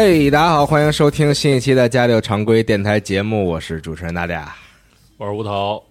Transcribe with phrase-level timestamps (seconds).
[0.00, 0.26] 的字眼。
[0.26, 4.50] 哎，大家好，欢迎收听新一期的加六常规电台节目，我是主持人大家。
[5.18, 5.82] 我是吴涛，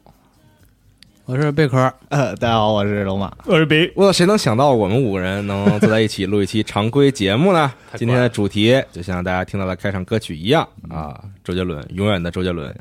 [1.25, 1.77] 我是贝壳，
[2.09, 3.31] 呃， 大家好，我是龙马。
[3.45, 7.71] 我是比我谁能想到我们五个人能坐在一起录一期常规节目呢？
[7.95, 12.75] 今天的主题就像大家听到的开场歌曲一样啊，周杰伦，永远的周杰伦。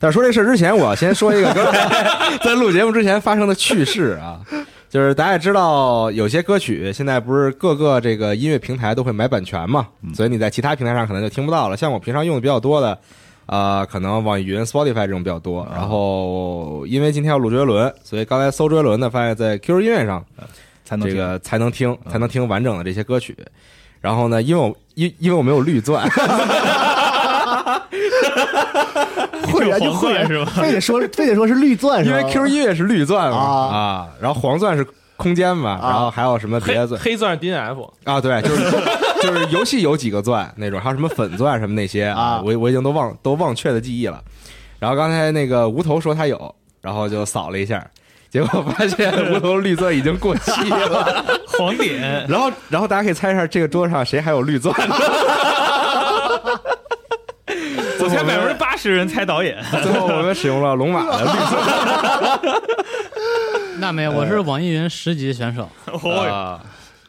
[0.00, 4.40] 但是说这事儿之前，我要先说一个刚才 在录节目之前发生的趣事啊，
[4.88, 11.76] 就是大家也知道，有些歌曲现在不是各个这个音乐平台都会买版权嘛，所以你在其他平台上可能就听不到了。
[11.76, 12.98] 像我平常用的比较多的，
[13.44, 15.68] 啊，可能网易云、Spotify 这种比较多。
[15.74, 20.24] 然后因为今天要录周杰伦，所以刚才搜周杰伦呢，发现在 QQ 音乐上
[20.84, 23.36] 才能这个才能听，才能听完整的这些歌曲。
[24.00, 26.08] 然后呢，因为我因因为我没有绿钻，
[29.52, 30.50] 会员就会员是吧？
[30.56, 32.20] 非得说非得说是绿钻是吧？
[32.20, 34.86] 因为 QQ 音乐是绿钻嘛啊啊，然后黄钻是
[35.16, 38.20] 空间嘛，啊然后还有什么别的钻黑钻是 DNF，啊？
[38.20, 38.70] 对，就是
[39.22, 44.22] 就是游戏有几个钻那种，还有什么粉钻什么那些啊我我已经都忘都忘却的记忆了。
[44.78, 47.84] 然后刚才那个无头说他有，然后就扫了一下，
[48.30, 51.24] 结果发现无头绿钻已经过期了。
[51.58, 54.72] 黄点，然后然后大家可以猜一下，这个桌上谁还有绿钻？
[58.08, 62.62] 我猜百分之八十人猜导演， 最后我们使用了龙马的绿色。
[63.80, 65.68] 那没有，我是网易云十级选手，
[66.28, 66.60] 啊，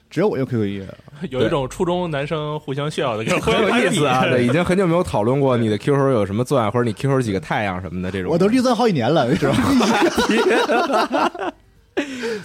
[0.10, 0.88] 只有我用 QQ 音乐，
[1.30, 4.24] 有一种初中男生互相炫耀的感觉，很有意思啊！
[4.30, 8.32] 对，已经很久没有讨论过你的 QQ 有什么钻，或者你 QQ 几个太阳什么的这种。
[8.32, 9.56] 我都绿钻好几年了，是吧？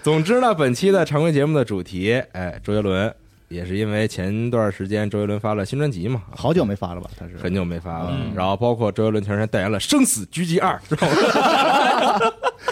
[0.02, 3.14] 总之呢，本期的常规节目的主题，哎，周杰伦，
[3.48, 7.08] 也是因为前段时间周杰伦发了新专辑嘛，好久没发了吧？
[7.18, 8.10] 他是很久没发了。
[8.12, 11.14] 嗯然后包括周杰伦前段时间代言了《生死狙击二》，知道吗？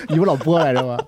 [0.09, 0.99] 你不老播来着吗？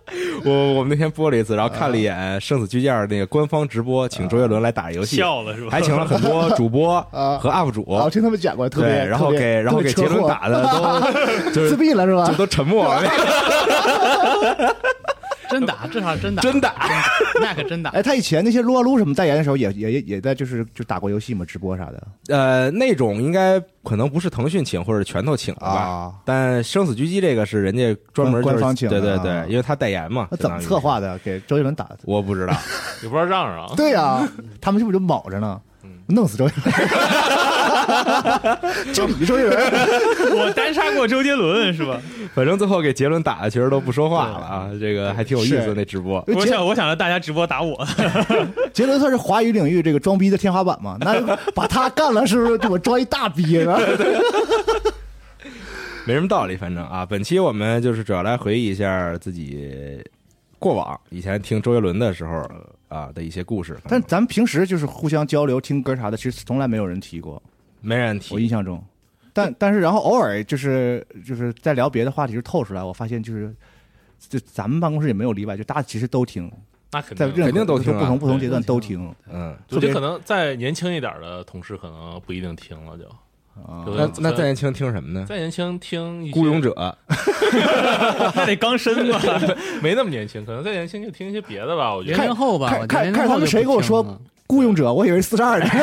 [0.45, 5.69] 我我们那天播了一次，然后看了一眼《生死狙击二》那个官方直播，请周杰伦来打游戏，笑了是吧？
[5.73, 7.81] 还请了很多 主播啊和 UP 主。
[7.93, 12.35] 啊，我听他们讲过，特别对，然后给然后给杰伦打的都 就自闭了是吧就？
[12.35, 13.03] 都沉默了，
[15.61, 16.75] 真打， 这场真打，真打。
[17.41, 17.91] 那可真打。
[17.91, 25.67] 哎，他以前那些撸啊撸什么代言的时候，也也也也在就是就打过游戏嘛，直播啥的呃，那种应该可能不是腾讯请或者拳头请的吧？
[25.69, 26.12] 啊。
[26.25, 30.27] 但生死狙击这个是人家专门、就是、官方请的对对对啊，因为他代言嘛。
[30.31, 31.17] 那怎么策划的？
[31.19, 31.99] 给周杰伦打的？
[32.05, 32.55] 我不知道，
[33.03, 33.73] 也不知道让让啊。
[33.77, 34.27] 对呀，
[34.61, 35.61] 他们是不是就卯着呢？
[36.07, 36.75] 弄死周杰伦，
[38.93, 39.57] 就你周杰伦，
[40.39, 42.01] 我单杀过周杰伦是吧？
[42.35, 46.25] 反正最后给杰伦打的其实都不说话了啊，这个还挺有意思是那直播。
[46.29, 47.87] 我想，我想让大家直播打我，
[48.73, 50.97] 杰伦算是华语领域这个装逼的天花板嘛？
[51.01, 53.79] 那把他干了，是不是就我装一大逼啊？
[56.07, 60.03] 没什么道理，反正啊，本期我们就是主要来回忆一下自己
[60.59, 62.47] 过往以前听周杰伦的时候
[62.89, 67.43] 啊的一些故事，但咱们平时就是互相交流、听歌啥的，其实从来没有人提过。
[67.85, 68.49] 没人提我印。
[68.49, 68.83] 象中，
[69.33, 73.55] 但但是然后偶尔就是就是在聊别的话题，就透出来，我发现就是
[74.19, 76.51] 就咱们办公室也没有例外，就大家其实都听，
[76.93, 79.15] 那肯定在肯定都听啊不同不同阶段都都听。
[79.31, 83.05] 嗯，我觉得可能再年轻一点的同事可能不一定听了就，
[83.63, 85.27] 啊那那再年轻听什么呢？
[85.29, 86.73] 再年轻听孤勇者，
[88.35, 89.21] 那得刚生吧？
[89.83, 91.95] 没那么年轻，可能再年轻就听一些别的吧。
[91.95, 94.03] 我觉零得零后吧，看看看他们谁跟我说
[94.46, 95.67] 雇佣者，我以为是四十二呢。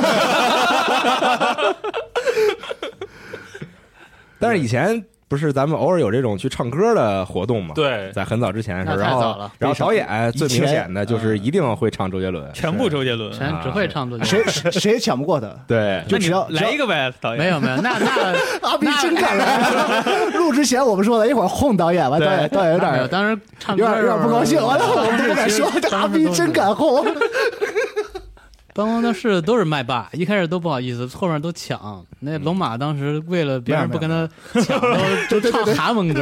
[4.40, 13.32] 但是以前不是咱们偶尔有这种去唱歌的活动嘛？，对，在很早之前的时候，然后太早了然后导演最明显的就是嗯一定会唱周杰伦，全部周杰伦。
[13.32, 14.50] 全只会唱周杰伦。
[14.50, 15.48] 谁谁也抢不过他。
[15.68, 17.40] 对，就只要来一个呗，导演。
[17.40, 18.36] 没有没有，那那
[18.68, 20.04] 阿斌真敢来！
[20.38, 27.06] 录之前我们说的，一会儿哄导演，完导演导演有点当时唱有点有歌的时候点不高兴，完了我们都不敢说，这阿斌真敢哄。
[28.86, 32.04] 办公室都是麦霸，一开始都不好意思，后面都抢。
[32.20, 34.28] 那龙马当时为了别人不跟他
[34.62, 34.80] 抢，
[35.30, 36.22] 都 都唱韩文歌，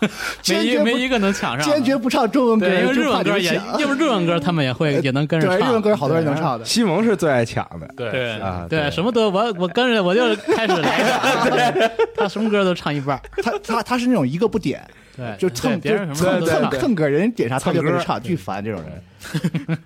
[0.00, 0.08] 没
[0.42, 1.68] 坚决不一没一个能抢上。
[1.68, 5.70] 坚决不唱中文歌，因为就日文歌也，怕你抢因为日文歌他们也会 也能跟着对唱。
[5.70, 6.64] 日文歌好多人能唱的。
[6.64, 13.20] 西蒙是最爱抢的对对啊，对，什么都我我跟着我就开始来 他什么歌都唱一半。
[13.42, 14.82] 他他他是那种一个不点，
[15.16, 16.80] 对，就蹭对别人什么蹭蹭。
[16.80, 19.78] 蹭个人点啥他就跟着唱，巨烦这种人。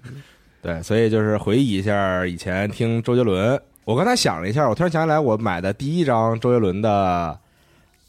[0.62, 3.60] 对，所以就是回忆一下以前听周杰伦。
[3.84, 7.36] 我刚才想了一下，我突然想起来，我买的第一张周杰伦的，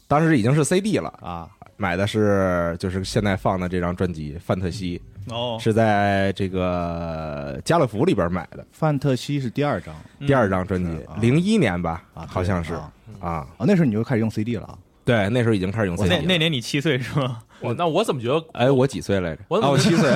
[0.06, 13.28] 当时已经是 CD 了啊，买的是就是现在放的这张专辑《范特西哦》，，是在这个家乐福里边买的范特西是第二张嗯第二张专辑零一年吧，啊，好像是啊啊，
[13.58, 14.78] 啊，那时候你就开始用 CD 了啊。
[15.04, 16.22] 对，那时候已经开始用 CD 那了。
[16.26, 17.42] 那年你七岁是吗？
[17.60, 19.42] 我那我怎么觉得哎，我几岁来着？
[19.42, 20.10] 啊，我我怎么七岁。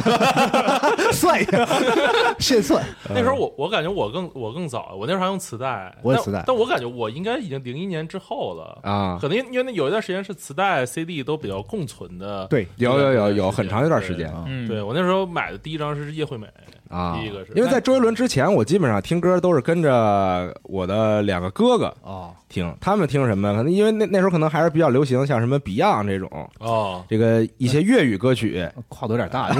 [1.12, 1.66] 算一下，
[2.38, 2.84] 现算。
[3.08, 8.78] 那时候我我感觉我更我更早，我那时候还用磁带，但我也磁带但我感觉我应该已经零一年之后了。
[8.82, 16.46] 啊，可能因为那有一段时间是磁带、CD 都比较共存的，对有有有有很长一段时间啊嗯，对我那时候买的第一张是叶惠美，
[16.88, 23.54] 啊第一个是，因为在周杰伦之前，我基本上听歌都是跟着我的两个哥哥啊，听，他们听什么？
[23.54, 29.50] 可能因为那那时候可能还是比较流行，像什么 Beyond 这种哦，这个一些粤语歌曲，跨度有点大。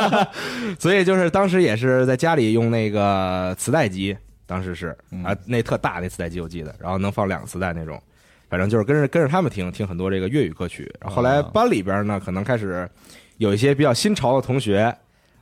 [0.78, 4.16] 所以就是当时也是在家里用那个磁带机，
[4.46, 8.00] 当时是嗯啊，那特大那磁带机我记得，然后能放两个磁带那种，
[8.50, 10.92] 反正就是跟着跟着他们听听很多这个粤语歌曲。
[11.00, 12.88] 然后后来啊班里边呢，可能开始
[13.38, 14.94] 有一些比较新潮的同学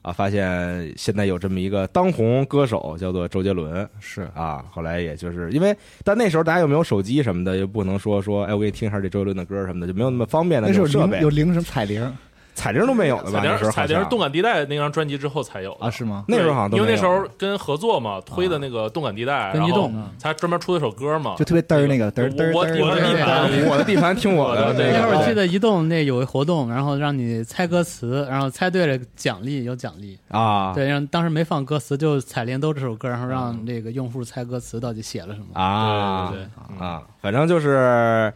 [0.04, 4.28] 啊，发现现在有这么一个当红歌手叫做周杰伦，是。
[4.34, 5.74] 啊，后来也就是因为，
[6.04, 12.16] 但那时候大家又没有手机什么的，又不能说说，哎，我给你听一下这周杰伦的歌什么的，就没有那么方便的那时候种设备铃有，铃什么彩铃
[12.54, 13.40] 彩铃都没有的吧？
[13.40, 15.90] 彩那时候铃彩铃动感地带那张专辑之后才有的啊？
[15.90, 16.24] 是吗？
[16.28, 30.18] 那时候好像都有因为那时候跟合作嘛，推的那个动感地带，然后跟移动才专门出了首歌嘛，就特别嘚儿那个嘚儿嘚儿我我的地盘，我的地盘听我的， 那会儿我记得移动那有一活动，然后让你猜歌词，然后猜对了奖励有奖励。
[30.28, 35.46] 啊，对，让当时没放歌词，就彩铃都这首歌，然后让这个用户猜歌词到底写了什么。
[35.60, 36.46] 啊对对
[36.78, 38.32] 对，啊，反正就是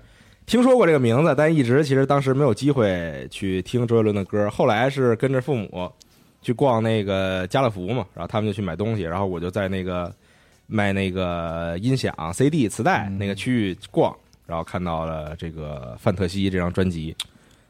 [0.48, 4.48] 听说过这个名字，但一直其实当时没有机会去听周杰伦的歌。
[4.48, 5.92] 后来是跟着父母
[6.40, 10.10] 去逛那个家乐福嘛，然后他们就去买东西，然后我就在那个
[10.66, 17.14] 卖那个音响、CD、磁带嗯那个区域逛，然后看到了这个《范特西》这张专辑。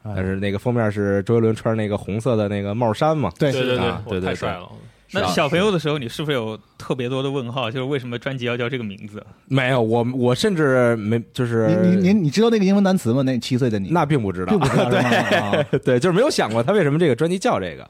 [0.03, 0.13] 哎。
[0.15, 3.51] 但是那个封面是周杰伦穿那个红色的那个帽衫嘛，对。
[3.51, 4.71] 对对啊对我对对太帅了，
[5.11, 7.69] 那小朋友的时候，你是不是有特别多的问号？
[7.71, 9.25] 就是为什么专辑要叫这个名字？
[9.47, 13.21] 没有我我甚至没就是你你你你知道那个英文单词吗？
[13.23, 14.99] 那七岁的你那并不知道，并不知道 对？
[14.99, 17.87] 啊对，就是没有想过他为什么这个专辑叫这个。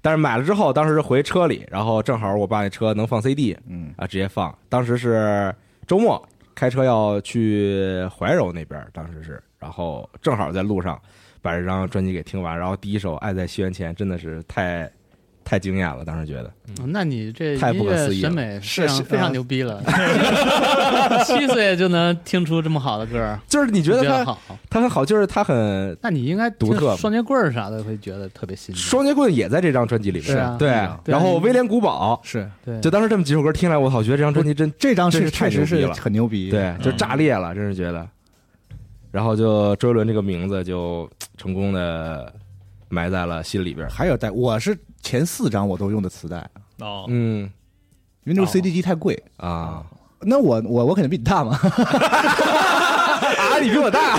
[0.00, 4.54] 但是买了之后，当时回车里，然后正好我爸那车能放 CD 嗯啊，直接放。
[4.68, 5.54] 当时是
[5.86, 6.22] 周末
[6.54, 11.00] 开车要去怀柔那边，当时是，然后正好在路上
[11.40, 14.90] 把这张专辑给听完，然后第一首《爱在西元前》真的是太
[15.44, 16.50] 太惊艳了，当时觉得。
[16.80, 16.90] 嗯。
[16.90, 18.28] 那你这太不可思议了。
[18.28, 19.82] 审美是是非常牛逼了，
[21.24, 24.38] 七岁就能听出这么好的歌，就是你觉得他好？
[24.70, 28.82] 他很好，就是他很那你应该独特双截棍儿啥的会觉得特别新鲜。
[28.82, 30.56] 双截棍也在这张专辑里边，是啊。
[30.58, 30.70] 对。
[31.04, 32.50] 然后威廉古堡，是。
[32.64, 38.06] 对，就当时这么几首歌听来，我操，觉得这张专辑真这张是真是太确实是牛逼了很牛逼，对，就炸裂了，真是觉得。
[39.10, 42.32] 然后就周杰伦这个名字就成功的
[42.94, 43.88] 埋在了心里边。
[43.90, 46.38] 还有带我是前四张我都用的磁带，
[46.78, 47.50] 哦，嗯
[48.24, 49.20] 因为那个哦 CD 机太贵。
[49.36, 49.84] 啊，
[50.20, 51.58] 那我我我肯定比你大嘛，
[53.54, 54.16] 啊，你比我大，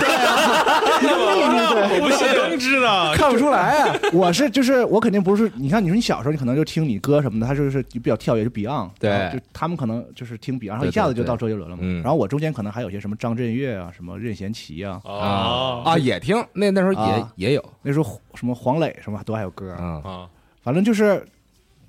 [0.98, 2.26] 我不信。
[2.34, 3.98] 更知道，看不出来啊。
[4.12, 9.30] 我是就是我肯定不是，你看你说你小时候你可能就听你哥什么的，他就是比较跳跃，就 Beyond，对。
[9.32, 11.82] 就他们可能就是听 Beyond，然后一下子就到周杰伦了嘛。
[11.84, 12.02] 嗯。
[12.02, 17.32] 然后我中间可能还有些什么张震岳啊，什么任贤齐啊，啊啊，也听，那那时候也啊。
[17.36, 17.64] 也有。
[17.82, 20.28] 那时候什么黄磊什么都还有歌，啊啊。
[20.62, 21.24] 反正就是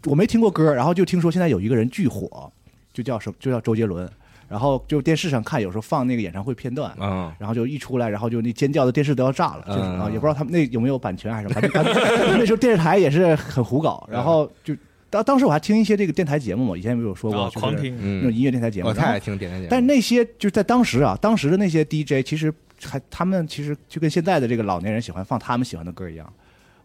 [0.05, 2.51] 我没听过歌，然后就听说现在有一个人巨火，
[2.93, 4.09] 就叫什么就叫周杰伦，
[4.47, 6.91] 然后就电视上看有时候放那个演唱会片段。
[6.93, 14.75] 啊然后就一出来，然后就那尖叫的电视都要炸了，就是也不知道他们那有没有版权还是什么，反正反正那时候电视台也是很胡搞，然后就
[15.09, 26.31] 当当时我还听一些这个电台节目嘛，以前没有说过，啊，就是狂听，那种嗯，音乐电台节目，我太爱听电台节目，但那些就是在当时啊，当时的那些 DJ 其实还他们其实就跟现在的这个老年人喜欢放他们喜欢的歌一样。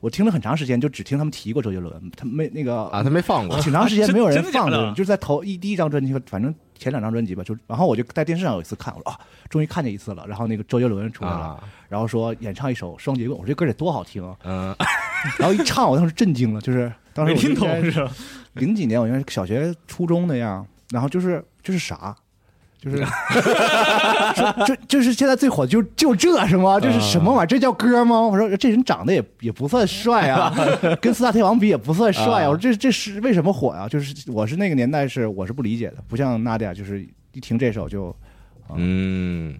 [0.00, 10.26] 我听了很长时间，就只听他们提过周杰伦，他没那个啊，他没放过，挺长时间没有人 放的，就是在头一第一张专辑，反正前两张专辑吧，就然后我就在电视上有一次看，我说啊，终于看见一次了。
[10.26, 14.36] 然后那个周杰伦出来了，啊，然后说演唱一首《双截棍》，我说这歌得多好听啊！
[14.44, 14.74] 嗯
[15.38, 18.08] 然后一唱，我当时震惊了，就是当时没听懂是？
[18.54, 22.16] 零几年，我应该是小学、初中那样，然后就是这是啥？
[22.82, 22.98] 就是
[24.34, 26.80] 这这这是现在最火的，就就这是吗？
[26.80, 27.46] 这是什么玩意儿？
[27.46, 28.20] 这叫歌吗？
[28.20, 30.52] 我说这人长得也也不算帅啊，
[31.00, 32.48] 跟四大天王比也不算帅啊。
[32.48, 38.12] 我说这这是为什么火呀、就是我是那个年代是我是不理解的，不像娜迪亚，就是一听这首就
[38.74, 39.54] 嗯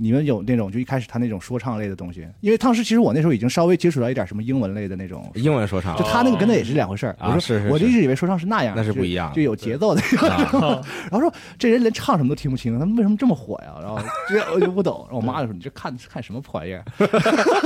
[0.00, 5.30] 你们有那种就一开始他那种说唱类的东西，因为当时其实我那时候已经稍微接触到一点什么英文类的那种。
[5.34, 10.00] 英文说唱就他那个跟那也是两回事儿，啊我说是是是我就一直以为说唱是那样，那是不一样的就有节奏的。
[10.30, 13.74] 啊然后说这人连唱什么都听不清，他们为什么这么火呀？
[13.82, 15.04] 然后这我就不懂。
[15.10, 16.84] 然后我妈就说：“你这看看什么破玩意儿？”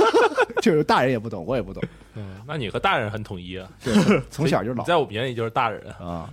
[0.61, 1.83] 就是大人也不懂，我也不懂，
[2.15, 3.93] 嗯，那你和大人很统一啊，对
[4.29, 5.81] 从小就老 在我们眼里就是大人。
[5.99, 6.29] 啊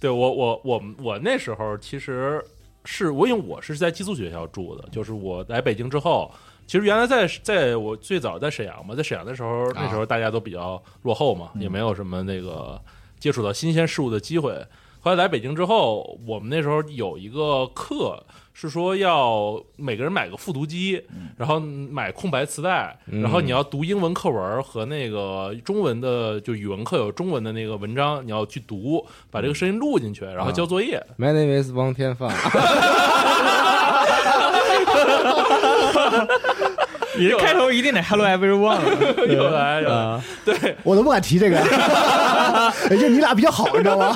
[0.00, 2.42] 对我我我我那时候其实
[2.84, 6.30] 是我因为我是在寄宿学校住的，就是我来北京之后，
[6.66, 12.80] 其实原来在在我最早在沈阳嘛，在沈阳的时候，那时候大家都比较落后嘛，也没有什么那个
[13.18, 14.52] 接触到新鲜事物的机会。
[15.00, 18.22] 后来来北京之后，我们那时候有一个课
[18.56, 21.02] 是说要每个人买个复读机，
[21.36, 23.20] 然后买空白磁带，嗯。
[23.20, 31.04] 然后你要读英文课文和那个中文的，就语文课有中文的那个文章，你要去读，把这个声音录进去，然后交作业。
[31.18, 32.30] ，My name is 王天放，
[37.16, 40.24] 你这开头一定得 Hello everyone 了又来又来， 啊！
[40.82, 41.58] 我都不敢提这个，
[42.90, 44.14] 就你俩比较好，你知道吗？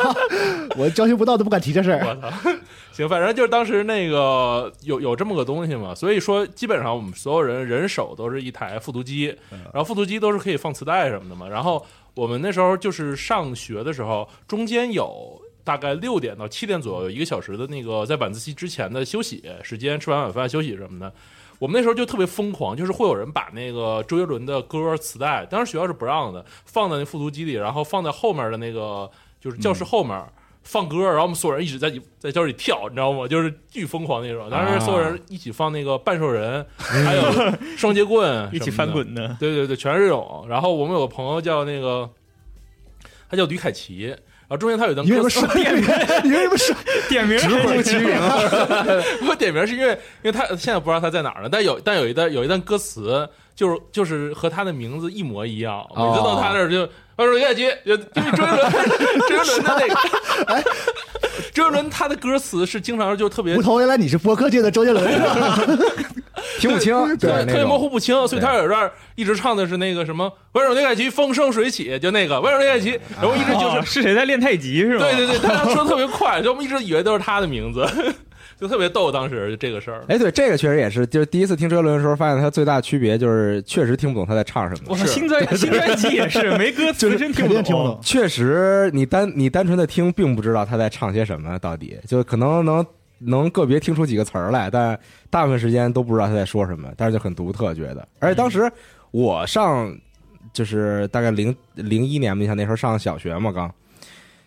[0.77, 2.05] 我交情不到都不敢提这事儿。
[2.07, 2.51] 我操！
[2.93, 11.49] 行，反正就是当时那个有有这么个东西嘛，所以说基本上我们所有人人手都是一台复读机，然后复读机都是可以放磁带什么的嘛。
[11.49, 21.13] 然后我们那时候就是上学的时候，中间有大概六点到七点左右有一个小时的那个在晚自习之前的休息时间，吃完晚饭休息什么的。
[21.59, 29.11] 我们那时候就特别疯狂，就是会有人把那个周杰伦的歌磁带，当时学校是不让的，放在那复读机里，然后放在后面的那个
[29.41, 30.25] 就是教室后面。
[30.65, 33.27] 放歌，然后我们所有人一直在在教室里跳，你知道吗？
[33.27, 34.51] 就是巨疯狂那种。
[34.51, 37.23] 当时所有人一起放那个半兽人，还有
[37.75, 38.93] 双截棍， 一起翻。
[38.93, 40.45] 滚的，对对对，全是这种。
[40.47, 42.11] 然后我们有个朋友叫那个，
[43.31, 44.15] 他叫吕凯奇，
[44.49, 45.63] 然后中间他有一段你为什么帅？
[46.25, 46.75] 你为什么帅？
[47.09, 48.17] 点名直呼其名，
[49.29, 58.71] 我点名是因为，因为他现在不知道他在哪儿呢，但有但有一段有一段歌词，就是就是和他的名字一模一样，每次到他那儿就，他说李凯奇，就因为周杰伦，
[59.29, 59.95] 周杰伦的那个，
[60.55, 60.65] 哎，
[61.53, 65.05] 周杰伦他的歌词是经常就特别吴头，原来你是播客界的周杰伦？
[66.59, 75.05] 听不清，对，对，特别模糊不清，所以他有一段一直唱的是那个什么“温柔李凯奇，风生水起”，就那个温柔李凯奇，然后一直就是哦是谁在练太极是吗？
[75.05, 77.87] 对对对，他说的特别快，就我们一直以为都是他的名字，
[78.61, 79.11] 就特别逗。
[79.13, 84.97] 当时就这个事儿，哎，对，这个确实也是，就是第一次听周杰伦的时候，发现他最大的区别就是确实听不懂他在唱什么我。
[84.97, 87.99] 操，新专新专辑也是没歌词，真 听不懂。
[88.03, 92.85] 确实，你单你单纯的听，并不知道他在唱些什么，到底就可能能
[93.19, 94.99] 能个别听出几个词儿来，但
[95.31, 98.07] 大部分时间都不知道他在说什么，但是就很独特，觉得。
[98.19, 98.71] 而且当时
[99.11, 99.95] 我上
[100.53, 103.71] 就是大概零零一年吧，你像那时候上小学嘛，刚。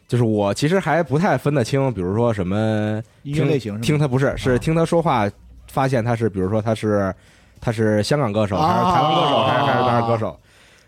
[0.07, 5.25] 就是我其实还不太分得清，比如说什么音乐类型听他不是是啊听他说话，
[5.67, 7.15] 发现他是比如说他是
[7.61, 10.37] 他是香港歌手，还是台湾歌手，啊还是还是哪儿歌手？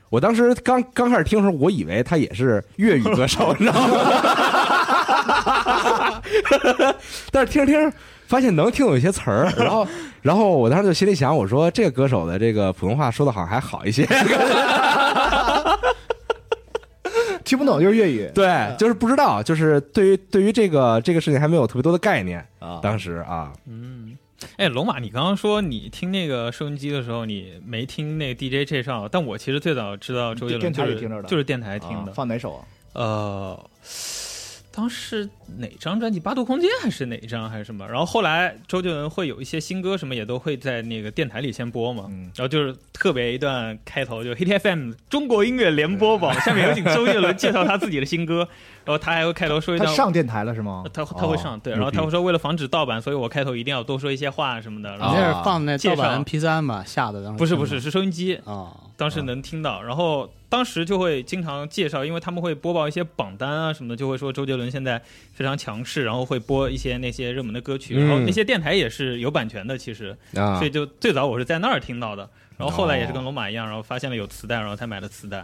[0.10, 3.96] 我当时刚刚开始听的时候，我以为他也是粤语歌手，你知道吗？
[7.32, 7.96] 但是听着听着，
[8.28, 9.88] 发现能听懂一些词儿， 然后
[10.22, 14.06] 然后我当时就心里想，我说这个歌手的这个普通话说的好像还好一些，
[17.44, 22.80] 听不懂就是粤语对，就是不知道，就是对于对于这个这个事情还没有特别多的概念，啊。
[22.82, 24.18] 当时啊，嗯，
[24.58, 32.12] 哎，龙马，你刚刚说你听那个收音机的时候，你没听那个 DJ 介绍，但我其实最早知道周杰伦就是台里听着的就是电台听的。
[32.12, 32.63] 啊放哪首啊？
[32.94, 33.70] 呃，
[34.75, 36.20] 当时哪张专辑？
[36.20, 37.88] 八度空间还是哪一张还是什么？
[37.88, 42.06] 然后后来周杰伦会有一些新歌什么也都会在那个电台里先播嘛。
[42.10, 48.48] 嗯然后就是特别一段开头，就 Hit FM 中国音乐联播榜，下面有请周杰伦介绍他自己的新歌，
[48.84, 49.88] 然后他还会开头说一段。
[49.88, 50.84] 他上电台了是吗？
[50.92, 54.98] 他他会上、哦对，然后他会说为了防止盗版，所以我开头一定要多说一些话什么的。
[54.98, 57.24] 然你那是放那盗版 MP 三吧下的？
[57.24, 65.01] 当时不是不是是收音机，啊，当时能听到，然后当时就会经常介绍，因为他们会播报一些榜单啊什么的，就会说周杰伦现在
[65.33, 75.43] 非常强势，然后会播一些那些热门的歌曲，嗯然后那些电台也是有版权的，其实，啊所以就最早我是在那儿听到的，然后后来也是哦跟龙马一样，然后发现了有磁带，然后才买的磁带。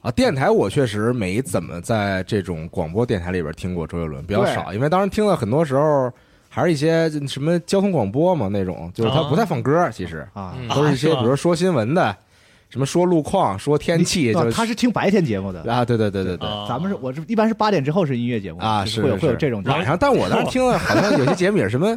[0.00, 6.12] 啊，电台我确实没怎么在这种广播电台里边听过周杰伦，比较少，因为当时听了很多时候
[6.48, 10.66] 还是一些什么交通广播嘛那种，就是他啊不太放歌，其实啊，嗯。
[10.70, 12.16] 都是一些比如说说新闻的，
[12.76, 16.46] 什么说路况、说天气，他是听白天节目的，啊，对对对对对。
[16.46, 16.66] 啊。
[16.68, 21.96] 咱们是我是一般是八点之后是音乐节目啊，就是会有是会有这种晚上，但我当时听了，好像有些节目也是什么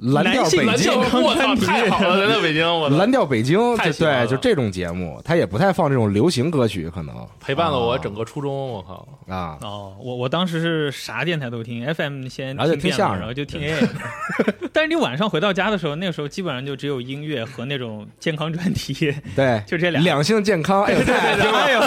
[0.14, 13.86] 蓝调北京蓝调，我操，太好了，蓝调北京，我蓝调北京，对，就这种节目，他也不太放这种流行歌曲，可能陪伴了我整个初中，我靠，啊，哦，我我当时是啥电台都听，FM 先然后就听相声然后就听 AM。
[14.72, 20.00] 但是你晚上回到家的时候，那个时候基本上就只有音乐和那种健康专题，对，就这俩。
[20.00, 21.80] 两性健康，哎呦，太爱听了哎呦，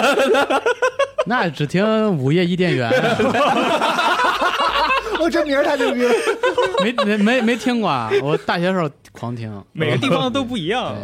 [1.26, 2.90] 那只听午夜伊甸园，
[5.20, 6.12] 我这名儿太牛逼了，
[6.82, 8.10] 没没没没听过啊！
[8.22, 10.96] 我大学时候狂听，每个地方都不一样。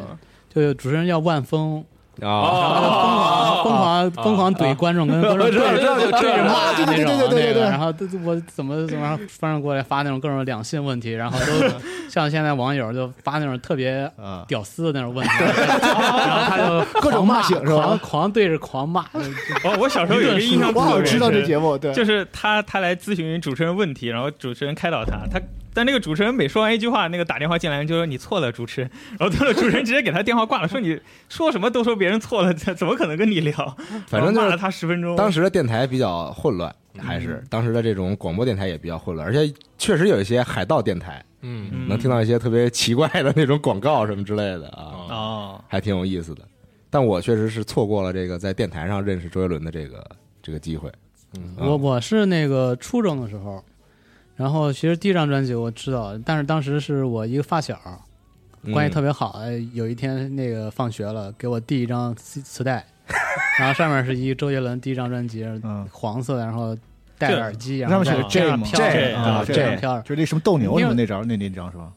[0.52, 1.85] 就主持人叫万峰，
[2.22, 2.28] 啊，
[3.60, 5.76] 哦疯狂疯狂怼观众，跟观众对着
[6.12, 7.52] 对着骂对对对那种对对对对。
[7.52, 11.46] 那个，然后都我怎么怎么翻上过来发那种各种两性问题，然后都
[12.10, 19.04] 像现在网友就发那种特别啊，屌丝的那种问题， 然后他就各种骂醒是吧狂狂对着狂骂，
[19.64, 25.40] 我我小时候有一个印象我好像特别知道这节目，对，就是他他来咨询主持人问题，然后主持人开导他，他
[25.72, 33.52] 但那个主持人每说完一句话，那个打电话进来就说你错了，主持人， 然后最后主持人直接给他电话挂了，说你 说什么都说别人错了，怎怎么可能跟你聊？
[34.09, 35.14] 反正就是骂了他十分钟。
[35.16, 46.42] 当时的电台比较混乱，还是当时的这种广播电台也比较混乱，而且确实有一些海盗电台，嗯嗯能听到一些特别奇怪的那种广告什么之类的啊，哦，还挺有意思的。
[46.92, 50.04] 但我确实是错过了这个在电台上认识周杰伦的这个
[50.42, 50.90] 这个机会。
[51.38, 53.64] 嗯啊我我是那个初中的时候，
[54.40, 57.79] 然后其实第一张专辑我知道，但是当时是我一个发小，
[58.72, 62.83] 关系特别别好，哎有一天那个放学了，给我递一张磁磁带，
[63.61, 66.74] 然后上面是一周杰伦第一张专辑，嗯黄色的，然后
[67.18, 68.74] 戴着耳机，然后上面写着 J
[69.44, 71.92] J，J 上飘着，就是那什么斗牛什么因为那张那那张是吧？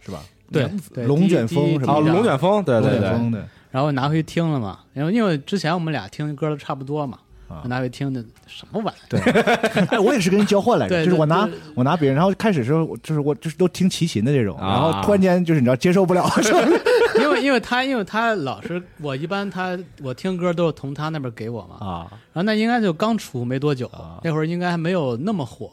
[0.00, 0.20] 是吧？
[0.52, 7.62] 对对，龙卷风什么龙卷风，对对对，龙卷风的然后拿回去听了嘛，然后因为之前我们俩听歌都差不多嘛，啊。
[7.66, 9.08] 拿回去听的什么玩意儿？
[9.08, 9.20] 对，
[9.90, 16.60] 哎，我也是跟人交换来着，就是我拿我拿别人，然后开始时候就是我就是都听齐秦的这种，啊然后突然间就是你知道接受不了， 是吧？
[17.20, 22.06] 因为因为他因为他老是我一般他我听歌都是从他那边给我嘛，啊。
[22.32, 24.20] 然后那应该就刚出没多久，啊。
[24.22, 25.70] 那会儿应该还没有那么火。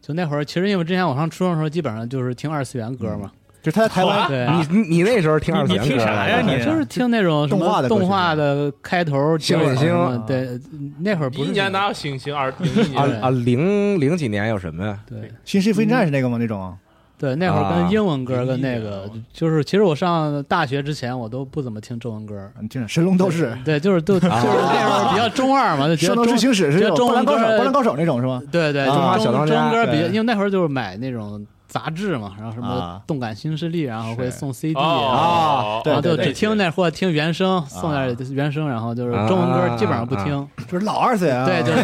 [0.00, 3.30] 就那会儿，其实因为之前我上初中的时候，基本上就是听二次元歌嘛，
[3.62, 6.64] 就是他在台湾对，你你你那时候听二次元你听歌来着啥呀你？
[6.64, 10.58] 就是听那种什动画的动画的开头、星星对，
[11.00, 12.34] 那会儿不是一年哪有星星？
[12.34, 12.96] 二零年？
[12.96, 14.98] 啊啊，零零几年有什么呀？
[15.06, 16.38] 对新世纪福音战士那个吗？
[16.38, 16.74] 那种？
[17.18, 17.76] 对，那会儿啊。
[17.76, 19.22] 跟英文歌跟那个年。
[19.30, 28.40] 就是，其实我上大学之前我都不怎么听中文歌，你听着神龙斗士、对，就是都就是比较中二嘛，就觉圣斗士得中星矢是中文灌篮高手、歌灌篮高手那种是吗？
[28.50, 33.00] 对对，中华中文歌比较，对因为那会儿就是买那种杂志嘛，然后什么啊。
[33.06, 41.82] 动感新势力，然后会送 CD，啊，对然后就只听那或者听原声，送点原声，然后就是中文歌基本上不听，就是老二次元啊，对，就是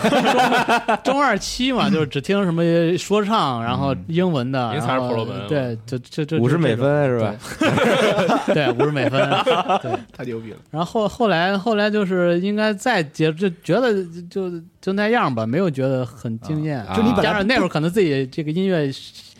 [1.02, 2.62] 中 中二期嘛， 就是只听什么
[2.98, 5.46] 说唱，然后英文的，您才是然后婆罗门。
[5.48, 7.34] 对，就就就五十美分是吧？
[8.52, 9.20] 对，五十美分，
[9.82, 9.96] 对。
[10.16, 10.56] 太牛逼了。
[10.70, 13.92] 然后后后来后来就是应该再接，就觉得
[14.28, 16.80] 就就那样吧，没有觉得很惊艳。
[16.84, 16.94] 啊。
[16.96, 18.90] 就你本来加上那会儿可能自己这个音乐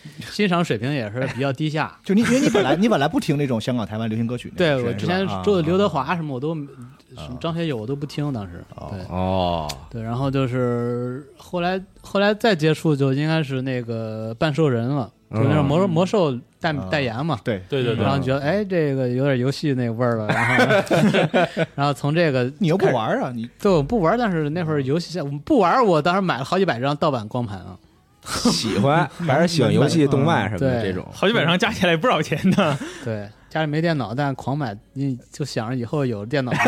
[0.31, 1.97] 欣赏水平也是比较低下。
[2.05, 5.35] 就你，因为你本来你本来不听那种香港、台湾流行歌曲，对我之前是吧？
[5.35, 8.89] 啊周刘德华什么我都什么张学友我都不听，当时哦。
[8.91, 9.01] 对。
[9.09, 16.89] 哦，对，然后就是后来后来再接触就应该是那个半兽人了，就那种魔兽魔兽代啊。
[16.91, 17.39] 代言嘛。
[17.43, 17.63] 对。
[17.69, 18.05] 对对对。
[18.05, 23.33] 然后觉得哎，这个有点游戏那味儿了，然后， 然后从这个你又不玩啊？
[23.35, 27.77] 你对，我不玩，但是那会儿游戏我不玩，我当时买了好几百张盗版光盘啊。
[28.27, 31.07] 喜欢， 还是喜欢游戏、动漫什么的这种。
[31.13, 32.79] 好几百张加起来也不少钱呢。
[33.05, 36.53] 对，家里没电脑，但狂买，你就想着以后有电脑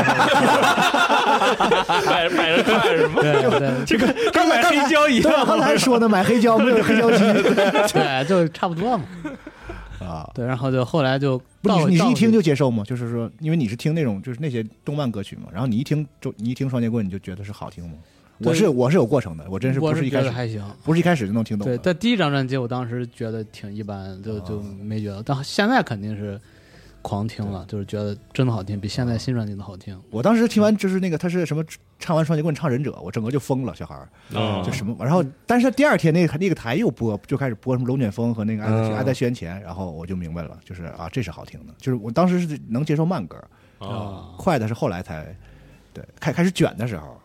[2.07, 3.21] 买买着看是吗？
[3.21, 5.47] 对对这个跟买黑胶一样。
[5.47, 7.19] 刚才说的买黑胶没有黑胶机
[7.93, 9.05] 对，就差不多嘛。
[10.01, 10.31] 啊。
[10.35, 12.85] 对，然后就后来就不你是一听到就接受吗？
[12.87, 17.97] 就是说，因为你是听那种就是那些动漫歌曲嘛，然后你一听就你一听双截棍，你就觉得是好听吗？
[18.41, 20.65] 我是我是有过程的，我真是不是一开始还行。
[20.85, 21.83] 不是一开始就能听懂对，的。
[21.85, 25.23] 但第一张专辑我当时觉得挺一般，就就没觉得。
[25.23, 26.41] 但现在肯定是
[27.03, 29.99] 狂听了，就是觉得真的好听，比现在新专辑的好听。
[30.11, 31.65] 我当时听完就是那个他是什么
[31.99, 43.37] 唱完双截棍唱忍者，我整个就疯了，小孩儿嗯就什么，然后但是第二天那个那个台又播，就开始播什么龙卷风和那个爱在嗯爱在西元前，然后我就明白了，就是啊这是好听的，就是我当时是能接受慢歌，
[43.79, 45.35] 啊，快的是后来才
[45.93, 47.21] 对开开始卷的时候，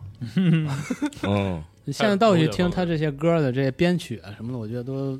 [1.24, 5.20] 嗯， 现在倒去听他这些歌的这些编曲啊什么的，我觉得都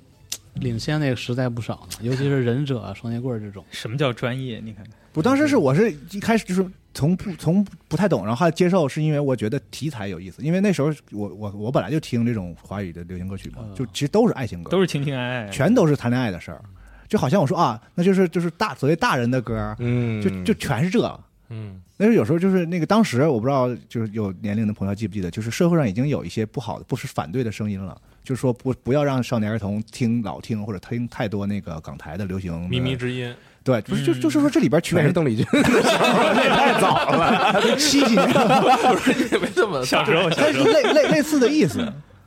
[0.56, 1.98] 领先那个时代不少呢。
[2.02, 3.64] 尤其是忍者啊、双截棍这种。
[3.72, 4.60] 什么叫专业？
[4.64, 16.62] 你看看，我当时是我是一开始就是从不从不太懂，然后接受，是因为我觉得题材有意思，因为那时候我我我本来就听这种华语的流行歌曲嘛，嗯就其实都是爱情歌，都是情情爱爱，全都是谈恋爱的事儿，
[17.10, 21.20] 就好像我说啊，那就是就是大所谓大人的歌，嗯，就就全是这。
[21.54, 21.80] 嗯。
[21.96, 35.46] 但是有时候就是那个当时我不知道，就是有年龄的朋友记不记得，就是社会上已经有一些不好的、不是反对的声音了，就是说不不要让少年儿童听老听或者听太多那个港台的流行的靡靡之音，对，不是就就是说这里边全是邓丽君。
[35.52, 37.78] 的时候，那太早了。
[37.78, 41.80] 七几年， 不是也没这么小时候，小但是时候，类类类似的意思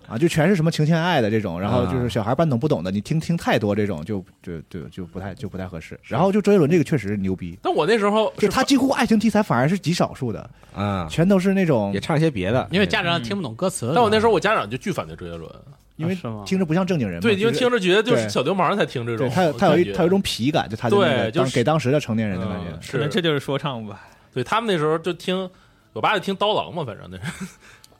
[0.08, 5.98] 啊，就全是什么情情爱爱的这种，然后啊就是小孩半懂不懂的，你听听太多这种就就就就不太就不太合适。
[6.04, 13.92] 然后就周杰伦这个确实牛逼，但我那时候就他几乎爱情题材反而是极少数的，啊，全都是那种也唱一些别的，因为家长听不懂歌词。
[13.94, 15.50] 但我那时候我家长就巨反对周杰伦，
[15.96, 24.06] 因为听着不像正经人嘛，对，因为就听着觉得就是小流氓才听这种对，他有他有一他有一种痞感，就他的那个对就是给当时的成年人的感觉是这就是说唱吧。
[24.32, 25.48] 对他们那时候就听，
[25.94, 27.22] 我爸就听刀郎嘛，反正那是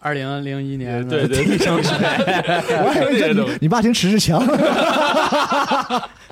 [0.06, 1.66] 二零零一年的对对对，
[2.78, 4.40] 我还以为这这种你你爸听迟志强。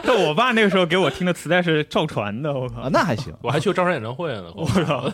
[0.07, 2.83] 但我爸那个时候给我听的磁带是赵传的，我靠。
[2.83, 3.35] 啊，，那还行。
[3.43, 5.11] 我还去过赵传演唱会呢， 我靠，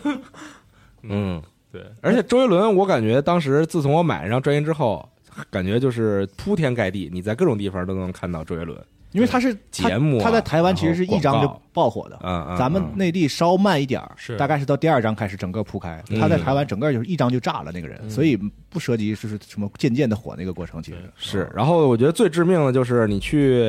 [1.01, 5.09] 嗯，对，而且周杰伦，我感觉当时自从我买这张专辑之后，
[5.49, 8.77] 感觉就是铺天盖地，你在各种地方都能看到周杰伦。
[9.11, 16.01] 因为他是节目啊他在台湾其实是一张就爆火的，嗯嗯，咱们嗯内地稍慢一点儿，是大概是到第二章开始整个铺开。
[16.09, 18.37] 嗯他在台湾整个就是一张就炸了那个人，嗯所以
[18.69, 20.81] 不涉及就是什么渐渐的火那个过程。
[20.81, 23.59] 其实是，然后我觉得最致命的就是你去，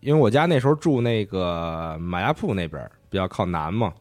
[0.00, 3.92] 因为我家那时候住那个马家铺那边，比较靠南嘛，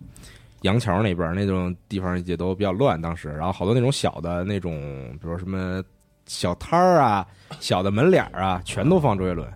[0.64, 4.74] 杨桥那边那种地方也都比较乱，当时，然后好多那种小的那种，
[5.22, 5.82] 比如什么
[6.26, 7.26] 小摊儿啊、
[7.60, 9.48] 小的门脸儿啊，全都放周杰伦。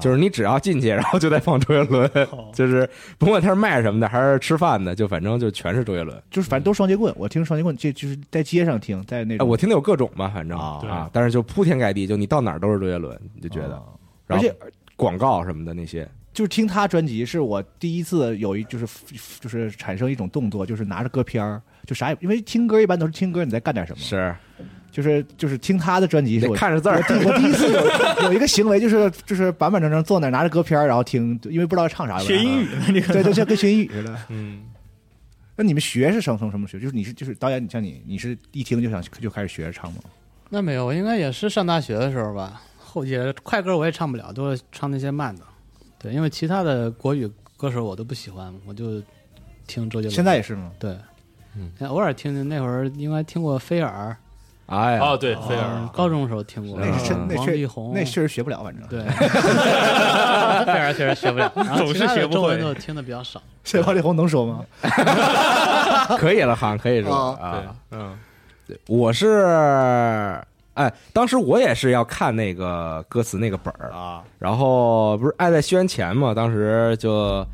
[0.00, 2.10] 就是你只要进去，然后就在放周杰伦，
[2.52, 6.20] 就是甭管他是卖什么的还是吃饭的，就反正就全是周杰伦。
[6.30, 13.82] 就是反正都是双截棍，我听双截棍，这就是在街上听，在那我听的有各种吧，反正啊啊，但是就铺天盖地，就你到哪儿都是周杰伦，你就觉得，啊
[14.26, 14.54] 然后而且
[14.96, 18.86] 广告什么的那些，就是听他专辑，是我第一次有一就是
[19.40, 24.34] 就是产生一种动作，就是拿着歌片儿，就啥也因为听歌一般都是听歌你在干点什么，是
[24.96, 32.18] 就是就是听他的专辑是我看着字儿我第一次有有一个行为，就是就是板板正正坐那儿拿着歌片儿，然后听，因为不知道唱啥。
[32.18, 34.18] 学英语呢，这个对对，像跟学英语似的。
[34.30, 34.62] 嗯，
[35.54, 36.80] 那你们学是从从什么学？
[36.80, 39.98] 就是你是就是导演，你像你你是一听就想就开始学着唱吗？
[40.48, 42.62] 那没有，我应该也是上大学的时候吧。
[42.78, 45.42] 后也快歌我也唱不了，都是唱那些慢的。
[45.98, 49.02] 对，因为其他的国语歌手我都不喜欢，我就
[49.66, 50.10] 听周杰伦。
[50.10, 50.72] 现在也是吗？
[50.78, 50.96] 对，
[51.54, 54.16] 嗯偶尔听听，那会儿应该听过菲尔，
[54.66, 56.78] 哎，哦，对，菲尔嗯，高中时候听过。
[56.80, 58.84] 那是那确王力宏，那确实学不了，反正。
[58.88, 59.00] 对，
[60.66, 63.40] 菲尔确实学不了，总是学不会中文都听的比较少。
[63.62, 64.64] 这王力宏能说吗？
[66.18, 68.16] 可以了，好像可以说啊对啊。，嗯，
[68.88, 70.36] 我是
[70.74, 77.46] 哎，当时我也是要看那个歌词那个本儿，啊，然后不是爱在西元前嘛，当时就。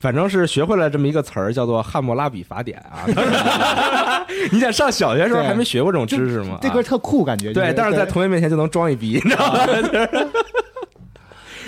[0.00, 2.80] 反正是学会了这么一个词儿，叫做《汉谟拉比法典》
[3.16, 4.24] 啊。
[4.52, 6.58] 你想上小学的时候还没学过这种知识吗？
[6.60, 7.52] 这歌啊特酷，感觉。
[7.52, 9.66] 对，但是在同同学面前就能装一逼，你知道吗？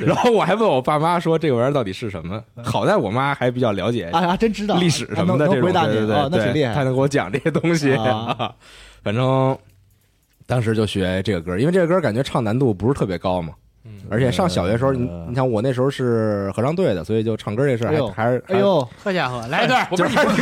[0.05, 2.43] 然后我还问我爸妈说这个玩意儿到底是什么？
[2.63, 6.75] 好在我妈还比较了解啊啊，真知道历史什么的这种，对对对，那挺厉害。
[6.75, 7.95] 他能给我讲这些东西。
[7.95, 8.53] 啊
[9.03, 9.57] 反正
[10.47, 13.53] 当时就学这个歌，因为这个歌感觉唱难度不是特别高嘛，
[13.85, 20.37] 嗯而且上小学时候，你呃你像我那时候是合唱队的，所以就唱歌这事还还是哎，呦，好家伙，来一段，我不是你不是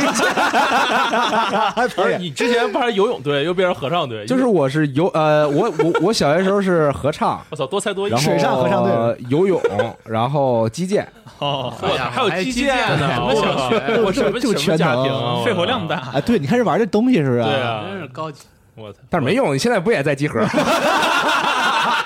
[1.95, 8.91] 不是你之前不还是游泳队，又变成合唱队，就是我是游呃，我我我小学时候是合唱， 我操，多才多艺水上合唱队
[9.29, 9.61] 游泳，
[10.03, 11.07] 然后击剑，
[11.39, 11.73] 哦，
[12.11, 13.07] 还有击剑呢！
[13.07, 15.35] 还有我小学，我什么就什么家庭啊？
[15.43, 17.43] 全肺活量大，啊，对，你开始玩这东西是不是？
[17.43, 18.41] 对啊真是高级。
[18.75, 18.99] 我操！
[19.09, 20.41] 但是没用，你现在不也在集合？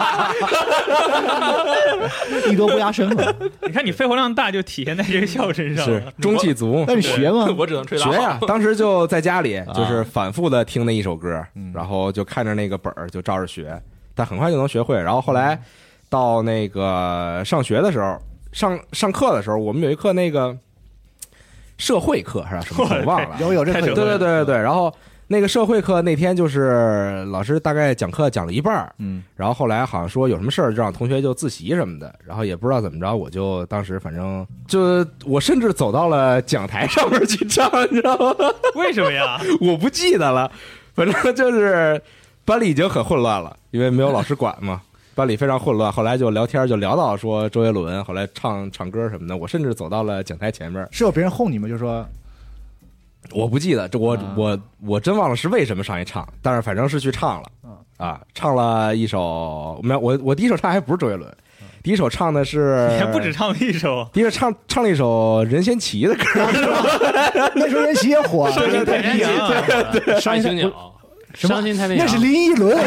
[2.50, 3.24] 艺多不压身嘛。
[3.62, 6.12] 你看你肺活量大，就体现在这个笑身上是了。
[6.22, 6.84] 中气足。
[6.88, 7.48] 那你学吗？
[7.58, 13.82] 我只能吹大学呀、当时就在家里，啊就是反复的听那一首歌，嗯然后就看着那个本儿就照着学，
[14.16, 15.02] 但很快就能学会。
[15.02, 15.60] 然后后来
[16.10, 18.18] 到那个上学的时候，
[18.52, 20.56] 上上课的时候，我们有一课那个
[21.78, 22.62] 社会课是吧？
[22.62, 23.36] 什么课 我忘了。
[23.40, 24.94] 有有这个对对对对对，然后
[25.28, 38.36] 那个社会课那天就是老师大概讲课讲了一半儿嗯，然后后来好像说有什么事儿就让同学就自习什么的，然后也不知道怎么着，我就当时反正就我甚至走到了讲台上面去唱，你知道吗？
[38.76, 39.40] 为什么呀？
[39.62, 40.52] 我不记得了，
[40.94, 42.02] 反正就是
[42.46, 44.82] 班里已经很混乱了，因为没有老师管嘛。
[45.16, 49.38] 班里非常混乱，后来就聊天，就聊到说周杰伦，后来唱唱歌什么的。
[49.38, 51.68] 我甚至走到了讲台前面，是有别人哄你吗？
[51.68, 52.04] 就说
[53.32, 54.34] 我不记得这我、啊。
[54.36, 57.48] 我我真忘了是为什么上去唱，但是反正是去唱了。
[57.64, 57.70] 嗯。
[57.98, 61.32] 啊，唱了一首没有我我第一首唱还不是周杰伦，
[61.82, 66.24] 第一首唱的是你还不止唱了一首，第一个唱唱了一首任贤齐的歌，
[67.56, 69.64] 那时候任贤齐也火， 伤心太平洋啊，
[70.26, 70.72] 爱情鸟，
[71.34, 72.78] 伤心太平洋，那是林依轮，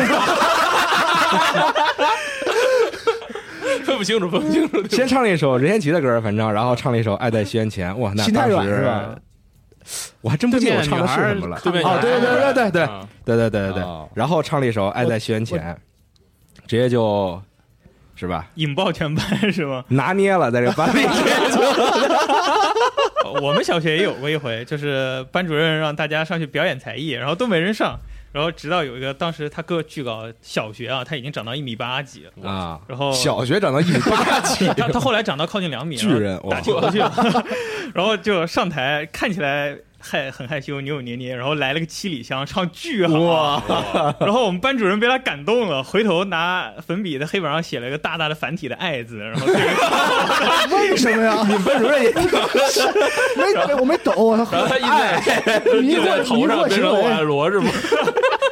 [3.84, 4.86] 分不清楚，分不清楚。
[4.88, 9.16] 先唱了一首任贤齐的歌，反正然后唱了一首《爱在西元前》，哇，那心太当时软是吧？
[10.20, 11.60] 我还真不记得我唱的是什么了。
[11.62, 15.60] 对面哦，对对对对对对啊对对对对对哦，然后唱了一首《爱在西元前》，
[16.66, 17.40] 直接就
[18.14, 19.84] 是吧，引爆全班是吗？
[19.88, 21.06] 拿捏了在这个班里。
[23.42, 27.98] 我们小学也有过一回，就是班主任让大家上去表演才艺，然后都没人上，
[28.36, 37.10] 然后直到有一个当时他个巨高，小学啊他已经长到一米八几了，啊，然后小学长到一米八几， 他他后来长到靠近两米，巨人打球去了，
[37.94, 39.74] 然后就上台看起来
[40.08, 43.62] 害很害羞，扭扭捏捏，然后来了个七里香，唱巨好，哇！
[44.20, 49.58] 然后我们班主任被他感动了，回头拿粉笔在黑板上写了一个大大的繁体的“爱”字，然后这个
[50.76, 51.44] 为什么呀？
[51.48, 52.12] 你班主任也
[53.66, 57.70] 没我没懂，我操然后他一在迷惑迷头上，惑行变成我爱为，罗是吗？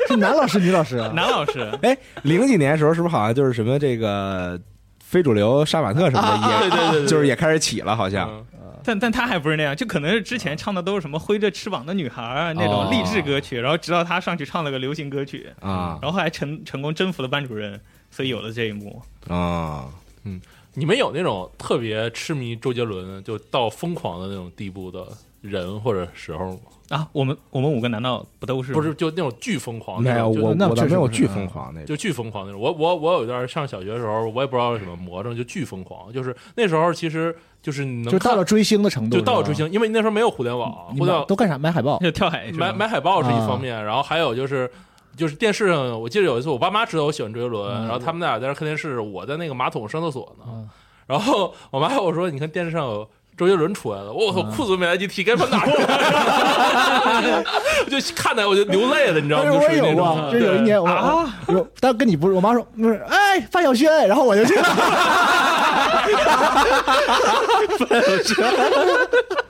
[0.09, 1.11] 是男老师女老师啊？
[1.15, 4.59] 男老师哎，零几年的时候是不是好像就是什么这个
[5.03, 8.45] 非主流杀马特什么的也，对对对对，就是也开始起了，好像嗯
[8.85, 15.99] 但但他还不是那样，就可能是之前唱的都是什么挥着翅膀的女孩儿那种励志歌曲，然后直到他上去唱了个流行歌曲，啊。
[16.03, 19.03] 然后还成成功征服了班主任，所以有了这一幕。
[19.29, 19.89] 啊，
[20.25, 20.41] 嗯
[20.77, 25.07] 你们有那种特别痴迷周杰伦就到疯狂的那种地步的
[25.45, 26.59] 人或者时候吗？
[26.89, 28.73] 啊，我们我们五个难道不都是？
[28.73, 32.61] 不是，就那种巨疯狂没有那种，我那我倒没有巨疯狂那种就巨疯狂那种。
[32.61, 36.13] 我我我有一段上小学的时候，我也不知道是什么魔怔，就巨疯狂。
[36.13, 41.59] 就是那时候其实就是你能就到了追星的程度，就到了追星，因为那时候没有互联网，互联网都干啥？
[41.59, 44.71] 买海报就跳海买买海报是一方面，然后还有就是。
[45.17, 50.45] 就是电视上，我记得有一次，我爸妈知道我喜欢周杰伦，嗯然后他们俩在那看电视，我在那个马桶上厕所呢。
[50.49, 50.69] 嗯
[51.07, 57.45] 然后我妈跟我说：“你看电视上有周杰伦出来了，我操，嗯裤子都没来及提，该跑哪儿去了？”
[57.85, 59.53] 我 就看的我就流泪了，你知道吗？
[59.53, 64.65] 我也有过，就是有一年我啊，有，但跟你不是，我妈说不是，哎，范晓萱，然后我就去了，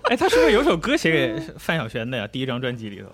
[0.09, 2.27] 哎，他是不是有首歌写给范晓萱的呀？
[2.31, 3.07] 第一张专辑里头。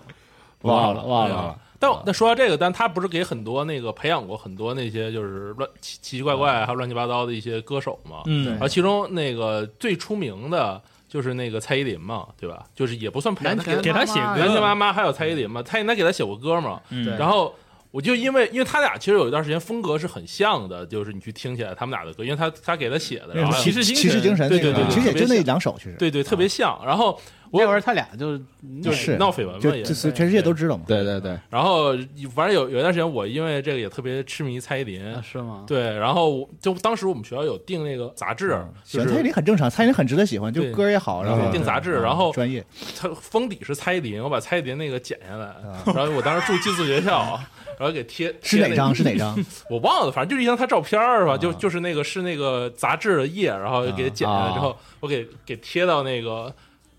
[0.61, 8.21] 忘了忘对了，但但说到这个，但他不是给很多那个培养过很多那些就是乱奇奇奇怪怪还有乱七八糟的一些歌手嘛？
[8.27, 12.63] 嗯对然后其中那个最出名的就是那个蔡依林嘛，对吧？
[12.75, 16.79] 就是也不算培养，他给给他写歌南拳妈妈还有蔡依林嘛，蔡依林他给他写过歌嘛。
[16.89, 17.53] 嗯然后
[17.91, 26.81] 我就因为因为他俩其实有一段时间风格是很像的，就是你去听起来他们俩的歌，因为他他给他写的，然后骑士精骑士精神，对对对对其实也就那两首，其实对对特别像。
[26.85, 27.19] 然后
[27.51, 28.39] 那会儿他俩就
[28.81, 29.83] 就是闹绯闻嘛也。
[29.83, 30.85] 是全世界都知道嘛。
[30.87, 31.91] 对对对，然后
[32.33, 35.65] 反正有有一段时间，我因为这个也特别痴迷蔡依林，啊是吗？
[35.67, 42.63] 对，然后我就当时我们学校有订那个杂志，喜欢蔡依林很正常，蔡依林很值得喜欢，就歌也好，然后嗯订杂志，嗯然后专业
[42.97, 47.37] 他封底是蔡依林，我把蔡依林那个剪下来，啊然后我当时住寄宿学校，
[47.81, 48.93] 然后给贴是哪张？
[48.93, 49.17] 是哪？
[49.17, 49.35] 张？
[49.67, 56.53] 我忘了，反正就是一张他照片儿吧，就啊就是那个是那个杂志的页，然后给剪下来之后，我给给贴到那个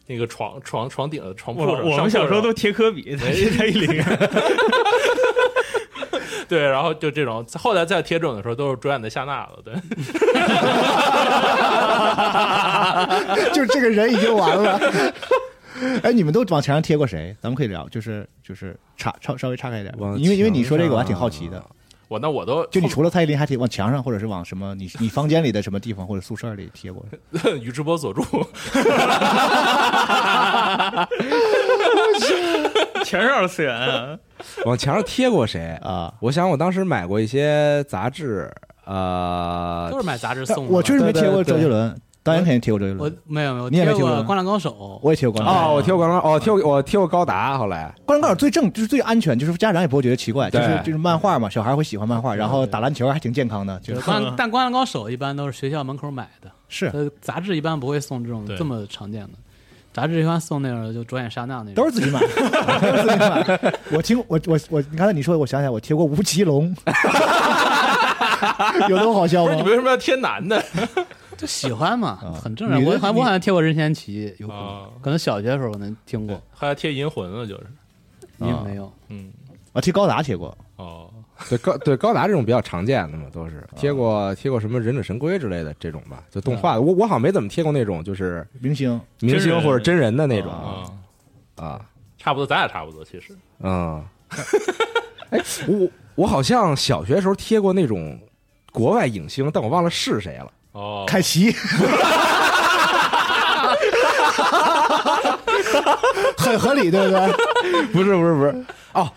[0.09, 1.89] 那个床床床顶的床铺上。
[1.89, 3.17] 我们小时候都贴科比。
[6.49, 9.73] 对，然后就这种，后来再贴这种的时候，都是主演的夏娜了，对，
[13.55, 14.81] 就是这个人已经完了。
[16.03, 17.37] 哎，你们都往墙上贴过谁？
[17.41, 21.63] 咱们可以聊，就是就是岔稍稍微岔开一点往，因为因为你说这个我还挺好奇的。
[22.09, 27.03] 我那我都就你除了蔡依林，还贴往墙上，或者是往什么你你房间里的什么地方或者宿舍里贴过？
[27.63, 28.23] 宇智波佐助，
[33.05, 34.19] 全是二次元啊！
[34.67, 35.79] 往墙上贴过谁？
[35.83, 36.13] 啊？
[36.21, 38.53] 我想我当时买过一些杂志，
[38.85, 40.73] 呃都，是买杂志但送的。
[40.73, 44.71] 我确实没贴过对对周杰伦，导演肯定贴过周杰我伦，没有没有，你也没贴过灌篮高手》，
[45.03, 45.65] 我也贴过灌篮。
[45.65, 47.93] 哦，我贴过灌篮，哦，贴过我贴过高达，后来。
[48.05, 54.07] 灌篮高手最正就是最安全，就是家长也不会觉得奇怪，就是对就是漫画嘛，小孩会喜欢漫画，然后打篮球还挺健康的，就就是。
[54.07, 56.87] 灌但《灌篮高手》一般都是学校门口买的，是。
[56.93, 59.31] 呃，杂志一般不会送这种这么常见的，
[59.93, 63.45] 杂志一般送那种就着眼刹那那种，都是自己买，都是自己买。
[63.91, 66.73] 我听我我我，你刚才你说，我想起来，我贴过吴奇隆，
[68.89, 69.55] 有那么好笑吗？
[69.57, 69.63] 你？
[69.63, 70.65] 为什么要贴男的
[71.43, 72.81] 就喜欢嘛啊，很正常。
[72.81, 74.89] 女的我好像我好像贴过任贤齐，有可能啊？
[75.03, 77.67] 可能小学的时候我能听过，后来贴银魂了，就是，啊
[78.39, 78.93] 你没有。
[79.09, 79.33] 嗯，
[79.73, 81.11] 我贴高达贴过，哦，
[81.51, 86.79] 对高对高达这种比较常见的嘛，都是贴过贴过什么忍者神龟之类的这种吧，就动画。
[86.79, 90.87] 我我好像没怎么贴过那种就是明星明星或者真人的那种啊，
[91.57, 91.85] 啊，
[92.19, 94.01] 差不多，咱俩差不多，其实，嗯，
[95.31, 98.17] 哎，我我好像小学时候贴过那种
[98.71, 100.53] 国外影星，但我忘了是谁了。
[100.73, 101.55] 哦，凯奇，
[106.37, 107.21] 很合理，对不对？
[107.93, 108.65] 不是不是不是。
[108.95, 109.09] 哦，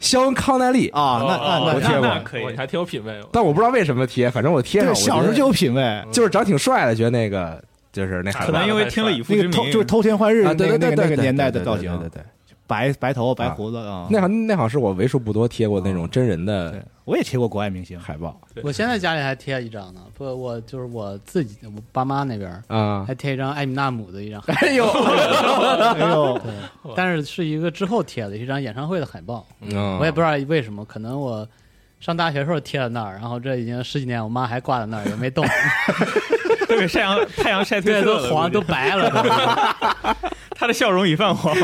[0.00, 2.20] 肖恩康奈利，啊，那那那我贴过。
[2.24, 4.94] 可以还挺有品位，但我不知道为什么贴，反正我贴上。
[4.94, 6.04] 小时候就有品位。
[6.12, 12.22] 就是长挺帅的，觉得那个就是那可能因为听了以父那之名，个偷就是偷天换日啊，那个那个对对对对那个年代的造型，对对对，
[12.68, 14.06] 白白头白胡子啊。
[14.08, 23.04] 那好那好像是我为数不多贴过那种真人对的，我也贴过国外明星，海报我现在家里还贴一张呢，不，我就是我自己，我爸妈那边啊。
[23.08, 24.86] 还贴一张艾米纳姆的一张海报，哎呦，
[25.96, 26.40] 哎呦，
[26.94, 31.48] 但是是一个之后贴的，一张演唱会的海报，嗯我也不知道为什么，可能我
[31.98, 35.44] 上大学时候贴在那儿，然后这已经十几年，我妈还挂在那儿也没动，
[36.68, 39.10] 都给太阳太阳晒褪对，色了，都黄都白了，
[40.58, 41.54] 他的笑容已泛黄。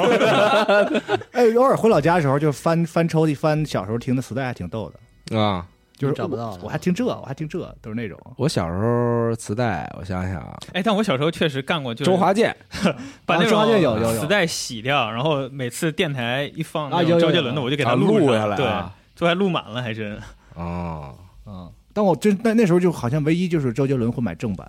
[1.33, 5.39] 哎，偶尔回老家的时候，就翻翻抽屉，翻小时候听的磁带，还挺逗的。
[5.39, 5.67] 啊！
[5.97, 8.19] 就是找不到了我还听这，我还听这，都是那种。
[8.37, 12.55] 我小时候磁带，我想想啊，哎，但我小时候确实干过，就是周华健
[13.25, 20.19] 把那啊周华健有种有有磁带洗掉，然后每次电台一放那周杰伦的，我就给他啊录下来对啊，最后还录满了，还真。
[20.57, 21.15] 哦，
[21.47, 24.69] 嗯，但我真那那时候就好像唯一就是周杰伦会买正版，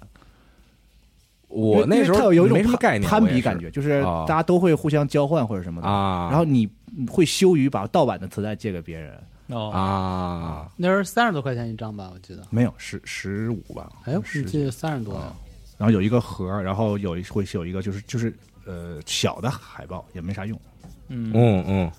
[1.47, 5.87] 我那时候有有一种没什么概念，攀比感觉，就是哦大家都会互相交换或者什么的。
[5.87, 6.27] 啊。
[6.29, 6.69] 然后你
[7.09, 9.13] 会羞于把盗版的磁带借给别人，
[9.47, 13.89] 哦，啊，那时候三十多块钱一张吧，我记得，没有十十五吧？
[14.05, 15.33] 哎，我十记得三十多呀，
[15.77, 18.33] 然后有一个盒，然后有一会有一个就是就是
[18.65, 20.59] 呃小的海报，也没啥用。
[21.07, 21.91] 嗯，嗯嗯，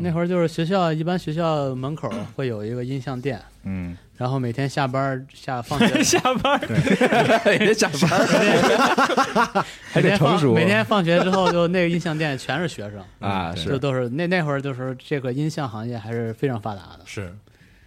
[0.00, 6.58] 那会儿就是学校一般学校门口 会有一个音像店，嗯，然后每天下班下放 学下班
[7.58, 13.78] 别下班儿 还得成熟每天放学之后，就那个音像店全是学生， 啊，就是。
[13.78, 17.00] 都是那那会儿就是这个音像行业还是非常发达的。
[17.04, 17.30] 是。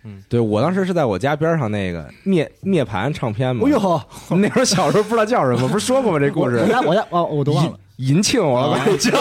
[0.04, 0.24] 嗯。
[0.30, 4.02] 对我当时是在我家边上那个涅涅槃唱片嘛，哎呦，
[4.38, 6.20] 那时候小时候不知道叫什么，不是说过吗？
[6.20, 7.80] 这故我事家我家哦，我都忘了。
[8.00, 9.12] 银庆，我老管你叫，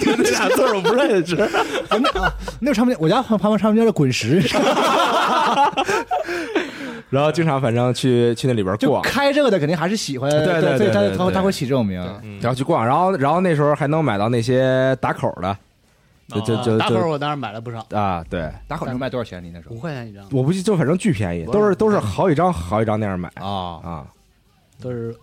[0.00, 1.36] 这俩字儿我不认识。
[1.36, 4.42] 我那啊，那个唱片，我家旁旁边唱片叫滚石，
[7.10, 12.02] 然后经常反正去去那里边就逛，开这个的肯定还是喜欢，对对对他他他会起这种名。
[12.24, 12.40] 嗯。
[12.42, 15.56] 然后去逛，然后然后那时候还能买到那些打口的，
[16.28, 19.40] 就就就打口我当时买了不少，啊，对，打口能卖多少钱？
[19.44, 19.76] 你那时候？
[19.76, 23.30] 五块钱一张，我不记就反正巨便宜，都是都是好几张好几张那样买。
[23.36, 24.04] 啊，啊，
[24.82, 25.14] 都是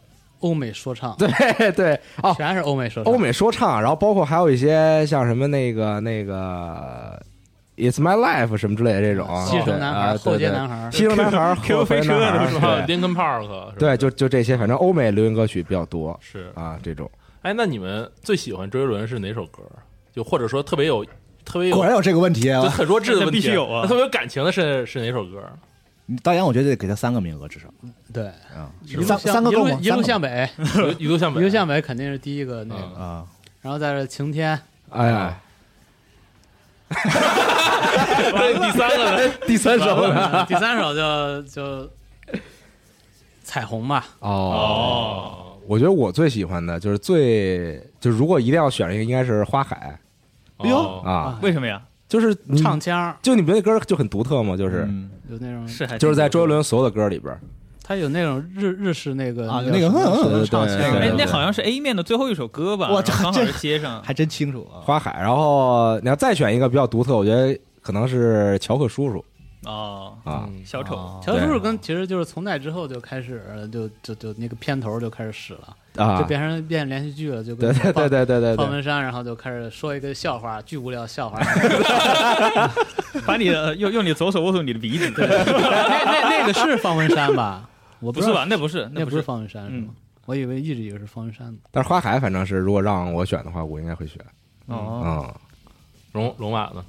[0.42, 3.14] 欧美说唱，对对哦，全是欧美说唱。
[3.14, 7.20] 欧美说唱，然后包括还有一些像什么那个那个
[7.78, 16.52] It's My Life 什么之类的这种，西城男孩、后街男孩，西城男孩、Q 后飞车男孩的是吧对？Linkin Park 对，就就这些，反正欧美流行歌曲比较多是。
[16.54, 17.10] 啊，这种
[17.42, 19.64] 哎，那你们最喜欢周杰伦是哪首歌？
[20.14, 21.06] 就或者说特别有
[21.46, 22.70] 特别有果然有这个问题就啊！
[22.70, 25.42] 很弱智的问题，必须有啊特别有感情的是是哪首歌？
[26.24, 27.68] 导演，我觉得得给他三个名额至少
[28.14, 29.78] 对，啊，一路三三个够吗？
[29.82, 30.50] 一路向北，
[30.98, 33.26] 一路向北，一路向北肯定是第一个那嗯个，啊，
[33.62, 35.38] 然后在这晴天，哎呀，
[36.92, 39.34] 第三个呢？
[39.48, 40.46] 第三首呢？
[40.46, 41.90] 第三首就就
[43.44, 49.98] 彩虹吧，哦，哦，我觉得我最喜欢的就是最就如果一定要选一个，应该是花海
[50.58, 51.82] 哎呦，啊，为什么呀？
[52.12, 57.34] 就是唱腔就你们那歌就很独特嘛，就是嗯有那种，是还就是在周杰伦所有的歌里边，
[57.82, 59.90] 他有那种日日式那个啊，那个
[60.46, 60.78] 唱腔
[61.16, 62.90] 那好像是 A 面的最后一首歌吧？
[62.90, 64.04] 哇然后刚好是接上。
[64.04, 64.84] 还真清楚啊。
[64.84, 65.18] 花海。
[65.22, 69.24] 然后你要再选一个比较独特，我觉得可能是乔克叔叔
[69.64, 73.42] 哦，啊，嗯小丑，乔克叔叔跟其实就是从那之后就开始
[73.72, 81.40] 就就就那个片头就开始使了，啊就，变成变连续剧了，就对对跟对对对对对，方文山，然后就开始说一个笑话，巨无聊笑话。
[83.26, 87.70] 把你的用用你左手握住你的鼻子，那那那个是方文山吧？
[88.00, 88.46] 我不是吧？
[88.50, 89.94] 那不是，那不是方文山是嗯吗？
[90.26, 91.58] 我以为一直以为是方文山呢。
[91.72, 94.20] 但是花海反正是如果让我选的话，我应该会选
[94.68, 95.34] 哦，嗯，
[96.14, 96.84] 龙龙马呢？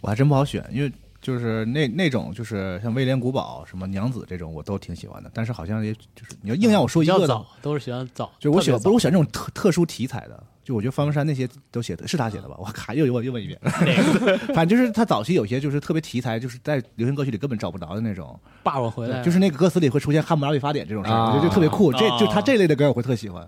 [0.00, 0.92] 我还真不好选，因为
[1.28, 5.30] 就是那那种就是像威廉古堡、什么娘子这种，我都挺喜欢的。
[5.34, 10.42] 但是好像也就是你要硬要我说一个的都是喜欢早，就我喜欢，不是我喜欢这种特特殊题材的。
[10.64, 12.54] 就我觉得方文山那些都写的是他写的吧？
[12.58, 13.58] 我卡又又又问一遍，
[14.54, 21.90] 反正就是他早期有些就是特别题材，就是在流行歌曲里根本找不着的那种，早霸我回来，就是那个歌词里会出现汉谟拉比法典这种事我觉得就特别酷。
[21.92, 23.46] 这哦就他这类的歌我会特喜欢。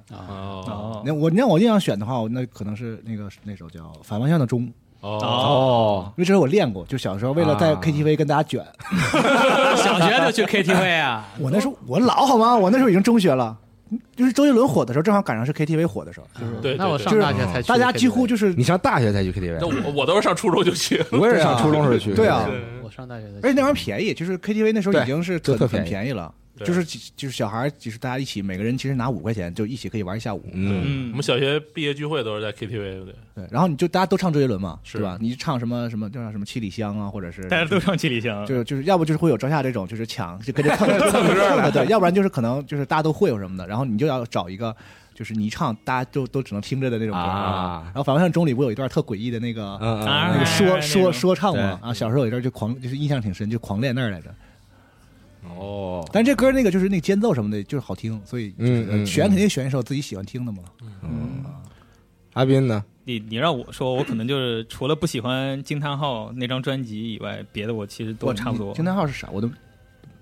[1.05, 4.67] 那我你让我硬要选的话，我那可能是那个那首叫《反方向的钟》，
[5.01, 5.19] 哦。
[5.23, 7.81] 哦，因为这首我练过，就小时候为了在啊。
[7.83, 8.65] KTV 跟大家卷，
[9.77, 12.55] 小学就去 KTV 啊， 我那时候我老好吗？
[12.57, 13.57] 我那时候已经中学了，
[14.15, 22.49] 就是周杰伦火的时候，正好赶上是 KTV 火的时候，就是对，那我上大学才去大家几乎就是你上大学才去 KTV，那我我都是上初中就去，我也是上初中时候去，对啊。
[22.83, 26.13] 我上大学而且那玩意儿便宜，就是 KTV 那时候已经是特很便宜。
[26.13, 26.85] 了，对就是
[27.17, 30.43] 就是小孩儿，就是大家一起，每个人其实拿五块钱就一起可以玩一下午。
[30.53, 32.69] 嗯，嗯我们小学毕业聚会都是在 KTV
[33.05, 35.17] 对，对，然后你就大家都唱周杰伦嘛，是吧？
[35.21, 44.75] 你唱什么什么叫什么七里香啊，或者是大家都唱七里香，就就是要不就是会有赵夏这种就是抢就跟着蹭蹭 歌的，对，要不然就是可能就是大家都会有什么的，然后你就要找一个
[45.15, 54.35] 就是你一唱大家就都只能听着的那种歌啊然后反方向钟里不有一段特诡异的那个那个说说说唱嘛啊，小时候有一段就狂就是印象挺深，就狂练那儿来着。
[55.45, 58.55] 嗯，哦，但这歌那个就是那个间奏什么的，就是好听，所以
[59.07, 60.59] 选肯定选一首自己喜欢听的嘛。
[61.03, 61.45] 嗯，
[62.35, 62.85] 阿斌呢？
[63.05, 68.73] 你你让我说，我可能就是除了不喜欢惊叹号那张专辑以外，别的我其实都差不多。
[68.75, 69.29] 惊叹号是啥？
[69.33, 69.51] 我都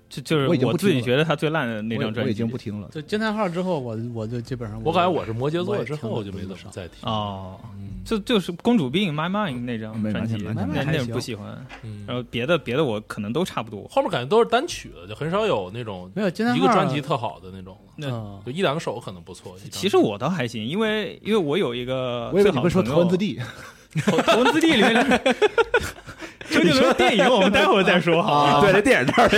[0.08, 2.28] 就就是我已经不自己听了觉得他最烂的那张专辑。
[2.28, 2.88] 我已经不听了。
[2.92, 6.96] 就惊叹号之后，我我就基本上我感觉我是摩羯座之后听就没怎么再听。
[7.02, 11.62] 哦，嗯就就是公主病 My Mind 那张专辑，那那不喜欢。
[11.82, 13.86] 嗯然后别的别的我可能都差不多。
[13.88, 19.54] 后面感觉都是单曲的，就很少有那种没有惊叹号一个专辑特好的那种，那嗯就一两首可能不错。
[19.58, 23.38] 一张其实我倒还行，因为因为我有一个我以为最好的你会说朋友头文字 D
[24.06, 25.36] 头头文字 D 里面的
[26.50, 28.60] 周杰伦电影，我们待会儿再说好啊吧。
[28.60, 29.28] 对，这电影这儿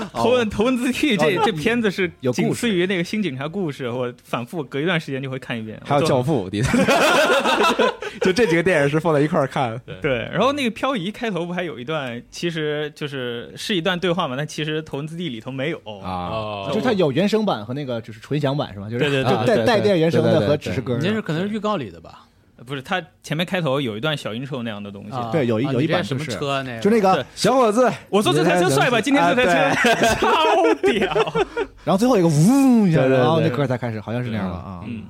[0.12, 5.80] 头文头文字 D 这这片子是哦有仅次于那个新警察故事，我反复隔一段时间就会看一遍。
[5.84, 6.76] 还有《教父》第三，
[8.20, 9.80] 就这几个电影是放在一块儿看。
[10.02, 15.78] 对，然后那个漂移开头不还有一段，其实就是是一段对话嘛，但其实头文字 D 里头没有。
[16.02, 18.88] 啊，哦，就是它有原声版和那个就是纯享版是吧？
[18.90, 21.00] 就是对对对就带对对带电原声的对对对和只是歌的。
[21.00, 22.26] 你这是可能是预告里的吧？
[22.66, 25.12] 不是，他前面开头有一段小 intro 那样的东西。
[25.16, 26.80] 啊对有一有一啊你这什么就是车那个？
[26.80, 29.00] 就那个对，小伙子，我说这台车帅吧？
[29.00, 31.14] 今天这台啊车 超屌。
[31.84, 34.56] 然后最后一个呜一下，对对对然后那歌才开始，好像是那样吧？
[34.56, 35.04] 啊，嗯，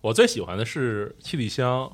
[0.00, 1.90] 我最喜欢的是七里香，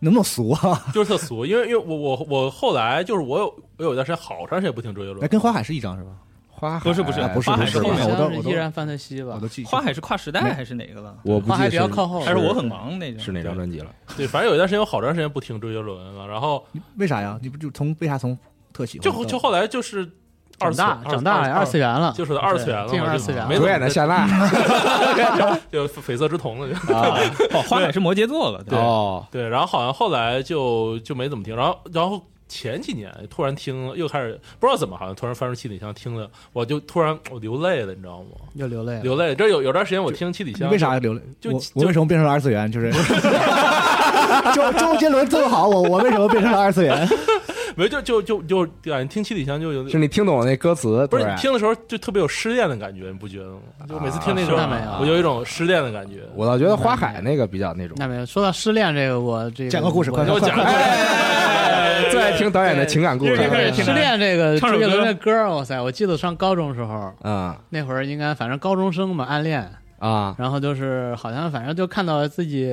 [0.00, 0.86] 能不能俗啊？
[0.92, 3.46] 就是特俗，因为因为我我我后来就是我有
[3.76, 6.10] 我有一段时间好长时间不听周杰伦哎，伦，跟花海是一张是吧？
[6.58, 9.46] 花海不是不是哎不是花海是后面不是依然范特西吧我都？
[9.48, 11.14] 记花海是跨时代还是哪个了？
[11.22, 13.20] 我不花海记得比较靠后，还是我很忙那种？
[13.22, 13.86] 是哪张专辑了？
[14.16, 16.64] 对，反正有一段时间我好长时间不听周杰伦了，然后
[16.96, 17.38] 为啥呀？
[17.40, 18.36] 你不就从为啥从
[18.72, 20.10] 特喜欢到就就后来就是
[20.58, 24.26] 二长大次长大了，二次元了，就是二次元了，进入二次元了没主演的夏娜
[25.70, 26.94] 就绯色之瞳了就。
[26.94, 27.16] 啊，
[27.52, 28.62] 哦，花海是摩羯座了。
[28.64, 38.28] 对哦，对，然后好像后来就就没怎么听，然后然后前几年突然听，又开始不知道怎么，好像突然翻出七里香听了，我就突然我流泪了，你知道吗？
[38.54, 39.02] 又流泪了。
[39.02, 41.20] 流泪，这有有段时间我听七里香，为啥流泪？
[41.40, 42.70] 就就我为什么变成了二次元？
[42.70, 42.90] 就是
[44.54, 47.06] 周周杰伦这么好，我我为什么变成了二次元？
[47.76, 51.06] 没有就就就就感觉听七里香就有是你听懂了那歌词？
[51.06, 53.60] 不是你听的时候就特别有失恋的感觉，你不觉得吗？
[53.88, 56.22] 就每次听那首，那没有我有一种失恋的感觉。
[56.34, 57.96] 我倒觉得花海那个比较那种。
[58.00, 60.56] 那没有说到失恋这个，我这个讲个故事，快讲
[62.38, 63.36] 听导演的情感故事
[63.72, 65.80] 失恋这个唱首周杰伦的歌，哇塞！
[65.80, 69.68] 我记得上高中时候，嗯那会儿应该反正高中生嘛，暗恋，
[69.98, 70.36] 啊。
[70.38, 72.70] 然后就是好像反正就看到自己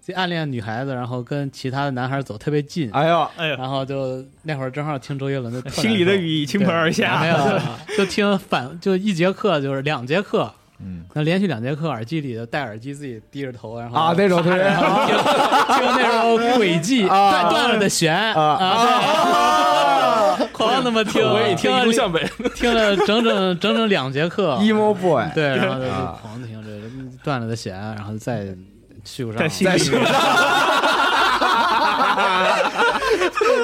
[0.00, 7.20] 自己暗恋女孩子，然后跟其他的男孩走特别近，哎呦，哎呦，然后就那会儿正好听周杰伦的，心里的雨倾盆而下。
[7.20, 7.36] 没有，
[7.98, 10.50] 就听反就一节课就是两节课，
[10.80, 14.60] 嗯，那连续两节课，耳机里头戴耳机，自己低着头，然后啊，那种 听听
[15.96, 17.30] 那种轨迹啊。
[17.30, 18.58] 断断了的弦啊，
[20.38, 20.46] 对。
[20.52, 22.24] 狂那么听，我也听听了向北，
[22.54, 26.16] 听了整整整整两节课，emo boy，对，然后就啊。
[26.20, 26.68] 狂听这
[27.24, 28.46] 断了的弦，然后再
[29.04, 29.40] 续不上。
[29.42, 30.06] 在，心里面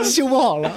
[0.04, 0.70] 修不好了。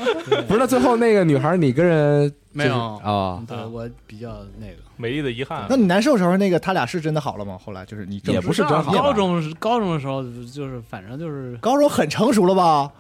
[0.47, 4.73] 不是那最后那个女孩，你跟人没有就是啊，对我比较那个。
[4.95, 5.75] 美丽的遗憾那。
[5.75, 7.57] 你难受的时候，那个他俩是真的好了吗？
[7.63, 12.91] 后来就是你也不是真好高中高中的时候，就是反正就是高中很成熟了吧？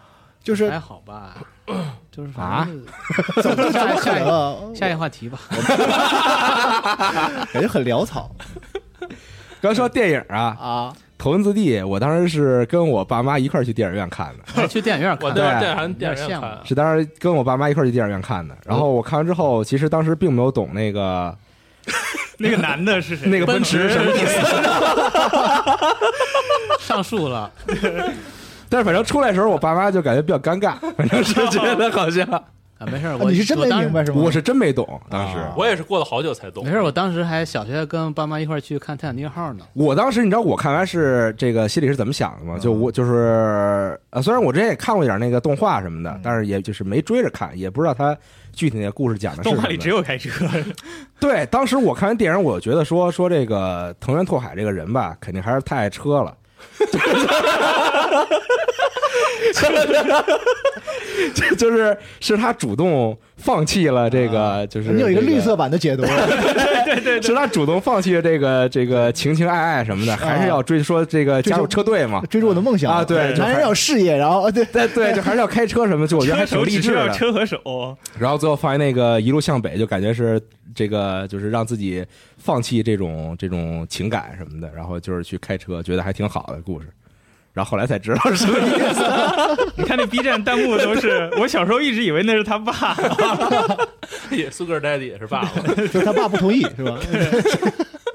[0.43, 1.35] 就是还好吧，
[2.09, 2.85] 就是啊反正
[3.43, 4.55] 怎么怎么可能啊？
[4.75, 5.37] 下一个话题吧。
[7.51, 8.29] 感觉很潦草
[9.61, 10.93] 刚说电影啊，啊。
[11.17, 15.67] 头文字 D，我当时是跟我爸妈一块儿去电影院看的，还 去电影院看，我那会儿对。
[15.67, 16.41] 电影电影有点羡慕。
[16.41, 18.55] 院看，是当时跟我爸妈一块儿去电影院看的。
[18.65, 21.35] 然后我看完之后，其实当时并没有懂那个
[22.37, 23.27] 那个男的是谁？
[23.29, 24.39] 那个奔驰是什么意思，
[26.85, 27.51] 上树了，
[28.69, 32.25] 但是反正出来的时候，我爸妈就感觉比较尴尬，反正是觉得好像
[32.79, 34.21] 啊，没事我你是真没明白是吗？
[34.23, 35.37] 我是真没懂，当时。
[35.39, 36.63] 啊我也是过了好久才懂。
[36.63, 39.65] 没事儿，我当时还小学跟爸妈一块儿去看《泰坦尼克号》呢。
[39.73, 42.57] 我当时你知道我看完是这个心里是怎么想的吗？
[42.59, 48.15] 就我就是呃，虽然我之前也看过一点那个动画什么的，但是也就是没追着看，也不知道它
[48.53, 49.61] 具体那个故事讲的是什么。
[49.61, 50.45] 动画里只有开车，
[51.19, 56.35] 对，当时我看完电影，我觉得说说这个藤原拓海这个人吧，肯定还是太爱车了。
[61.33, 66.03] 就 就是是他主动放弃了这个，就是你有一个这绿色版的解读，
[66.85, 72.21] 对对对是他主动放弃了这个这个情情爱爱什么的，还是要追说这个加入车队嘛？
[72.29, 77.09] 追逐我的梦想啊对就男人还要有事业，然后对对对，就还是要开车什么，就我觉得还挺励志的。
[77.11, 77.97] 车和手。
[78.19, 80.39] 然后最后放在那个一路向北，就感觉是
[80.75, 82.05] 这个就是让自己
[82.37, 86.87] 放弃这种这种情感什么的，然后就是去开车，觉得还挺好的故事。
[87.57, 89.03] 然后后来才知道是什么意思。
[89.75, 92.95] 你看那 B 站弹幕都是， 我小时候一直以为那是他爸，
[94.29, 96.99] 也苏格 daddy 也是爸爸，就是他爸不同意是吧？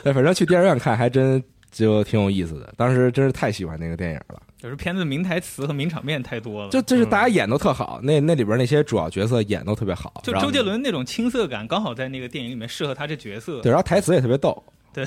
[0.05, 2.72] 对，反正去电影院看还真就挺有意思的。
[2.76, 6.70] 当时真是太喜欢那个电影了，就是片子名台词和名场面太多了。
[6.70, 10.22] 就就是大家演都特好，那那里边那些主要角色演都特别好。
[10.22, 13.61] 就周杰伦那种青涩感，刚好在那个电影里面适合他这角色。
[13.61, 14.62] 对，然后台词也特别逗。
[14.95, 15.05] 对，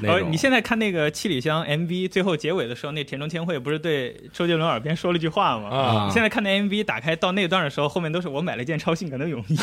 [0.00, 5.68] 那种然后你现在看那个七里香 MV 最后结尾的时候，那田中千惠不是对周杰伦耳边说了句话吗？
[5.68, 9.56] 啊你现在看那 MV 打开到那段的时候，后面都是我买了一件超性感的泳衣。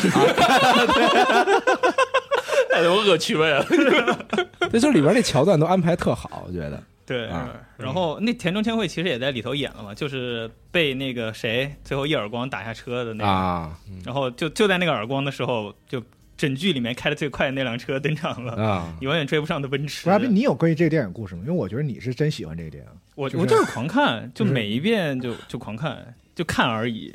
[2.70, 3.64] 太有恶趣味了。
[4.70, 6.82] 对，就里边那桥段都安排特好，我觉得。
[7.06, 16.02] 对，啊然后那田中千惠其实也在里头演了嘛，就是被那个谁最后一耳光打下车的那个，啊然后就就在那个耳光的时候，就
[16.36, 18.96] 整剧里面开的最快的那辆车登场了，啊！
[19.00, 20.04] 永远追不上的奔驰。
[20.04, 21.42] 不是阿斌，你有关于这个电影故事吗？
[21.46, 22.90] 因为我觉得你是真喜欢这个电影。
[23.16, 27.14] 就是我我就是狂看，就就是每一遍就就狂看，就看而已。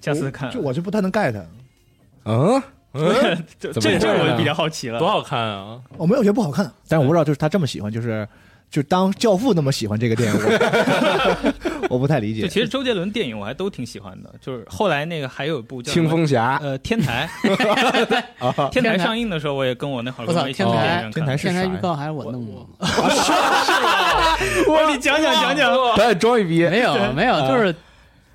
[0.00, 1.34] 下次看，就我就不太能 get。
[2.24, 2.62] 嗯，
[3.58, 5.08] 这这这我就比较好奇了多。
[5.08, 5.80] 好看啊！
[5.96, 8.28] 我没有觉得不好看，但我不知道就是他这么喜欢，就是
[8.70, 10.38] 就当教父那么喜欢这个电影，
[11.88, 12.42] 我 我不太理解。
[12.42, 17.28] 就其实周杰伦电影我还都挺喜欢的，就是后来那个还有一部叫什清么风侠呃天台，
[18.70, 21.12] 天台上映的时候我也跟我那好哥们一起去我操电影院看。
[21.12, 22.66] 天台是现在啥呀预告还是我弄的吗？
[24.68, 27.74] 我 你讲讲讲讲，咱也装一逼没有没有，啊就是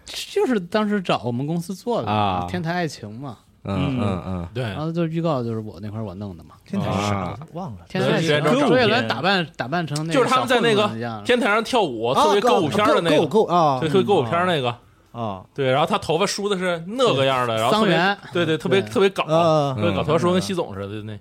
[0.06, 4.64] 就是当时找我们公司做的啊天台爱情嘛，嗯嗯嗯，对。
[4.64, 6.56] 然后就是预告就是我那块儿我弄的嘛。
[6.66, 7.40] 天台是啥啊？
[7.54, 7.80] 忘了。
[7.88, 10.88] 天台爱情，对对对周杰伦打扮打扮成那个就是他们在那个
[11.24, 13.80] 天台上跳舞，特别歌舞片的那够个，够啊。
[13.80, 14.76] 对，特别歌舞片那个。
[15.12, 15.44] 啊。
[15.54, 18.18] 对，然后他头发梳的是那个样的，然后特别桑园。
[18.34, 18.90] 对对，特别对。
[18.90, 21.14] 特别搞，啊特别搞，头发梳跟西总似的那。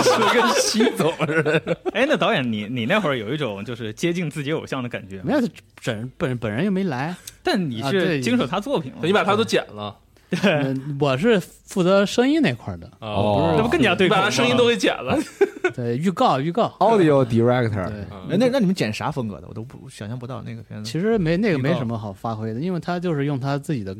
[0.00, 1.60] 是跟西总似的。
[1.92, 5.24] 哎，那导演你你那会儿有一种就是接近自己偶像的感觉吗？
[5.26, 5.40] 没有
[5.84, 8.98] 本本本人又没来，但你是经手他作品了？
[9.02, 9.94] 你把他都剪了
[10.42, 14.22] 嗯 我是负责声音那块儿的，啊，哦那不更加对你口吗？
[14.24, 15.18] 把声音都给剪了。
[15.74, 19.46] 对预告预告 Audio director，对，嗯哎那那你们剪啥风格的？
[19.48, 20.90] 我都不想象不到那个片子。
[20.90, 23.94] 其实没那个没什么好发挥的，因为他就是用他自己的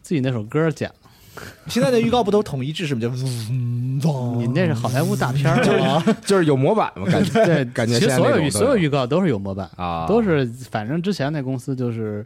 [0.00, 0.94] 自己那首歌剪的。
[1.68, 3.00] 现在的预告不都统一制式吗？
[3.00, 3.08] 就
[4.36, 12.24] 你那是好莱坞大片儿就是啊，就是有模板嘛，感觉对，感觉其实所有所有预告都是有模板，啊，都是反正之前那公司就是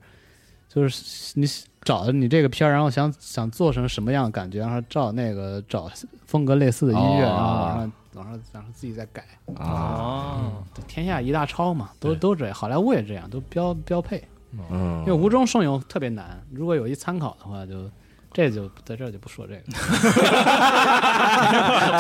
[0.69, 1.47] 就是你
[1.87, 5.89] 找你这个片儿，然后想想做成什么样的感觉，然后照那个找
[6.27, 9.25] 风格类似的音乐，哦然后往上往上然后自己再改。
[9.55, 14.23] 啊，哦，天下一大抄嘛，都都这样，好莱坞也这样，都标标配。
[14.71, 17.89] 嗯，因为无中生有特别难，如果有一参考的话，就
[18.33, 19.61] 这就在这儿就不说这个。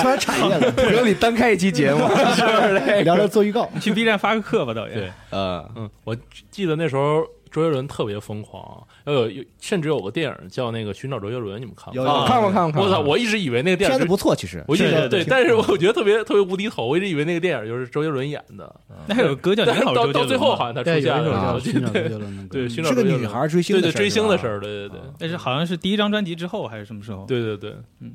[0.00, 2.00] 突然产业了，不由你单开一期节目，
[2.34, 3.20] 是不是这聊个？
[3.22, 3.68] 聊做预告。
[3.74, 4.96] 你去 B 站发个课吧，导演。
[4.96, 6.16] 对，呃，嗯，我
[6.50, 7.22] 记得那时候
[7.56, 12.10] 周杰伦特别疯狂，要有有甚至有个电影叫那个《寻找周杰伦》，你们看过吗？
[12.12, 12.26] 有有。
[12.26, 12.82] 看过看过看过。
[12.82, 13.00] 我操！
[13.00, 14.62] 我一直以为那个电影是片子不错，其实。
[14.68, 25.00] 我一直是对，但是我觉得特别特别无敌头，我一直以为那个电影就是周杰伦演的，那还有个歌叫《但是你好，周杰伦》到到最后好像他出现了，一首叫《我记得寻找周杰伦》，对，寻找是个周杰伦女孩追星对对追星的事儿，对对对。
[25.18, 27.24] 但是好像是第一张专辑之后还是什么时候？
[27.24, 28.12] 对对对，嗯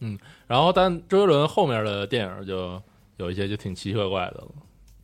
[0.00, 0.18] 嗯，
[0.48, 2.82] 然后但周杰伦后面的电影就
[3.18, 4.48] 有一些就挺奇奇怪怪的了，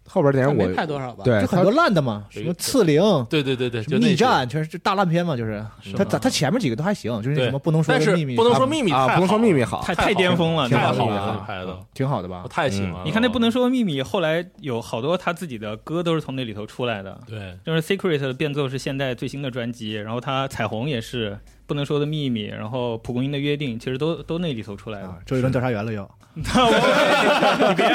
[0.09, 1.23] 后边电影没我拍多少吧？
[1.25, 3.01] 对就很多烂的嘛，什么刺陵。
[3.29, 12.49] 对对对对，什么逆战，全是大烂片嘛，就是是他他他前面几个都还行，就是那什么不能说的秘密，不能说秘密啊，不能说秘密好，太太巅峰了，太好了，拍的挺好的吧我？
[12.49, 13.03] 太喜欢了。
[13.05, 17.21] 你看那不能说的秘密，后来有好多他自己的歌都是从那里头出来的。
[17.27, 26.09] 对就是 Secret 的变奏是现在最新的专辑，然后他彩虹也是不能说的秘密，然后蒲公英的约定其实都都那里头出来的啊。，周杰伦调查员了又，
[26.39, 27.89] 你别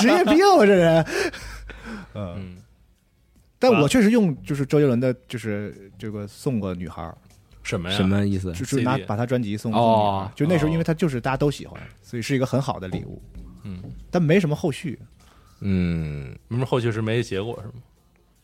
[0.00, 1.04] 职业病我这人。
[2.14, 2.56] 嗯，嗯。
[3.58, 7.14] 但我确实用就是周杰伦的，就是这个送过女孩儿，
[7.62, 7.96] 什么呀？
[7.96, 8.52] 什么意思？
[8.52, 13.22] 就是拿把他专辑送哦送女孩儿，就那时候哦因为他就是大家都喜欢，所以是一个很好的礼物，
[13.64, 14.98] 嗯，但没什么后续，
[15.60, 17.74] 嗯，那么后续是没结果是吗？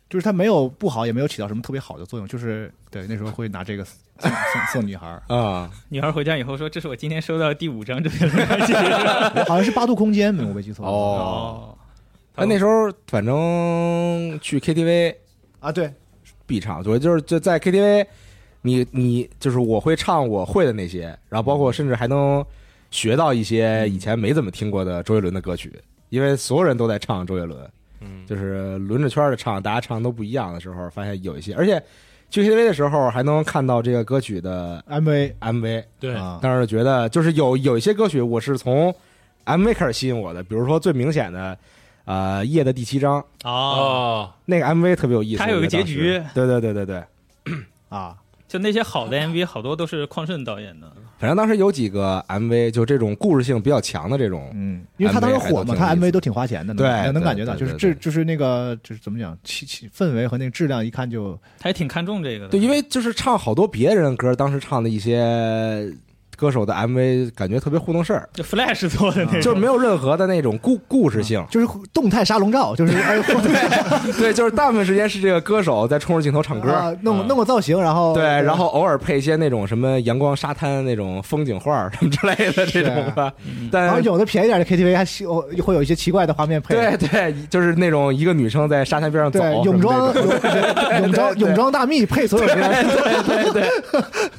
[0.09, 8.73] 就是他没有不好，也没有起到什么特别好的作用，就是对那时候会拿这个送 送送女孩儿，啊，女孩回家以后说：“这是我今天收到的第五张周杰伦专辑。
[9.49, 10.87] 好像是八度空间，没我没记错。
[10.87, 11.77] 哦，
[12.37, 15.15] 哦，那时候反正去 KTV
[15.61, 15.93] 啊，对，
[16.47, 18.07] 必唱，我就是就在 KTV，
[18.63, 22.45] 你你就是我会唱我会的那些，然后包括甚至还能
[22.91, 25.73] 学到一些以前没怎么听过的周杰伦的歌曲，
[26.09, 27.59] 因为所有人都在唱周杰伦，
[28.01, 31.83] 嗯，就是轮着圈的唱，大家唱都不一样的时候，发现有一些，而且
[32.31, 38.95] 去 KTV 的时候还能看到这个歌曲的 MV MV，对，啊，当时觉得就是有有一些歌曲我是从
[39.45, 41.57] MV 开始吸引我的，比如说最明显的。
[42.07, 46.23] 呃，夜的第七章哦，哦，那个 MV 特别有意思，它有个结局。
[46.33, 47.05] 对对对对对，
[47.89, 48.15] 啊，
[48.47, 50.87] 就那些好的 MV，好多都是匡顺导演的。
[51.19, 62.51] 反正当时有几个 MV，就这种故事性比较强的这种，嗯，因为他当时火嘛他 MV 都挺花钱的，对能感觉到，就是这就是那个就是怎么讲，气气氛围和那个质量，一看就他也挺看重这个的。
[62.51, 65.91] 对，因为就是唱好多别人歌，当时唱的一些
[66.37, 71.45] 歌手的 MV，感觉特别糊弄事儿，就 Flash 做的那种，就是没有任何的那种故故事性。
[71.51, 73.19] 就是动态沙龙照，就是哎
[74.19, 83.33] 对，就是大部分时间是这个歌手在冲着镜头唱歌，啊弄弄个造型，然后对，然后偶尔配一些那种什么阳光沙滩那种风景画儿什么之类的这种吧。
[83.73, 90.15] 但然后有的便宜点的 KTV 还喜会有一些奇怪的画面配，对对，就是那种一个女生在沙滩边上走，对，泳装
[91.01, 92.57] 泳装泳装大蜜配所有人，
[92.87, 93.71] 对对对。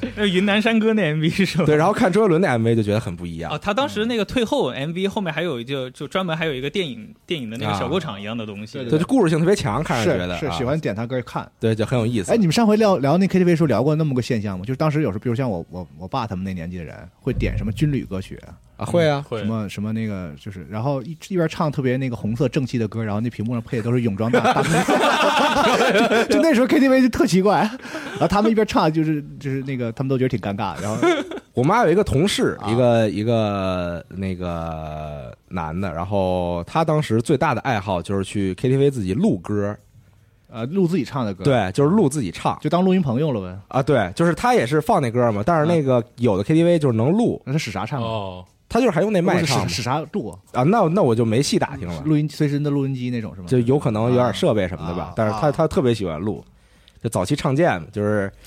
[0.16, 1.64] 那云南山歌那 MV 是吧？
[1.64, 3.58] 对，然后看周杰伦的 MV 就觉得很不一样哦，。
[3.58, 8.84] 他当时那个退后 MV 后面还有就就专门还有一个电影电影的那个小过场一样的东西。
[8.84, 11.50] 对，就故事性特别强，看着觉得啊是是喜欢点他歌看。
[11.60, 12.32] 对，就很有意思。
[12.32, 14.64] 哎，你们上回聊聊那 KTV 时候聊过那么个现象吗？
[14.64, 18.38] 就是当时有时候，比如像我我我爸他们那年纪的人会点什么军旅歌曲，
[18.76, 24.62] 啊，会啊，会什么什么那个就是，然后一一边唱特别那个红色正气的歌，然后那屏幕上配的都是泳装大大
[26.28, 30.96] 就那时候 KTV 就特奇怪，然后他们一边唱就是就是那个他们都觉得挺尴尬，然后
[31.58, 32.70] 我妈有一个同事，啊。
[32.70, 39.76] 一个一个那个男的，然后他当时最大的爱好就是去 KTV 自己录歌，
[40.48, 42.56] 呃录自己唱的歌，，对，就是录自己唱。
[42.60, 43.58] 就当录音棚用了呗。
[43.66, 48.00] 啊，对，就是他也是放那歌嘛，但是那个有的 KTV 就是能录，那他使啥唱？
[48.00, 49.68] 哦，他就是还用那麦唱。
[49.68, 50.38] 使使啥录啊？
[50.60, 53.48] 啊，那那我就没细打听了，录音随身的录音机那种是吗？
[53.48, 55.52] 就有可能有点设备什么的吧啊，但是他啊。
[55.52, 56.44] 他特别喜欢录，
[57.02, 58.32] 就早期唱见，就是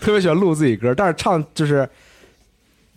[0.00, 1.88] 特别喜欢录自己歌，但是唱就是。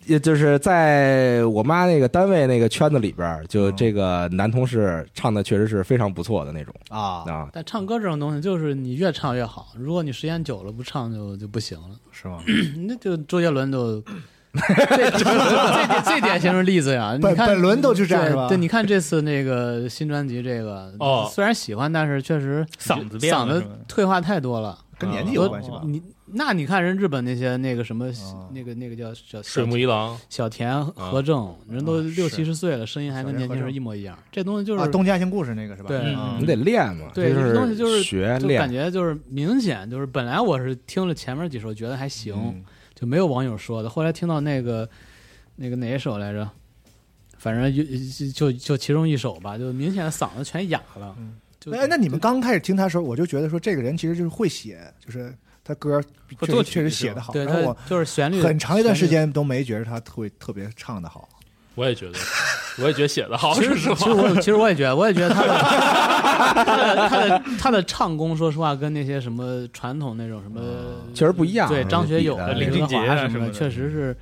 [0.08, 7.48] 也就是在我妈那个单位那个圈子里边，就这个男同事唱的确实是非常不错的那种啊，啊。
[7.52, 9.66] 但唱歌这种东西，就是你越唱越好。
[9.76, 11.88] 如果你时间久了不唱就就不行了。
[12.12, 12.38] 是吗？
[12.86, 14.00] 那就周杰伦都
[14.52, 17.18] 最最最最典型的例子呀。
[17.20, 24.78] 本你看本轮都是这样吧对，你看这次那个新专辑，这个哦虽然喜欢，但是确实嗓子变嗓子了退化太多了。
[24.98, 25.82] 跟年纪有关系吧？
[25.84, 34.18] 你那你看人日本那些那个什么哦那个那个叫叫水木一郎，小田和正，人都啊六七十岁了，声音还跟年轻人一模一样。
[34.32, 35.88] 这东西就是啊，东京爱情故事那个是吧？
[35.88, 36.12] 对。
[36.14, 36.36] 啊。
[36.38, 38.70] 你得练嘛，对，这这东西就是学就感。
[38.70, 42.64] 觉就是明显就是本来我是听了前面几首觉得还行，嗯。
[42.94, 44.88] 就没有网友说的，后来听到那个
[45.54, 46.48] 那个哪一首来着，
[47.36, 47.70] 反正
[48.10, 51.14] 就就就其中一首吧，就明显嗓子全哑了。
[51.60, 55.30] 就哎，那你们刚开始听他的时候，我就觉得说这个人其实就是会写，就是
[55.66, 56.00] 他歌
[56.40, 61.28] 确实确实写的好，对，然后我他就是旋律很长一段时间都没觉得他特别特别唱的好。
[61.74, 62.18] 我也觉得，
[62.82, 64.14] 我也觉得写的好，其实说实其实。
[64.14, 65.58] 我其实我也觉得，我也觉得他的
[66.64, 70.60] 他的他的他的唱功，说实话，跟那些什么传统那种什么
[71.12, 71.68] 确实不一样。
[71.68, 74.16] 对张学友林俊杰什么的，啊什么确实是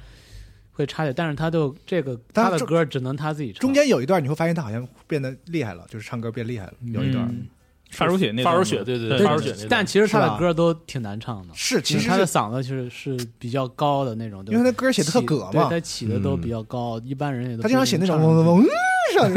[0.73, 1.15] 会差点。
[1.17, 3.61] 但是他就这个他的歌只能他自己唱。
[3.61, 6.73] 中间有一段你会发现他好像变得厉害了，就是唱歌变厉害了。
[6.93, 7.47] 有一段、嗯
[7.95, 18.65] 发如雪那种发如雪，对对对对，发如雪但其实他的歌都挺难唱的，是，其实他的嗓子其实是比较高的那种，因为他歌写的特起葛嘛，对他起的都比较高，一般人也都他经常写那种嗡嗡嗡
[19.15, 19.33] 上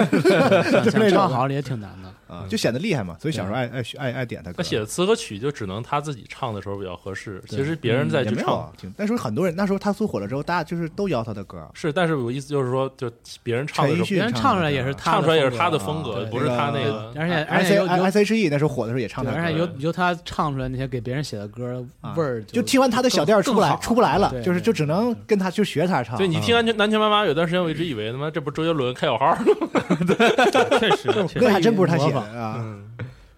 [0.89, 2.06] 去唱好了也挺难的。
[2.27, 3.15] 啊，就显得厉害嘛。
[3.19, 4.57] 所以小时候爱爱爱爱点他歌。
[4.57, 11.67] 他写的词和曲就只能他自己唱的时候比较合适，其实别人嗯再去唱那时候很多人，那时候他苏火了之后，大家就是都邀他的歌。
[11.73, 13.09] 是，但是我意思就是说，就
[13.43, 17.11] 别人唱的时候，陈奕迅别人唱出来也是他唱出来也是他的风格，不是他那个。
[17.15, 26.17] 而且而 S 且 S H E 那时候火的时候也唱他而且由由他唱出来那些给别人写的歌啊味儿，就听完他的小调出不来，出不来了，就是就只能跟他就学他唱。
[26.17, 29.45] 对你听安全南拳妈妈有段时间我一直以为他妈这不是周杰伦开小号吗？
[30.79, 32.65] 确实确实歌还真不是他写 啊。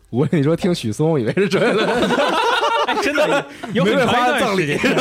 [0.09, 1.87] 我跟你说，听许嵩以为是周杰伦，
[2.87, 4.97] 哎，真的有很长一段花葬礼时间，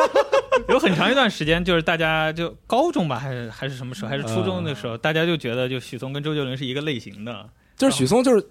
[0.70, 7.46] 有很长一段时间，就是大家就高中吧，还是还是什么时候，还是初中的时候，大家就觉得就许嵩跟周杰伦是一个类型的，
[7.76, 8.46] 就是许嵩，就是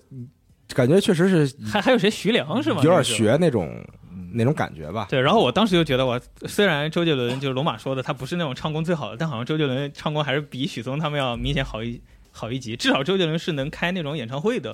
[0.75, 2.81] 感觉确实是还还有谁徐良是吗？
[2.83, 3.03] 有点。
[3.03, 3.83] 学那种
[4.31, 5.07] 那种感觉吧。
[5.09, 11.99] 对，然后我当时就觉得我，虽然周杰伦就是龙马说的，他不是那种唱功最好的，但好像周杰伦唱功还是比许嵩他们要明显好一
[12.35, 12.75] 好一集。
[12.75, 14.73] 至少周杰伦是能开那种演唱会的，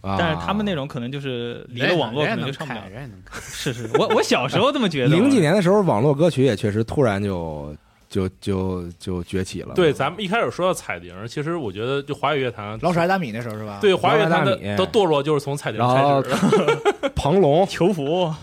[0.00, 2.82] 啊但是他们那种可能就是离了网络可能能就唱不了。
[3.40, 5.14] 是是，我我小时候这么觉得。
[5.14, 7.74] 零几年的时候，网络歌曲也确实突然就
[8.08, 9.74] 就就就崛起了。
[9.74, 13.78] 对，咱们一开始说到彩铃，其实我觉得就华语乐坛，老鼠爱大米那时候是吧？
[13.80, 17.10] 对华语乐坛的堕落就是从彩铃开始的。
[17.14, 18.34] 庞 龙、 求福，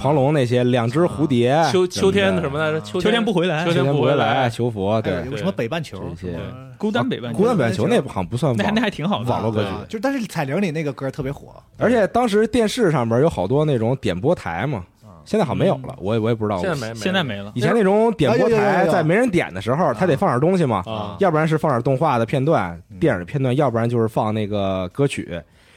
[0.00, 2.80] 庞龙那些两只蝴蝶，秋秋天的什么么来着？
[2.80, 3.64] 秋秋天不回来。
[3.64, 4.50] 秋，天不不回来，来。
[4.50, 5.12] 求佛，对。
[5.26, 6.02] 有个什么北半球？
[6.18, 6.38] 这些。
[6.78, 9.30] 孤单北半球，孤单北半球那好像不算那那还挺好的。
[9.30, 14.82] 网络歌曲啊，就但是彩铃里那个歌特别火，而且当时电视上边有好多那种点播台嘛，
[15.26, 16.58] 现在好像没有了，我也我也不知道。
[16.58, 17.52] 现在没，现在没了。
[17.54, 25.28] 以前那种点播台在没人点的时候，他得放点东西嘛，啊，要不然是放点动画的片段、电影的片段，要不然就是放那个歌曲。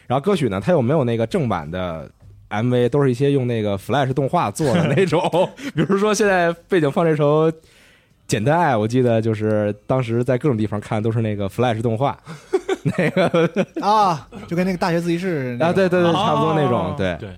[0.08, 2.10] 然后歌曲呢，它又没有那个正版的
[2.62, 5.22] MV，都是一些用那个 Flash 动画做的那种。
[5.76, 7.50] 比如说现在背景放这首
[8.28, 12.18] 《简单爱》，我记得就是当时在各种地方看都是那个 Flash 动画，
[12.98, 13.50] 那个
[13.82, 17.30] 啊，就跟那个大学自习室那啊，对对对，哦差不多那种，对对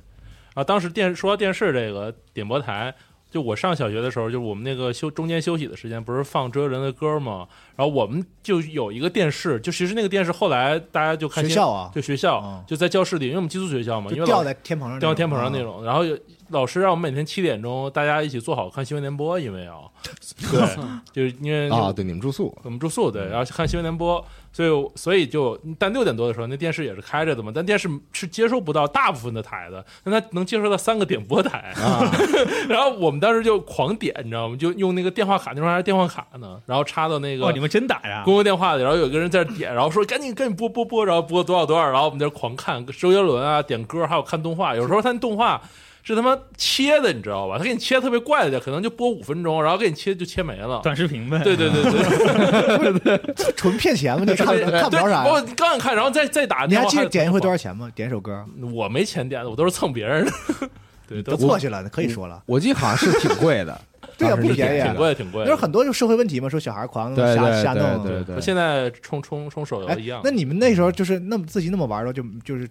[0.54, 2.94] 啊，当时电说到电视这个点播台，
[3.36, 7.46] 就我上小学的时候，就我们那个休中间休息的时间，不是放周杰伦的歌吗？
[7.76, 15.64] 然后我们就有一个电视，就其实那个电视后来大家就看新学校啊，就学校、哦就在教室里，因为我们寄宿学校嘛，因为吊在天棚上，吊在天棚上那啊。
[15.64, 16.04] 种，然后
[16.52, 19.80] 老师让我们每天七点钟大家一起坐好看新闻联播，因为啊，
[20.50, 20.78] 对，
[21.12, 24.26] 就是因为啊，对，你们住宿我们住宿对，然后看新闻联播，
[24.56, 32.10] 所以所以就但六点多的时候，那电视也是开着的嘛，但电视是接收不到大部分的台的，但它能接收到三个点播台，啊，
[32.70, 34.56] 然后我们当时就狂点，你知道吗？
[34.56, 38.22] 就用那个电话卡，那时候还是电话卡呢，然后插到那个哇，你们真打呀！
[38.24, 45.62] 公用电话里，然后有个人在那点，然后说赶紧赶紧播播播，然后播多少多少，然后我们在那狂看周杰伦啊，点歌，还有看动画，有时候他那动画。
[46.08, 47.58] 是他妈切的，你知道吧？
[47.58, 50.80] 他给你切特别怪的，可能就播五分钟，然后给你切就切没了。
[50.84, 51.40] 短视频呗。
[51.44, 55.42] 对对对对， 纯骗钱嘛，你看看不着啥对我。
[55.56, 56.86] 刚想看，然后再再打你还。
[56.86, 57.92] 记得点一回多少钱吗？
[57.96, 60.32] 点一首歌我没钱点的，我都是蹭别人的。
[61.08, 62.42] 对，都都错去了，可以说了。
[62.46, 63.80] 我记得好像是挺贵的，
[64.18, 68.04] 对啊不便宜啊挺挺贵，挺贵就是很多就社会问题嘛，说小孩狂对瞎对对瞎弄。
[68.04, 70.22] 对对和现在充充充手游哎一样，。
[70.24, 72.70] 那你们那时候就是那么自己那么玩的，就就是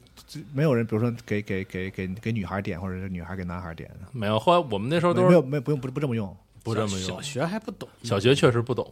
[0.53, 7.21] 没有人，比如说给给给给给女孩点，或者是女孩给男孩点的，没有，后来我们那时候都是没有没有不用不不这么用不这么用小。
[7.21, 8.91] 学还不懂，小学确实不懂，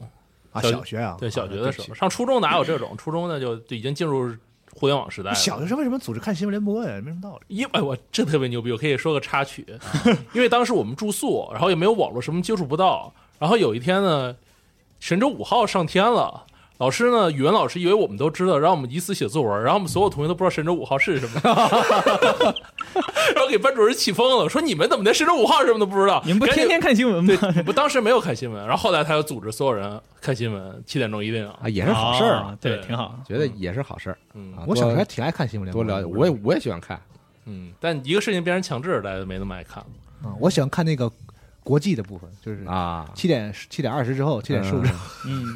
[0.53, 0.61] 啊。
[0.61, 2.95] 小小学啊，对小学的时啊候，上初中哪有这种？
[2.97, 4.35] 初中呢就就已经进入
[4.75, 5.35] 互联网时代了。
[5.35, 7.01] 小的时候为什么组织看新闻联播呀？
[7.03, 7.57] 没什么道理。
[7.57, 9.67] 因为我这特别牛逼，我可以说个插曲，
[10.33, 13.13] 因为当时我们住宿，然后也没有网络，什么接触不到。
[13.39, 14.35] 然后有一天呢，
[15.01, 16.47] 神舟五号上天了。
[16.83, 17.31] 老师呢？
[17.31, 26.21] 语文老师以为我们都知道，让我们以此写作文，然后我们所有同学都不知道神舟五号是什么， 然后给班主任气疯了，说你们怎么连神舟五号是什么都不知道？
[26.27, 27.37] 你们不天天看新闻吗？
[27.55, 33.17] 对，不当时没有看新闻，然后后来他又组织所有人看新闻，七点钟一定要啊，也是好事儿啊，对，挺好。
[33.25, 34.65] 觉得也是好事儿嗯啊。
[34.67, 37.01] 我小时候还挺爱看新闻联播的，多了解，我也我也喜欢看。
[37.45, 40.29] 嗯，但一个事情变成强制，大家就没那么爱看了。
[40.29, 41.09] 啊，我喜欢看那个
[41.63, 44.99] 国际的部分，就是啊，七点七点二十之后，七点十五之后。
[45.29, 45.47] 嗯，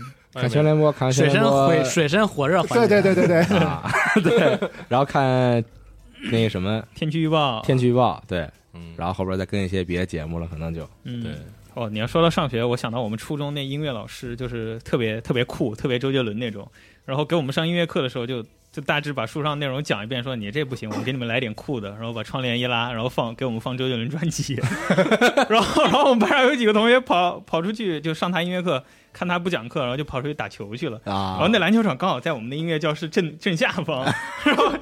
[0.40, 1.68] 看新闻联播，看新水深闻联播。
[1.68, 3.90] 火水深火热环节，对对对对对，啊，
[4.22, 5.62] 对，然后看
[6.30, 11.32] 那个什么天气预报，天气预报，对，嗯，然后后边再跟一些别的节目了，可能就嗯，对，
[11.74, 16.66] 哦，你要说到上学，我想到我们初中那音乐老师就是特别特别酷，特别周杰伦那种。
[17.04, 18.44] 然后给我们上音乐课的时候就，
[18.76, 21.92] 就大致把书上内容讲一遍，说你这不行，我们给你们来点酷的。
[21.92, 24.52] 然后把窗帘一拉，然后放给我们放周杰伦专辑。
[25.48, 31.00] 然 后然后我们班上有几个同学跑跑出去就上他音乐课，看他不讲课，然后就跑出去打球去了。
[31.04, 34.04] 然啊后那篮球场刚好在我们的音乐教室正 正下方，
[34.44, 34.74] 然后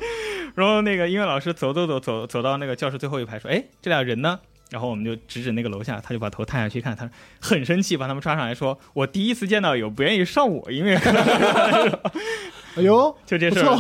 [0.57, 4.41] 然后那个音乐老师走走走走走到那个教室最后一排说：“哎，这俩人呢？”
[4.71, 12.01] 然后我们就指指那个楼下，他就把头探下去看，他很生气，把他们抓上来说：“我第一次见到有不愿意上我音乐课的，
[12.77, 13.77] 哎呦，就这不事儿。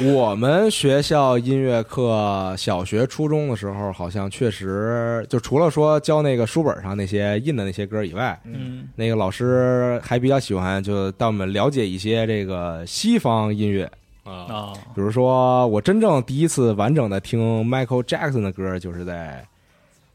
[0.14, 13.90] 我们学校音乐课，小学、初中的时候，好像确实就除了说教那个书本上那些印的那些歌以外，嗯那个老师还比较喜欢就带我们了解一些这个西方音乐。
[14.22, 19.44] 啊，啊，比如说，我真正第一次完整的听 Michael Jackson 的歌，就是在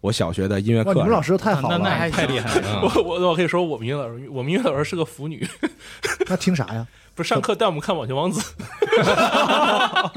[0.04, 1.04] 我小学的音乐哇，课上。
[1.04, 2.62] 你们老师都太好那那了，还太厉害了。
[2.66, 2.82] 嗯。
[2.82, 5.48] 我我我可以说我们音乐老师，我们音乐老师是个腐女，
[6.28, 6.86] 那听啥呀？
[7.16, 8.42] 不是上课带我们看《网球王子》，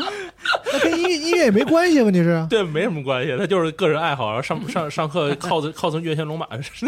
[0.73, 6.87] 那跟音乐音乐也没关系，问题是，对，没什么关系，他就是个人爱好，然后上上上课 cos cos 月仙龙马，是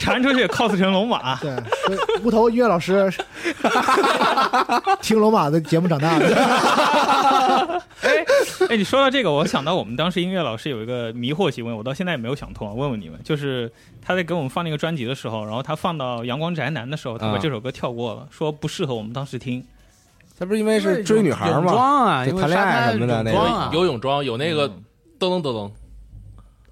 [0.00, 1.54] 传出去 cos 成龙马，对，
[1.86, 3.08] 所以无头音乐老师
[5.00, 8.24] 听龙马的节目长大的，哎
[8.70, 19.64] 哎，你说到这个，我想到我们当时音乐老师有一个迷惑行为，我到现在也没有想通，问问你们，就是他在给我们放那个专辑的时候，然后他放到《阳光宅男》的时候，他把啊这首歌跳过了，说不适合我们当时听。
[20.38, 21.72] 他不是因为是追女孩泳吗？
[21.72, 25.70] 装啊，就谈恋爱什么的那泳装啊游泳装有那个噔噔噔噔，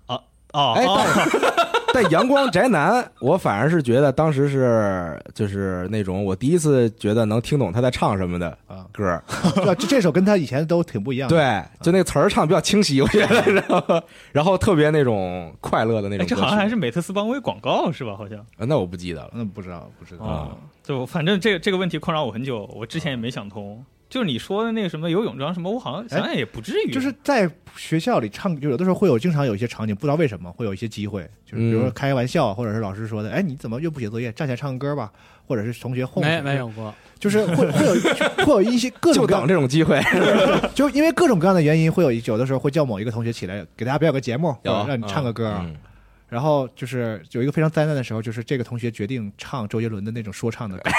[0.06, 0.16] 啊，
[0.52, 1.00] 哦哦，
[1.94, 9.22] 但阳光宅男，我反而是觉得当时是就是那种我第一次觉得能听懂他在唱什么的啊歌，
[9.78, 11.36] 这这首跟他以前都挺不一样的。
[11.36, 16.26] 对，就那个词儿唱得比较清晰，我觉得， 然后然后特别那种快乐的那哎，种。
[16.28, 18.14] 这好像还是美特斯邦威广告是吧？
[18.16, 18.38] 好像。
[18.38, 19.30] 啊那我不记得了。
[19.34, 20.24] 那，不知道，不知道。
[20.24, 20.48] 啊
[20.82, 23.84] 就反正这个这个问题困扰我很久，我之前也没想通。
[24.12, 26.92] 就是你说的那个什么游泳装什么，我好像想想也不至于。
[26.92, 35.10] 就是在学校里唱，就有的时候会有经常有一些场景，不知道为什么会有一些机会，就是比如说嗯开玩笑，或者是老师说的，哎，你怎么又不写作业，站起来唱个歌吧，
[35.46, 39.98] 或者是同学哄，没没，有过，就是会会有会有一些各种就各等这种机会，
[40.74, 45.74] 就因为各种各样的原因，会有一有的时候会叫某一个同学起来给大家表演个节目，或者让你唱个歌，嗯
[46.32, 50.90] 然后就是有一个非常灾难的时候，就是这个同学决定唱周杰伦的那种说唱的歌，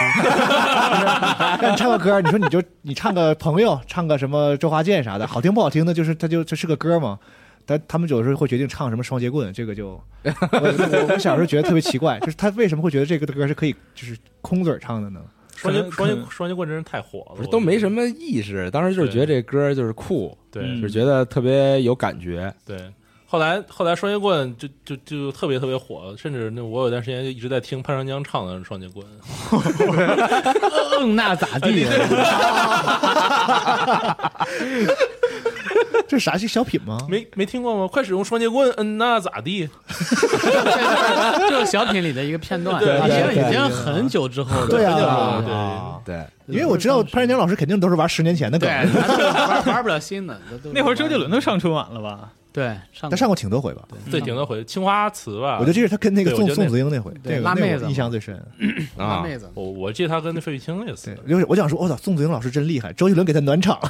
[1.59, 7.17] 让 你唱个歌，你说你就你唱个朋友，唱个什么周华健啥的，好听不好听的，就是他就这是个歌嘛。
[7.65, 15.19] 但他们有的时候会决定唱什么双截棍，这个就 我我我小时候觉得特别奇怪，就是他为什么会觉得这个歌是可以就是空嘴唱的呢？
[15.55, 22.53] 双截双截双截棍真是太火了，不是都没什么意识，当时就是觉得这歌就是酷，对嗯就是觉得特别有感觉。
[22.67, 22.77] 对。
[23.33, 29.03] 后来后来双截棍就就就特别特别火，甚至那我有段时间就一直在听潘长江唱的双截棍，
[31.01, 31.83] 嗯，那咋地？
[36.07, 36.99] 这是啥是小品吗？
[37.09, 37.87] 没没听过吗？
[37.91, 39.67] 快使用双截棍，嗯，那咋地？
[41.49, 44.67] 就是小品里的一个片段，对已经对对已经很久之后了。
[44.67, 50.39] 对啊对啊对，因为我知道潘长江老师肯定都是玩十年前的梗玩玩不了新的。
[50.71, 52.29] 那会儿周杰伦都上春晚了吧？
[52.53, 53.81] 对上他上过挺多回吧？
[54.09, 55.57] 对，顶多回青花瓷吧。
[55.59, 58.35] 我就记得他跟那个宋宋子英那回，对这个那个我拉妹子印象最深。
[58.95, 63.79] 啊，拉妹子，我我记得他跟那费玉清那次对，，就是我想说，我操，宋子英老师真厉害，周杰伦给他暖场。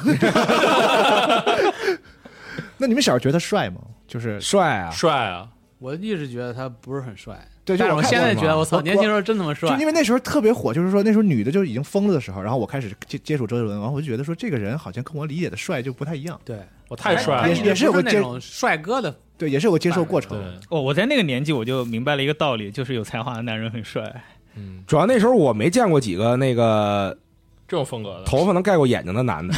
[2.78, 3.80] 那你们小时候觉得他帅吗？
[4.08, 4.90] 就是帅啊！
[4.90, 5.46] 帅啊！
[5.78, 9.86] 我一直觉得他不是很帅，对，就但是我现在觉得，我操，年轻时候真他妈帅就因。
[9.86, 16.58] 为那时候特别火，就是说那时候女的就已经疯了的时候，然后我开始接接触周杰伦，然后我就觉得说这个人好像跟我理解的帅就不太一样，对，
[16.88, 24.24] 我太帅了也，是也是有个那种帅哥的，对，也是有个接受过程对。，哦，我在那个年纪我就明白了一个道理，就是有才华的男人很帅。
[24.54, 27.16] 嗯，主要那时候我没见过几个那个
[27.66, 29.54] 这种风格的头发能盖过眼睛的男的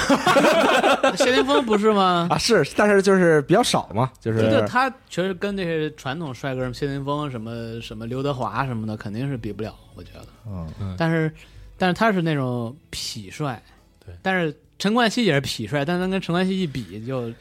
[1.16, 2.28] 谢霆锋不是吗？
[2.30, 10.26] 啊，是，但是就是比较少嘛，就是这个他确实跟那些传统帅哥，什么谢霆锋、什么什么刘德华什么的，肯定是比不了，我觉得。
[10.46, 11.30] 嗯，但是，
[11.76, 13.62] 但是他是那种痞帅，
[14.04, 17.32] 对但是陈冠希也是痞帅，但是跟陈冠希一比就，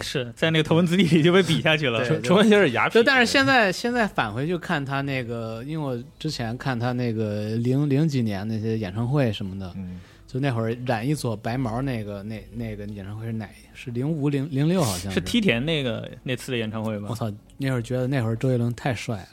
[0.00, 2.04] 是在那个头文字 D 里就被比下去了。
[2.04, 13.46] 陈陈冠希是牙就痞，但是现在现在返回去看他那个，因为我之前看他那个零零几年那些演唱会什么的，嗯就那会儿染一撮白毛那个那那个演唱会是哪？
[13.74, 17.14] 是零五零零六好像是梯田那个那次的演唱会吧我？
[17.14, 19.28] 操，那会儿觉得那会儿周杰伦太帅了。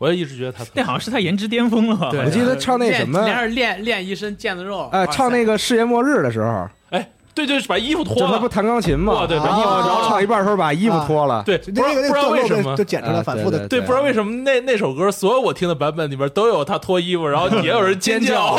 [0.00, 2.08] 我也一直觉得他那好像是他颜值巅峰了吧？
[2.10, 8.20] 对，我记得唱那什么练练练练一身腱子肉，哎，唱那个个世界末日的时候，哎对对，就是把衣服脱了。
[8.22, 12.82] 就他不弹钢琴嘛，哇对然后啊然后唱一半的时候把衣服脱了，对，不知道为什么就。
[12.82, 18.56] 剪出来，啊反复的对对，不知道为什么那那首歌，所有我听的版本里边都有他脱衣服，然后也有人尖叫。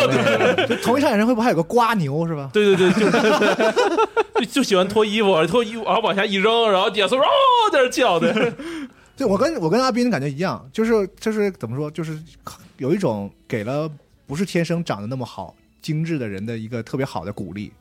[0.68, 2.50] 对同 一场演唱会不还有个瓜牛是吧？
[2.54, 7.34] 对对对，就 就就喜欢脱衣服，脱衣服，然后往下一扔，然后底下所有人哦
[7.74, 8.54] 在那叫的。
[9.22, 12.20] 对我跟我跟阿斌的感觉一样，就是就是怎么说，就是
[12.78, 13.88] 有一种给了
[14.26, 17.72] 不是天生长得那么好、精致的人的一个特别好的鼓励，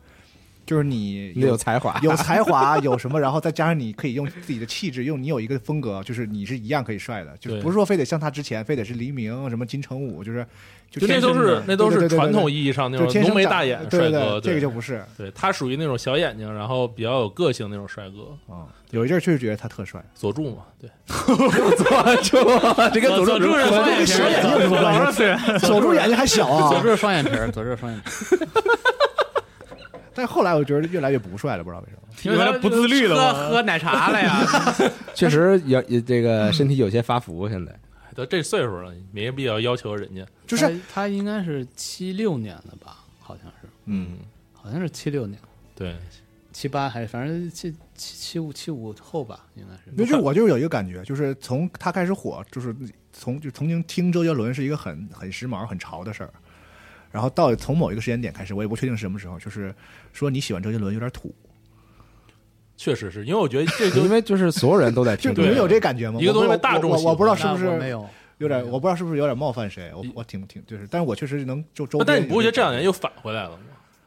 [0.67, 10.47] 就是你你有才华，有才华，有什么，然后再加上你可以用自己的气质，用你有一个风格，就是你是一样可以帅的，就是不是说非得像他之前，非得是黎明什么金城武，就是
[10.91, 18.67] 就就那都是那都是传统意义上那种浓眉大眼帅哥，对这个就不是对他属于那种小眼睛，然后比较有个性那种帅哥，啊。
[18.91, 22.37] 有一阵儿确实觉得他特帅，佐助嘛，对， 佐助
[22.93, 25.67] 这个佐助是双眼皮小眼睛有儿，什么关系？
[25.67, 28.39] 锁住眼睛还小啊，佐助是双眼皮儿，佐助是双眼皮儿，
[30.13, 31.99] 但是后来我觉得越来越不帅了，不知道为什么。
[32.25, 33.49] 因为他不自律了喝嘛。
[33.49, 34.45] 喝奶茶了呀。
[35.15, 37.73] 确实有也这个身体有些发福，现在
[38.21, 40.27] 都这岁数了，没必要要求人家。
[40.47, 43.05] 就是他他应该是七六年的吧？
[43.19, 44.19] 好像是，嗯，
[44.53, 45.41] 好像是七六年，
[45.75, 45.97] 对，
[46.53, 49.83] 七八还是反正七七七五七五后吧，应该是。
[49.97, 52.75] 那就我就有一个感觉，就是从他开始火，就是
[53.13, 56.33] 从就曾经听周杰伦是一个很很时髦、很潮的事儿，
[57.11, 59.75] 然后到从某一个时间点开始，我也不确定是什么时候，就是
[60.13, 61.35] 说你喜欢周杰伦有点土，
[62.83, 66.19] 确实是因为我觉得这就因为就是所有人都在 听，就你们有这感觉吗？
[66.19, 68.09] 一个东西大众我我我不知道是不是没有，
[68.39, 73.59] 有点，我不知道是不是有点冒犯谁，我我挺挺就是，但是我确实能就周但你不会觉得这两年又返回来了吗？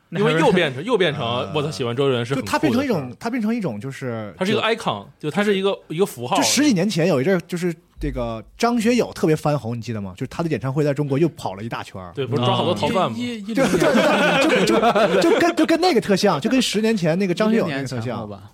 [0.09, 6.35] 因为 又变成又变成我操喜欢周杰伦是很就他变成一种，他变成一种就是他是一个 icon，就他是一个一个符号。
[6.35, 10.13] 就十几年前有一阵儿，就是这个张学友特别翻红，你记得吗？
[10.15, 13.17] 就是他的演唱会在中国又跑了一大圈儿，对，不是抓好多逃犯吗？
[13.17, 18.51] 就零年就就就跟就跟那个特像，就跟十年前那个张学友那个特像，吧。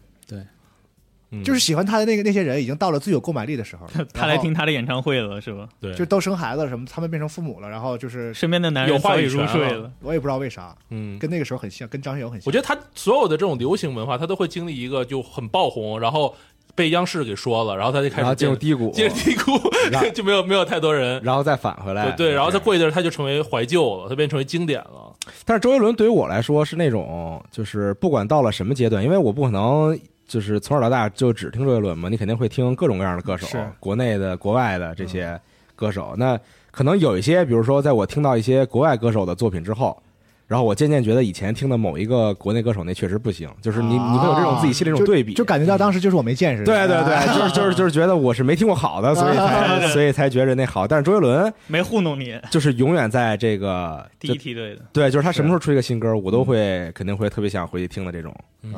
[1.32, 5.69] 嗯就是喜欢他的那个那些人已经到了最有购买力的时候，他来听他的演唱会了，是吧？
[5.80, 9.91] 对，就都生孩子了什么，他们变成父母了，然后就是身边的男人有话语入睡了。
[10.01, 12.47] 我也不知道为啥，嗯，跟那个时候很像，跟张学友很像。
[12.47, 16.34] 我觉得他所有的这种流行文化，他都会经历一个就很爆红，然后
[16.73, 19.51] 被央视给说了，然后他就开然后始进入低谷，进入低谷
[19.91, 21.21] 然后， 就没有没有太多人。
[21.23, 25.13] 然后再返回来，对对，然后再过一阵儿，他就成为怀旧了，他变成为经典了。
[25.45, 29.95] 但是周杰伦对于我来说是那种，就是不管到了什么阶段，因为我不可能
[30.30, 33.47] 就是从小到大就只听周杰伦嘛，你肯定会听各种各样的歌手，
[33.80, 35.38] 国内的、国外的这些
[35.75, 36.13] 歌手。
[36.17, 36.39] 那
[36.71, 40.01] 可能有一些，比如说，在我听到一些国外歌手的作品之后。
[40.47, 46.63] 然后我渐渐觉得以前听的某一个国内歌手那确实不行，就是你你会有这种自己心里这种对比，就感觉到当时就是我没见识。
[46.63, 50.88] 对对对，啊就是就是就是觉得我是没听过好的，所以 才所以才觉得那好。
[50.88, 54.82] 但是周杰伦没糊弄你，就是永远在这个第一梯队的。
[54.91, 58.36] 对，就是他什么时候出一个新歌，我都会肯定会特别想回去听的这种。
[58.63, 58.73] 嗯，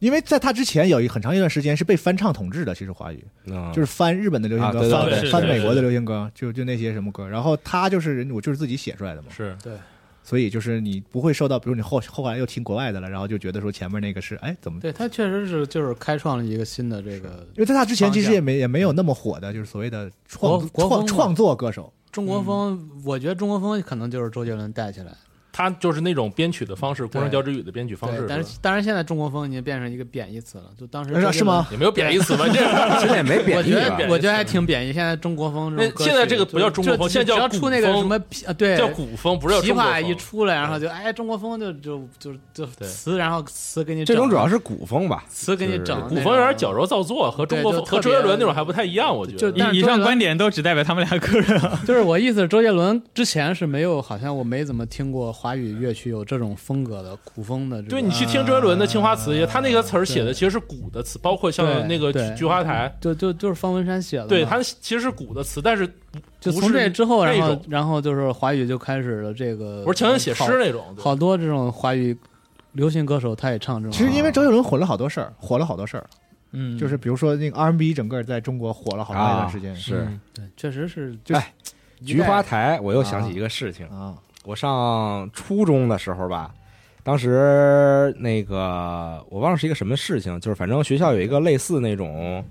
[0.00, 7.28] 因为在他之前有一很长一段时间是被翻唱统治的，其实华语嗯，就是翻日本的流行歌，翻翻美国的流行歌，就就那些什么歌。
[7.28, 9.56] 然后他就是人，我就是自己写出来的嘛，是
[10.22, 14.78] 所以就是你不会受到，比如你后后来又听国外的了，然后就觉得说前面那个是哎怎么？
[14.78, 21.92] 对他确实是就是开创了一个新的这个因为在他之前其实也没也没有那么火的，就是所谓的创创创作歌手。
[22.12, 25.12] 中国风，我觉得中国风可能就是周杰伦带起来。
[25.52, 31.66] 他就是那种编曲的方式，工人交之语的编曲方式对，，但是当然现在中国风已经变成一个贬义词了，就当时是是吗？
[31.70, 32.46] 也没有贬义词吧？
[32.46, 32.54] 这
[32.98, 34.92] 现在也没贬义我觉得我觉得还挺贬义。
[34.92, 38.22] 现在中国风这种歌曲，那现在这个不叫中国风现在叫只要出那个古风。
[38.56, 39.92] 对，叫古风，不是叫琵中国风。
[39.92, 49.50] 琶一出来，然后就哎中国风就就就就词，然后词给你这种主要是古风吧，词给你整，古风有点矫揉造作，和中国风和周杰伦那种还不太一样，我觉得。
[49.72, 51.58] 以以上观点都只代表他们俩个人。
[51.60, 51.80] 啊。
[51.86, 57.82] 就是我意思是，周杰伦之前是没有，好像我没怎么听过华语乐曲有这种风格的古风的。
[57.84, 65.90] 对你去听周杰伦的《青花瓷》，他那个词儿写的其实是古的词，包括像那个《菊花台就就就是方文山写的，对，他其实是古的词，但是
[66.38, 70.94] 就从这之后，然后然后就是华语就开始了这个，不是强行写诗那种。
[70.98, 72.14] 好，多这种华语
[72.72, 73.92] 流行歌手他也唱这种。
[73.92, 76.04] 其实因为周杰伦火了好多事儿，火了好多事儿，
[76.52, 79.74] 嗯，就是比如说那个 R&B 整个在中国火了好长一段时间。
[79.74, 81.54] 是嗯对，确实是就哎
[82.04, 84.14] 菊花台，我又想起一个事情，啊，
[84.50, 86.52] 我上初中的时候吧，
[87.04, 92.44] 当时那个我忘了是一个什么事情，就是反正学校有一个类似那种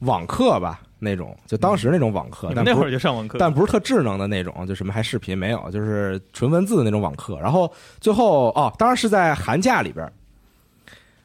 [0.00, 7.38] 网课吧，那种就当时那种网课，那会儿就上网课，但不是特智能的那种，就什么还视频没有，就是纯文字的那种网课。
[7.38, 10.12] 然后最后哦，当然是在寒假里边儿，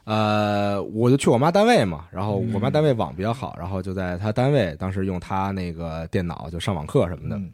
[0.04, 7.34] 呃，我就去我妈单位嘛，然后我妈单位网比较好，然后就在她单位，当时用她那个电脑就上网课什么的。
[7.34, 7.50] 嗯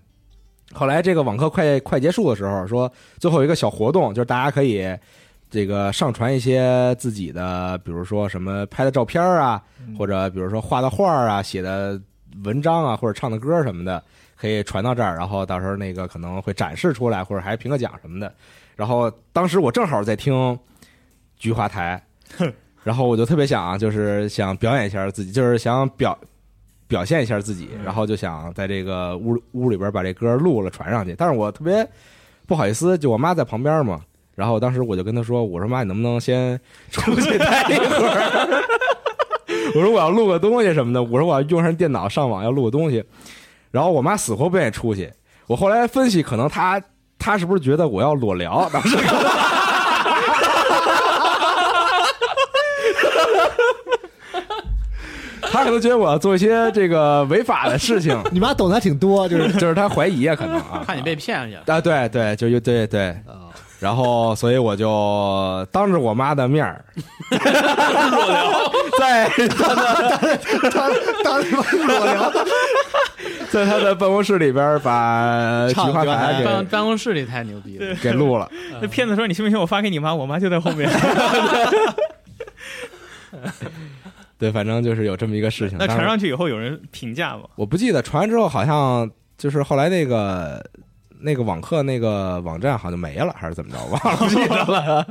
[0.74, 4.86] 后来这个网课快快结束的时候，说最后有一个小活动，就是大家可以
[5.50, 9.62] 这个上传一些自己的，比如说什么拍的照片啊，
[9.98, 12.00] 或者比如说画的画啊、写的
[12.44, 14.02] 文章啊，或者唱的歌什么的，
[14.34, 18.32] 可以传到这儿，然后到时候那个可能会展示出来，或者还评个奖什么的。
[18.74, 20.58] 然后当时我正好在听
[21.36, 22.02] 菊花台，
[22.82, 26.18] 然后我就特别想就是想表演一下自己，就是想表
[26.92, 31.88] 表现一下自己，然后就想在这个屋屋里边把这歌录了传上去，但是我特别
[32.46, 33.98] 不好意思，就我妈在旁边嘛。
[34.34, 38.62] 然后当时我就跟她说：“我说妈，你能不能先出去待一会儿？
[39.74, 43.02] 我说我要录个东西什么的，我说我要用上电脑上网要录个东西。”
[43.72, 45.10] 然后我妈死活不愿意出去。
[45.46, 46.78] 我后来分析，可能她
[47.18, 48.68] 她是不是觉得我要裸聊？
[48.70, 48.98] 当时
[55.52, 61.62] 她可能觉得我要做一些这个违法的事情， 你妈懂得还挺多，就是 就是他怀疑啊，可能啊，怕你被骗去了。
[61.66, 66.82] 啊，对对，就就对对，啊，然后所以我就当着我妈的面儿，
[68.98, 70.90] 在她的当
[71.22, 72.32] 当什么裸聊？
[73.50, 78.50] 在他的办公室里边把菊花台台办给办公室里太牛逼了，给录了。
[78.80, 80.88] 那骗子说你信不信我发给你妈，我妈就在后面。
[84.42, 85.78] 对，反正就是有这么一个事情。
[85.78, 87.44] 那传上去以后有人评价吗？
[87.54, 90.60] 我不记得传完之后好像就是后来那个
[91.20, 93.78] 那个网课那个网站好像没了，还是怎么着？
[93.86, 95.06] 忘了不记得了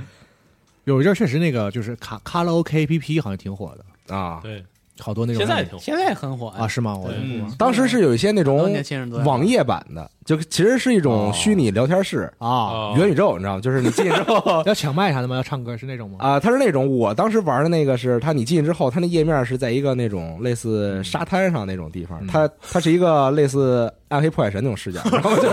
[0.84, 3.76] 有一阵儿确实那个就是卡卡拉 OK APP 好像挺火
[4.08, 4.40] 的，啊。
[4.42, 4.64] 对，
[5.00, 5.84] 好多那种现在也挺火。
[5.84, 6.96] 现在很火啊，是吗？
[6.96, 7.16] 我对。
[7.22, 11.32] 嗯，当时是有一些那很多种年轻人都在网页版的，就其实是一种哦。
[11.34, 12.94] 虚拟聊天室、啊，哦。
[12.96, 13.60] 元宇宙，你知道吗？
[13.60, 15.36] 就是你进去之后 要抢麦啥的吗？
[15.36, 16.16] 要唱歌是那种吗？
[16.20, 25.48] 啊，它是那种我当时玩的那个是它，你进去之后，它那页面是在一个那种类似沙滩上那种地方，它它是一个类似暗黑破坏神那种视角，然后就是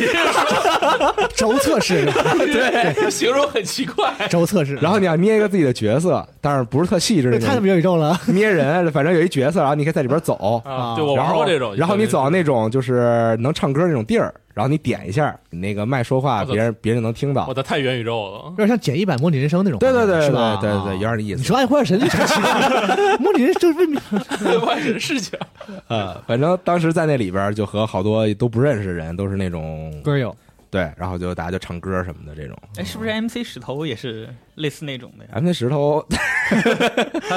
[1.34, 2.04] 轴测试，
[2.38, 4.12] 对，形容很奇怪。
[4.28, 8.18] 轴测试，然后你要捏一个自己的角色，但是不是特细致那这太他种妈元宇宙了。
[8.26, 17.54] 捏人，反正有一角色，然后你可以在里边走，啊，对我然后玩过这种，然后你走到那种就是能唱歌那种地儿，然后你点一下，你那个麦说话，别人别人能听到我。
[17.54, 18.56] 的太元宇宙了有。
[18.56, 20.58] 点像简易版模拟人生那种，对对对对是吧？
[20.60, 21.36] 对对有点那意思。
[21.38, 25.38] 你说爱幻神就挺奇怪， 模拟人生就是为什么外人视角，
[25.86, 30.34] 呃，反正当时在那里边就和好多都不认识的人，都是那种歌友
[30.70, 32.56] 对，然后就大家就唱歌什么的这种。
[32.78, 36.04] 哎，是不是 MC 石头也是类似那种的呀？M C 石头
[36.50, 36.56] 他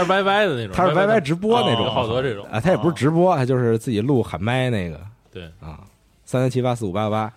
[0.03, 4.99] 是 YY 的那种，他是 YY 直播那种好多这种啊，他也不是直播，他就是自己录喊麦那个
[5.31, 5.79] 对，啊，
[6.31, 7.29] 三三七八四五八八，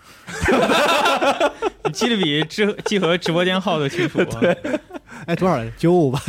[1.82, 4.22] 你 记得比直记和直播间号都清楚。
[4.38, 4.57] 对，
[5.26, 5.57] 哎多少？
[5.57, 5.70] 来着？
[5.76, 6.20] 九五八，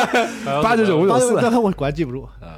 [0.64, 1.36] 八九九五九四。
[1.38, 2.26] 刚才我果然记不住。
[2.40, 2.48] 嗯。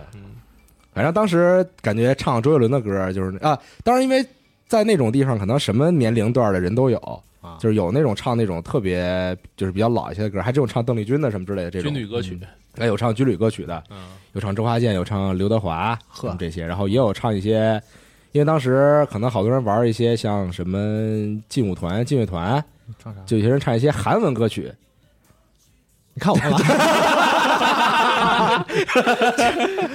[0.94, 4.24] 反正当时感觉唱周杰伦的歌就是啊，当然因为
[4.68, 6.96] 在那种地方，可能什么年龄段的人都有
[7.40, 7.58] 啊。
[7.58, 11.92] 就是有那种唱那种特别就是比较老一些的歌，还真有唱邓丽君的什么之类的这种。
[11.92, 12.38] 军旅歌曲，
[12.78, 13.96] 还有唱军旅歌曲的，嗯，
[14.32, 16.36] 有唱周华健，有唱刘德华，呵。
[16.38, 17.82] 这些，然后也有唱一些，
[18.36, 20.78] 因为当时可能好多人玩一些像什么
[21.48, 22.62] 劲舞团、劲乐团，
[23.02, 23.20] 唱啥？
[23.24, 24.70] 就有些人唱一些韩文歌曲，
[26.12, 26.58] 你看我干嘛？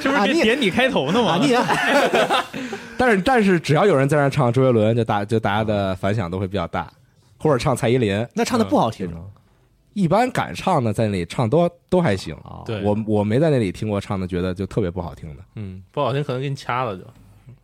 [0.02, 1.34] 这不是这点你开头呢吗？
[1.34, 1.54] 啊，你
[2.98, 6.92] 但是但是只要有人在那唱周杰伦，就大就大家的反响都会比较大，
[7.38, 9.20] 或者唱蔡依林，那唱的不好听吗？
[9.94, 12.34] 一般敢唱的在那里唱都都还行。
[12.38, 17.04] 啊，对我我没在那里听过唱的，觉得就特别不好听的，嗯，不好听可能给你掐了就。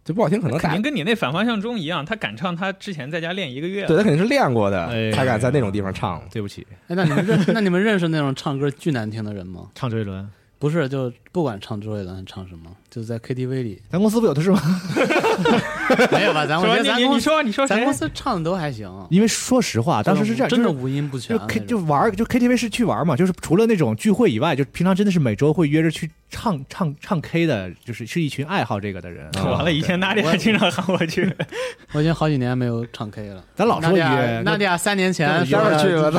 [0.07, 3.87] 就不好听可能肯定跟你那反方向中一样，他敢唱，他之前在家练一个月了。
[3.89, 6.23] 对他肯定是练过的哎，才敢在那种地方唱。
[6.31, 9.67] 对不起，哎，那你们认 那你们认识那种唱歌巨难听的人吗？
[9.75, 10.25] 唱周杰伦，
[10.59, 14.59] 不是，就不管唱周杰伦唱什么，就是在 KTV 里咱公司不有的是吗？
[16.11, 16.45] 没有吧？
[16.47, 17.93] 咱我觉得咱公司你你说你说谁咱公？
[17.93, 29.27] 司唱的都还行，因为说实话，当时是这样，真的五音不全就 K，就玩儿就 KTV 是去玩嘛，就是除了那种聚会以外，就平常真的是每周会约着去唱唱唱 K 的，就是是一群爱好这个的人。
[29.37, 31.31] 啊 完了，以前娜迪亚经常喊我去，
[31.93, 33.43] 我已经好几年没有唱 K 了。
[33.55, 36.11] 咱老说娜迪亚约，娜迪亚三年前待会儿去了，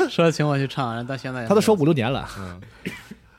[0.00, 2.28] 我说请我去唱，然后到现在他都说五六年了。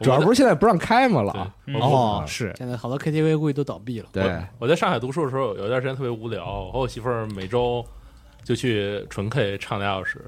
[0.02, 4.08] 主要不是现在不让开嘛了，哦，是现在好多 KTV 估计都倒闭了。
[4.14, 7.86] 对，我在上海读书的时候，有一段时间特别无聊，我和我媳妇儿每周
[8.44, 10.24] 就去纯 K 唱俩小时，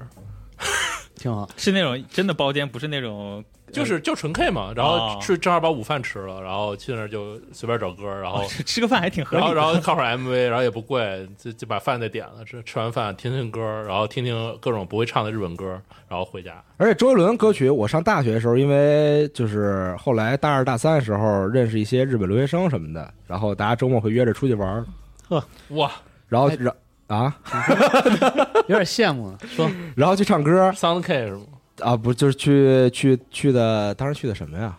[1.16, 1.48] 挺好。
[1.56, 3.42] 是那种真的包间，不是那种
[3.72, 9.60] 就是就纯 K 嘛，然后哦是正好把午饭吃了，然后去那儿就随便找歌，然后哦 吃吃个饭还挺合然后理的。
[9.62, 16.62] 然后看会儿 MV，然后也不贵，就就把饭再点了，吃吃完饭听听歌，然后听听各种不会唱的日本歌，然后回家。
[16.76, 24.84] 而且周杰伦歌曲，我上大学的时候，因为就是后来大二大三的时候认识一些日本留学生什么的，然后大家周末会约着出去玩
[25.28, 25.90] 呵，哇，
[26.28, 26.74] 然后哎然
[27.08, 27.34] 啊，
[28.68, 29.36] 有点羡慕。
[29.46, 31.42] 说 然后去唱歌 Sound K 是吗？
[31.80, 34.76] 啊，不就是去去去的，当时去的什么呀？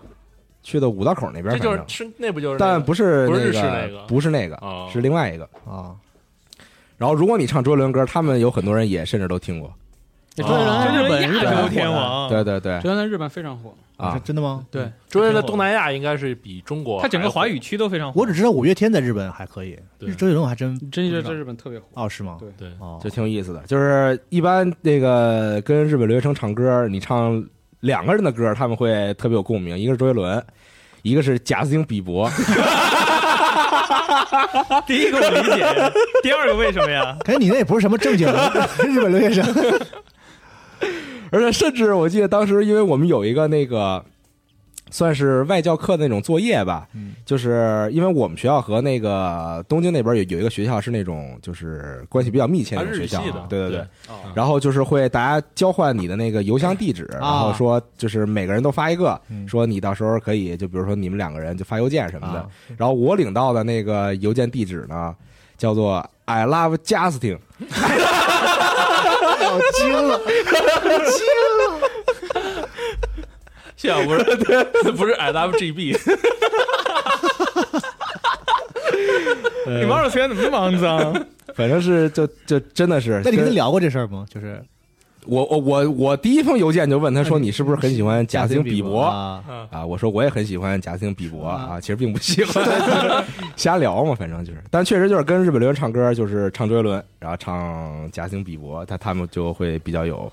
[0.61, 5.44] 去的五道口那边，这就是是那不就是那但个不是不是那个不是那个，哦是另外一个。
[5.65, 5.94] 啊，
[6.98, 9.74] 然后如果你唱周杰伦歌，他们有很多人也甚至都听过。
[10.35, 13.73] 周杰伦日本，日本天王，对对对周杰伦在日本非常火。
[13.97, 14.65] 啊，真的吗？
[14.72, 18.19] 对，周杰伦在东南亚应该是比中国他整个华语区都非常火。
[18.19, 21.85] 我只知道五月天在日本还可以，对周杰伦我还真真觉得在日本特别火。
[21.93, 22.38] 哦是吗？
[22.39, 23.61] 对对哦，就挺有意思的。
[23.68, 27.45] 就是一般那个跟日本留学生唱歌，你唱
[27.81, 30.43] 两个人的歌，他们会特别有共鸣，一个是周杰伦，
[31.03, 32.27] 一个是贾斯汀比伯。
[34.88, 35.65] 第一个我理解，
[36.23, 37.15] 第二个为什么呀？
[37.23, 39.45] 可是你那也不是什么正经的日本留学生，
[41.31, 44.03] 而且甚至我记得当时，因为我们有一个那个
[44.91, 62.47] 算是外教课的那种作业吧，嗯就是因为我们学校和那个东京那边有有一个学校是那种就是关系比较密切的那种学校对对对哦然后就是会大家交换你的那个邮箱地址，然后说就是每个人都发一个，嗯说你到时候可以就比如说你们两个人就发邮件什么的啊。
[62.77, 65.15] 然后我领到的那个邮件地址呢，
[65.57, 67.39] 叫做 I love Justin。
[69.55, 70.19] 我惊了，
[73.75, 74.23] 谢小不是
[74.93, 75.97] 不是 IWGB，
[79.67, 81.25] 你玩二次元怎么那么肮脏？
[81.55, 84.25] 反正是就就真的是，跟那你跟他聊过这事儿吗？
[84.34, 84.63] 就是
[85.25, 89.43] 我我我我第一封邮件就问他说你是不是很喜欢贾斯汀比伯啊？
[89.71, 89.85] 啊？
[89.85, 92.63] 我说我也很喜欢贾斯汀比伯啊，其实并不喜欢，
[93.55, 100.31] 瞎聊嘛，反正就是，但确实就是跟日本留学生唱歌，就是唱周杰伦，然后唱贾斯汀比伯，他他们就会比较有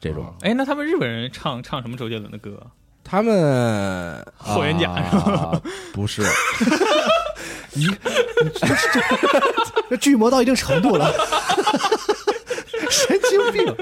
[0.00, 2.58] 这种，哎，那他们日本人唱唱什么周杰伦的歌？
[3.06, 5.60] 他们霍元甲啊
[5.92, 6.22] 不是，
[9.90, 11.12] 这巨魔到一定程度了，
[12.90, 13.74] 神经病！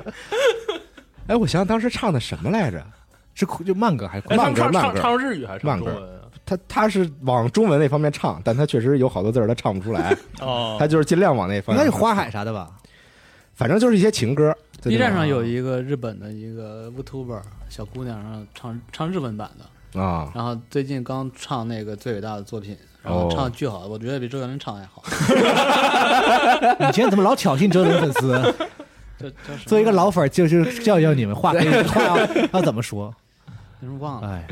[1.29, 2.83] 哎，我想想当时唱的什么来着？
[3.35, 4.53] 是就慢歌还是快歌慢
[4.93, 6.21] 歌唱日语还是慢歌唱中文啊？
[6.45, 11.83] 他他是往中文那方面唱，但他确实有好多字儿他唱不出来，哦他就是尽量往那方面。
[11.83, 12.71] 应该是花海啥的吧？
[13.55, 14.55] 反正就是一些情歌。
[14.83, 25.03] B 站上有一一个日本的一个 VTuber 小姑娘，然后唱唱日文版的，啊，然后最近刚唱那个最伟大的作品，然后哦唱的巨好，我觉得比周杰伦唱还好。
[26.81, 28.55] 你今天怎么老挑衅周杰伦粉丝？
[29.67, 32.17] 作为一个老粉儿，就是教育教你们，话话要
[32.53, 33.15] 要怎么说？
[33.99, 34.29] 忘了？
[34.29, 34.47] 哎，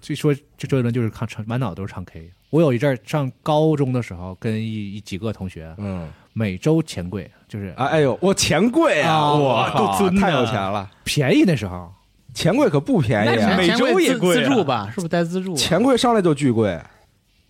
[0.00, 2.30] 据说这周杰伦就是唱唱满脑子都是唱 K。
[2.50, 11.92] 我有一阵儿上高中的时候，跟一一几个同学嗯，每周钱柜，就是啊，哎呦，我钱柜啊，啊我靠，太有钱了，便宜那时候，
[12.32, 14.88] 钱柜可不便宜啊，每周也贵啊自助吧？
[14.94, 15.56] 是不是带自助啊？
[15.56, 16.78] 钱柜上来就巨贵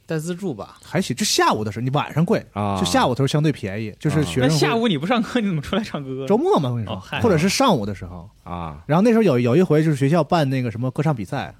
[0.06, 0.76] 带自助吧？
[0.84, 1.14] 还行。
[1.16, 6.26] 就下午的时候，你晚上贵，啊，就下午的时候相对便宜，就是学生会下午你不上课，你怎么出来唱歌？
[6.26, 8.28] 周末嘛，我跟你说或者是上午的时候。
[8.44, 11.52] 啊，然后那时候有有一回就是学校办那个什么歌唱比赛，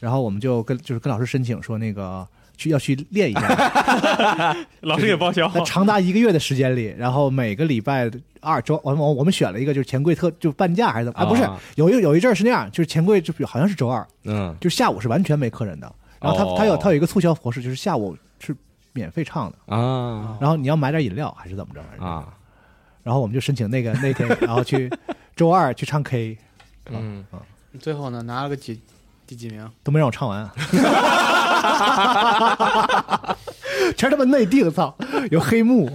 [0.00, 2.26] 然后我们就跟就是跟老师申请说那个
[2.56, 5.48] 去要去练一下， 老师也报销。
[5.48, 8.10] 在长达一个月的时间里，然后每个礼拜
[8.40, 11.24] 二周，我我我们选了一个就是钱柜特就半价还是怎么啊？
[11.24, 15.92] 不是啊，有一有一阵是那样，就是钱柜就好像是周二，嗯，就下午是完全没客人的，
[16.24, 18.56] 然后他哦他有他有一个促销模式，就是下午是
[18.92, 20.38] 免费唱的，啊。
[20.40, 21.82] 然后你要买点饮料还是怎么着？
[22.04, 22.26] 啊，
[23.02, 24.90] 然后我们就申请那个那天，然后去
[25.36, 26.38] 周二去唱 K，
[26.90, 27.22] 嗯，
[27.78, 28.80] 最后呢，拿了个几
[29.26, 29.70] 第几名？
[29.82, 30.54] 都没让我唱完、啊，
[33.96, 34.96] 全他妈内定，操，
[35.30, 35.90] 有黑幕。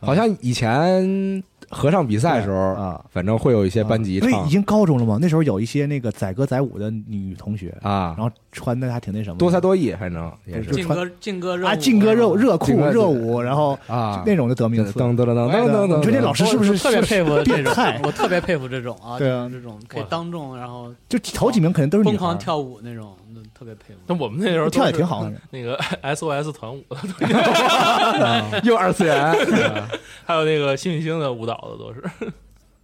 [0.00, 4.30] 好像以前合唱比赛的时候啊，反正会有一些班级唱。
[4.30, 8.14] 因为已经高中了嘛，那时候有一些那个载歌载舞的女同学，啊。
[8.16, 14.92] 然，后穿的还挺那什么的，多才多艺，反正也就是劲歌劲歌热舞啊，劲歌热热裤歌热舞，然后啊，那种就得名次。
[14.98, 15.88] 噔噔噔噔噔噔。
[15.88, 19.48] 噔，你说这老师是不是我特别佩服这种变态，我特别佩服这种啊，对啊。
[19.50, 22.18] 这种可以当众然后就头几名肯定都是女孩。
[22.18, 23.21] 疯狂，跳舞那种，那
[23.62, 24.00] 特别佩服。
[24.06, 25.32] 那我们那时候跳也挺好的。
[25.50, 29.32] 那个 SOS 团舞的，又二次元，
[30.26, 32.02] 还有那个星星星的舞蹈的都是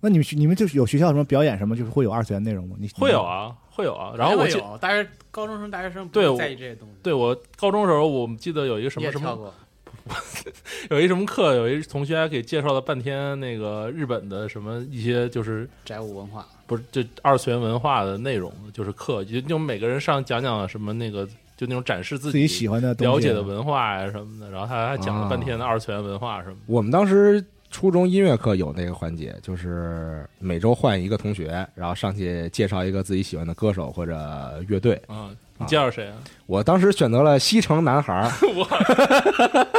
[0.00, 2.76] 那你们你们就是有学校什么表演什么，就是会有二次元内容吗？
[2.78, 4.12] 你会有，啊，会有啊。
[4.16, 6.94] 然后我记，有，大学高中生、大学生不对我会在意这些东西。
[7.02, 9.52] 对我高中时候，我们记得有一个什么什么，
[10.90, 16.46] 有一什么课，有一同学还给介绍了半天那个日本的什么一些就是宅舞文化。
[16.69, 21.27] 不是就二次元文化的内容，就是课，就就每个人上讲讲什么那个，
[21.57, 26.61] 就那种展示自自己喜欢的了解的文化呀、什么的，然后他还讲了半天的二次元文化什么的。
[26.66, 35.01] 我们当时初中音乐课有那个环节，就是每周换一个同学，然后上去介绍一个自己喜欢的歌手或者乐队。
[35.07, 36.16] 啊，你介绍谁啊？
[36.47, 38.65] 我当时选择了西城男孩我，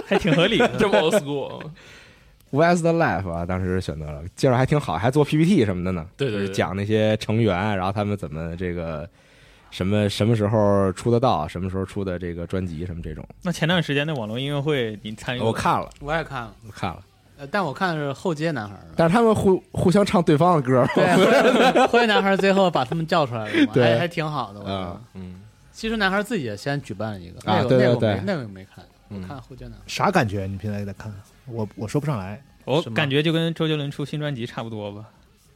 [0.05, 0.67] 还挺合理的。
[0.77, 1.61] 这么 old school，
[2.51, 6.05] Westlife 啊，当时选择了，介绍还挺好，还做 PPT 什么的呢。
[6.17, 9.07] 就是对对对讲那些成员，然后他们怎么这个
[9.71, 15.39] 什么什么时候出的到，什么时候出的这个专辑什么这种，那前段时间的网络音乐会你参与？
[15.41, 17.03] 我，看了，我也看了，我看了，
[17.37, 18.81] 呃但我看的是后街男孩儿。
[18.95, 24.59] 但是他们互互相唱对方的歌，对， 后街男孩儿最后把他们叫出来了嘛，对还还挺好的。
[24.59, 29.79] 我觉得啊嗯，其实男孩儿自己也先举办了一个，啊那个那个没那个我没看，我嗯看后街男孩。
[29.85, 30.47] 啥感觉？
[30.47, 31.13] 你平时在看，
[31.51, 32.41] 我我说不上来。
[32.65, 35.05] 我感觉就跟周杰伦出新专辑差不多吧。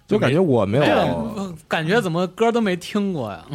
[0.08, 3.46] 就感觉我没有这个感觉怎么歌都没听过呀？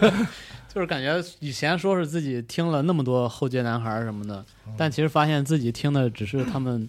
[0.68, 4.44] 就是感觉以前说是自己听了那么多后街男孩儿什么的，
[4.76, 6.86] 但其实发现自己听的只是他们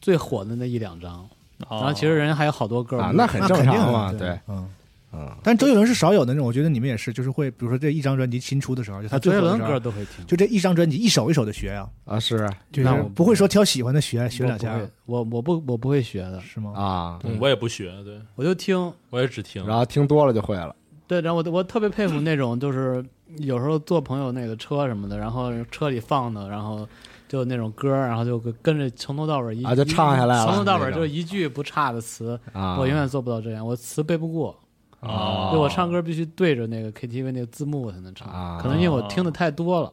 [0.00, 1.28] 最火的那一两张，
[1.68, 4.66] 然后其实人家还有好多歌啊，那很正常嘛，对对，，嗯。
[5.12, 10.26] 嗯，但周杰伦是少有的那种，我觉得你们也是，就是会，比如说这一张专辑新出的时候，就他周杰伦的歌都会听。
[10.26, 12.48] 就这一张专辑一首一首的学啊，啊是。
[12.70, 16.72] 就是那我不会说挑喜欢的学学两下我不，我我不我不会学的，是吗？
[16.76, 18.20] 啊，嗯我也不学，对。
[18.34, 18.92] 我就听。
[19.10, 19.66] 我也只听。
[19.66, 20.74] 然后听多了就会了，
[21.06, 23.02] 对，然后我我特别佩服那种，就是
[23.38, 26.86] 有时候坐朋友那个车什么的，然后车里放的，然后
[27.26, 30.44] 就那种歌，然后就跟着从头到尾一啊就唱下来了。
[30.44, 34.58] 从头到尾就一句不差的词，啊，我永远做不到这样，我词背不过，
[35.00, 38.58] 啊，就我唱歌必须对着那个 KTV 那个字幕我才能唱，啊。
[38.60, 39.92] 可能因为我听的太多了，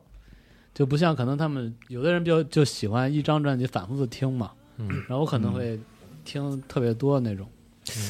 [0.73, 4.87] 就不像可能他们有的人比较就喜欢一张专辑反复的听嘛，嗯。
[5.07, 5.79] 然后我可能会
[6.23, 7.47] 听特别多那种，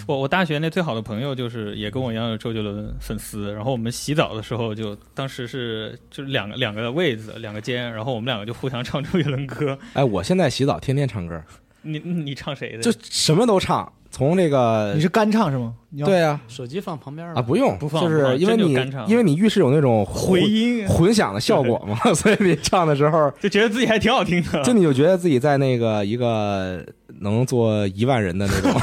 [0.07, 9.77] 我我大学那最好的朋友就是也跟我一样有周杰伦粉丝，然后我们洗澡的时候就当时是就是两个两个位子两个间，然后我们两个就互相唱周杰伦歌。
[9.91, 11.43] 哎，我现在洗澡天天唱歌，
[11.85, 12.79] 你你唱谁的？
[12.79, 15.73] 就什么都唱，从这个你是干唱是吗？
[15.89, 24.61] 你要对啊手机放旁边啊不用，不放就是因为你真就干唱因为你浴室有那种回音，混响的效果嘛，所以你唱的时候，就觉得自己还挺好听的。
[24.63, 26.85] 就你就觉得自己在那个一个
[27.21, 28.73] 能坐一万人的那种，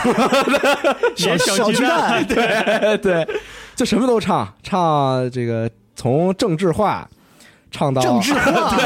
[1.39, 3.29] 小鸡蛋，对对，
[3.77, 7.07] 就什么都唱，唱这个从政治化
[7.71, 8.77] 唱到政治化，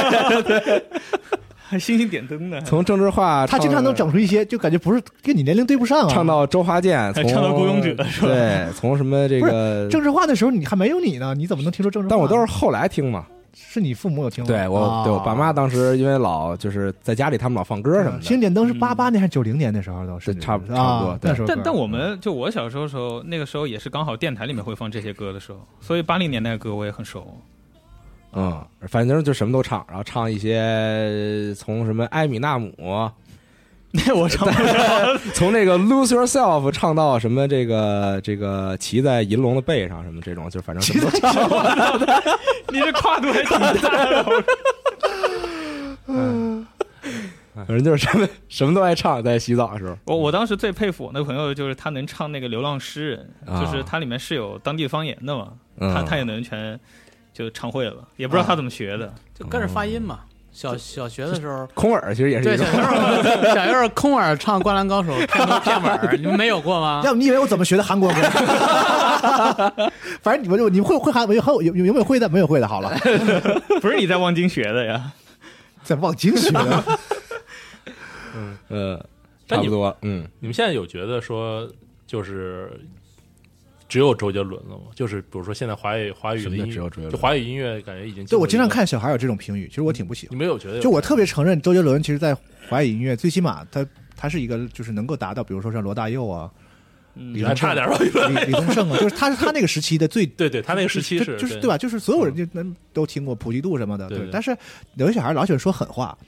[1.69, 6.09] 还 星星点灯呢，从郑智化，他经常能整出一些，就感觉不是跟你年龄对不上啊。
[6.09, 12.11] 唱到周华健，从唱到孤勇者是吧对，从什么这个，郑智化的时候，你还没有你呢，你怎么能听说郑智化？
[12.11, 13.27] 但我都是后来听嘛。
[13.59, 14.49] 是你父母有听吗？
[14.49, 21.49] 对我啊对我爸妈当时因为老就是在家里，他们老放歌什么的，星点灯是八八年还是九零年的时候都是差不啊差不多对那时候。
[21.49, 27.27] 但但我们就我小时候时候，那个时候也是刚好电台里面会放这些歌的时候，所以八零年代的歌我也很熟。
[28.39, 32.71] 嗯，反正就什么都唱，然后唱一些从什么埃米纳姆，
[33.93, 41.33] 那我唱不了，从这个 Lose Yourself 唱到什么这个这个骑在银龙的背上什么这种，就反正什么都唱。
[42.69, 44.25] 你这跨度还挺大的。
[47.55, 49.97] 反正就是什么什么都爱唱，在洗澡的时候。
[50.05, 56.79] 我我当时最佩服我那个朋友，就是他能唱那个《流浪诗人》，啊就是它里面是有当地方言的嘛，嗯他他也能全
[57.37, 59.13] 就唱会了，也不知道他怎么学的。
[59.39, 60.21] 就跟着发音嘛。
[60.53, 62.87] 小小学的时候，空耳其实也是对一种小学时
[63.37, 65.13] 候， 小学时候空耳唱《灌篮高手》
[65.61, 67.03] 片尾，你们没有过吗？
[67.05, 68.17] 要不你以为我怎么学的韩国歌？
[70.23, 72.27] 反正你们就你们会会韩文有有有没有会的？
[72.31, 72.91] 没有会的，好了，
[73.83, 75.13] 不是你在望京学的呀？
[75.85, 76.85] 在望京学的。
[78.69, 79.07] 呃，
[79.47, 81.69] 但你差不多，嗯，你们现在有觉得说，
[82.07, 82.81] 就是
[83.89, 84.85] 只有周杰伦了吗？
[84.95, 90.37] 就是比如说现在华语华语音乐，只有周杰伦就华语音乐感觉已经对我经常看小孩有这种评语，其实我挺不喜欢。
[90.37, 90.83] 你没有觉得有？
[90.83, 92.37] 就我特别承认，周杰伦其实，在
[92.69, 93.87] 华语音乐最起码他
[94.17, 96.51] 他是一个就是能够达到，比如说像罗大佑啊、
[97.15, 97.97] 嗯李还差点吧？
[97.99, 101.79] 李李宗盛啊，就是他是他那个时期的最 对对，他那个时期就是就是对吧？
[101.79, 104.57] 就是所有人就能都听过普及度什么的，对对但是
[104.97, 106.19] 有些小孩老喜欢说狠话，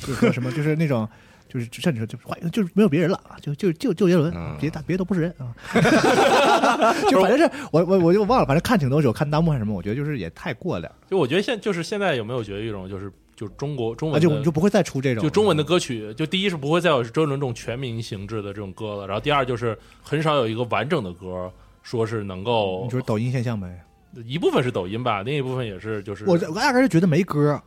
[0.00, 1.08] 就是说什么就是那种。
[1.54, 5.54] 就是甚至说就是坏就是没有别人了啊，就就就就杰伦嗯，别的别的都不是人啊。
[7.08, 21.48] 就反正是我我我就忘了，反正看挺多，有看弹幕还是什么，我觉得就是也太过了，就我觉得现就是现在有没有觉得一种就是就中国中啊文的就就不会再出这种就中文的歌曲，就第一是不会再有周杰伦这种全民形制的这种歌了，然后第二就是很少有一个完整的歌，
[21.84, 23.80] 说是能够你说抖音现象呗？
[24.26, 27.60] 一部分是抖音吧，另一部分也是就是我我压根儿就觉得没歌。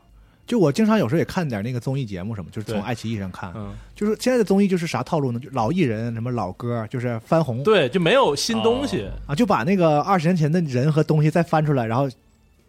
[0.48, 5.40] 就我经常有时候也看点那个综艺节目什么，就是从爱奇艺上看，嗯，就是现在的综艺就是啥套路呢？
[5.40, 9.06] 就老艺人什么老歌，就是翻红，对，就没有新东西。
[9.28, 12.10] 啊，就把那个二十年前的人和东西再翻出来，然后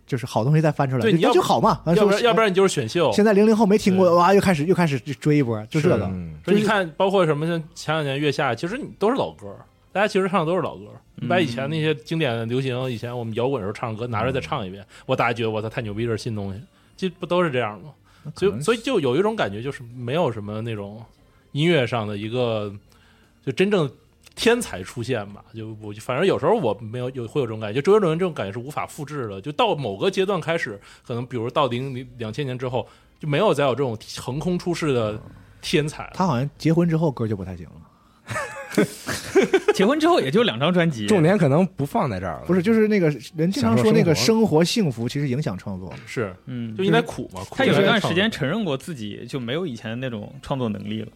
[0.06, 1.80] 就是好东西再翻出来，对你要就好嘛。
[1.86, 3.12] 要不然要不然你就是选秀。
[3.12, 6.04] 现在零零后没听过，哇，又开始又开始追一波，就这个。
[6.06, 9.54] 嗯说你看，包括什么像前两年月下，其实你都是老歌，
[9.92, 10.86] 大家其实唱的都是老歌。
[11.20, 16.60] 你把以前那些经典的流行，以前我们摇滚时候唱的歌拿出来再唱一遍，我大家觉得我操太牛逼，这是新东西，
[16.98, 17.94] 这不都是这样吗？
[18.36, 21.02] 所以所以就有一种感觉，就是没有什么那种
[21.52, 22.70] 音乐上的一个
[23.46, 23.90] 就真正
[24.34, 25.42] 天才出现吧。
[25.54, 29.40] 就我反正有时候我没有有会有这种感觉，就周杰伦这种感觉是无法复制的。
[29.40, 32.86] 就到某个阶段开始，可能比如到零零两千年之后，
[33.18, 35.18] 就没有再有这种横空出世的
[35.62, 36.10] 天才。
[36.12, 37.87] 他好像结婚之后歌就不太行了，
[39.74, 42.44] 结婚之后也就两张专辑，重点可能不放在这儿了。
[42.46, 51.08] 不是，就是那个人经常说那个生活幸福其实影响创作，是，嗯，就应该苦嘛，苦他有一段时间承认过自己就没有以前那种创作能力了。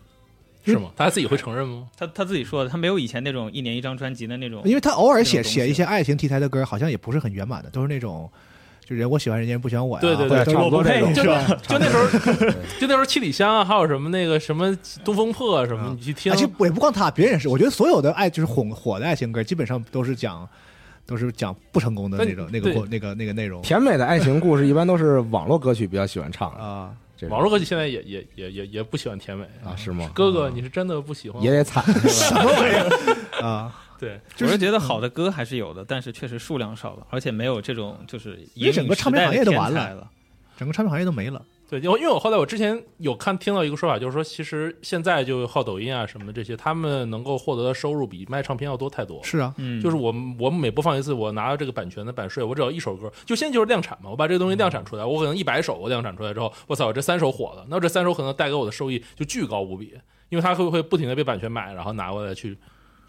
[0.65, 0.93] 是吗？
[0.97, 1.89] 他自己会承认吗？
[1.97, 4.63] 他他自己说的，他没有以前那种一年一张专辑的那种。
[4.65, 8.31] 因为他偶尔写写一些爱情题材的歌，好像也不是很圆满的，都是那种
[8.85, 11.47] 就人我喜欢人家人不喜欢我呀，对对对差不多这种就吧？
[11.69, 12.51] 就那时候，
[12.81, 16.33] 就那时候七里香啊，还有什么那个什么东风破啊什么，嗯你去听。
[16.33, 17.49] 而，且也不光他，别人也是。
[17.49, 20.49] 我觉得所有的爱就是火火的爱情歌，基本上都是讲
[21.07, 23.63] 都是讲不成功的那种那个过那个那个内容。
[23.63, 26.91] 甜美的爱情故事一般都是网络歌曲比较喜欢唱的，啊。
[27.31, 29.45] 网络歌曲现在也也也也也不喜欢甜美。
[29.65, 30.11] 啊，是吗？
[30.13, 32.43] 哥哥，你是真的不喜欢也得惨是吧？
[33.47, 33.73] 啊，
[34.03, 40.11] 对，我是觉得好的歌还是有的，但是确实数量少了，而且没有这种就是因为整个唱片行业都完了。
[40.57, 41.41] 整个唱片行业都没了。
[41.70, 49.23] 对，因为因为我后来我之前有看听到一个说法，就是说其实现在就靠抖音啊什么的这些，他们能够获得的收入比卖唱片要多太多。
[49.23, 59.95] 是啊，嗯，就是我我每播放一次，我拿到这个版权的版税，我只要一首歌，就现在就是量产嘛，我把这个东西量产出来，我可能一百首我量产出来之后，我操，这三首火了，那这三首可能带给我的收益就巨高无比，
[60.29, 62.59] 因为它会不会不停的被版权买，然后拿过来去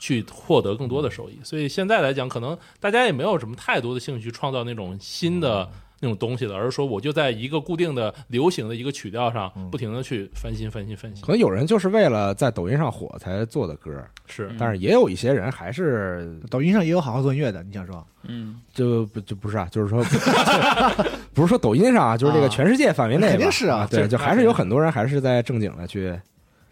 [0.04, 5.70] 去获得更多的收益，所以现在来讲，可能大家也没有什么太多的兴趣创造那种新的。
[6.02, 11.32] 那种东西了，而是说我就在一个固定的流行的一个曲调上，不停的去翻新、翻新、翻新可。
[11.32, 13.90] 能有人就是为了在抖音上火才做的歌，
[14.28, 18.06] 是，但是也有一些人还是 抖音上也有好好做音乐的，你想说？
[18.24, 20.04] 嗯，就不就不是啊，就是说，
[21.34, 26.20] 不是说抖音上啊，就是这个全世界范围内吧，肯定是啊对，就还是有很多人还是在正经的去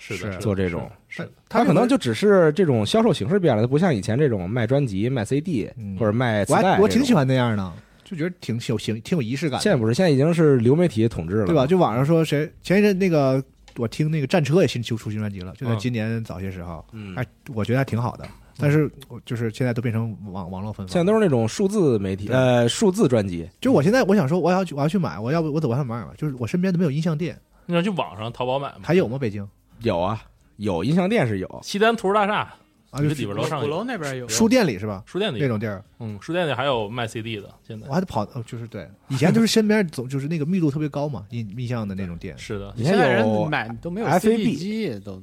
[0.02, 7.74] 是的，是是的做这种，是他可能就只是这种销售形式变了，它不像以前这种卖专辑、卖 CD 嗯或者卖磁我带我挺喜欢那样的，
[8.04, 11.68] 就觉得挺有形挺有仪式感的，现在不是，现在已经是流媒体统治了，对吧？？
[11.68, 13.44] 就网上说谁前一阵那个
[13.78, 17.24] 我听那个战车也新出出新专辑了，就在嗯今年早些时候，嗯，哎，
[17.54, 18.28] 我觉得还挺好的。
[18.58, 28.82] 但是我就是现在都变成网网络分发，现在都是那种数字媒体，呃，数字专辑，就我现在我想说我要去我要去买，我要不我走外面买买吧，就是我身边都没有音像店，你想去网上淘宝买吗？
[28.84, 29.18] 还有吗？
[29.18, 29.48] 北京
[29.84, 30.22] 有啊，
[30.58, 32.54] 有音像店是有，西单图书大厦
[32.92, 33.70] 啊，就是里边楼上五有。
[33.70, 34.28] 楼那边有。
[34.28, 35.02] 书店里是吧？
[35.06, 37.88] 书店里那种地儿，嗯，书店里还有卖 CD 的，现在。
[37.88, 42.38] 我还得跑，呃就是对，以前就是身边总就是那个密度特别高嘛，音音像的那种店。
[42.38, 45.22] 是的，以现在人有买都没有 FAB CD 机，都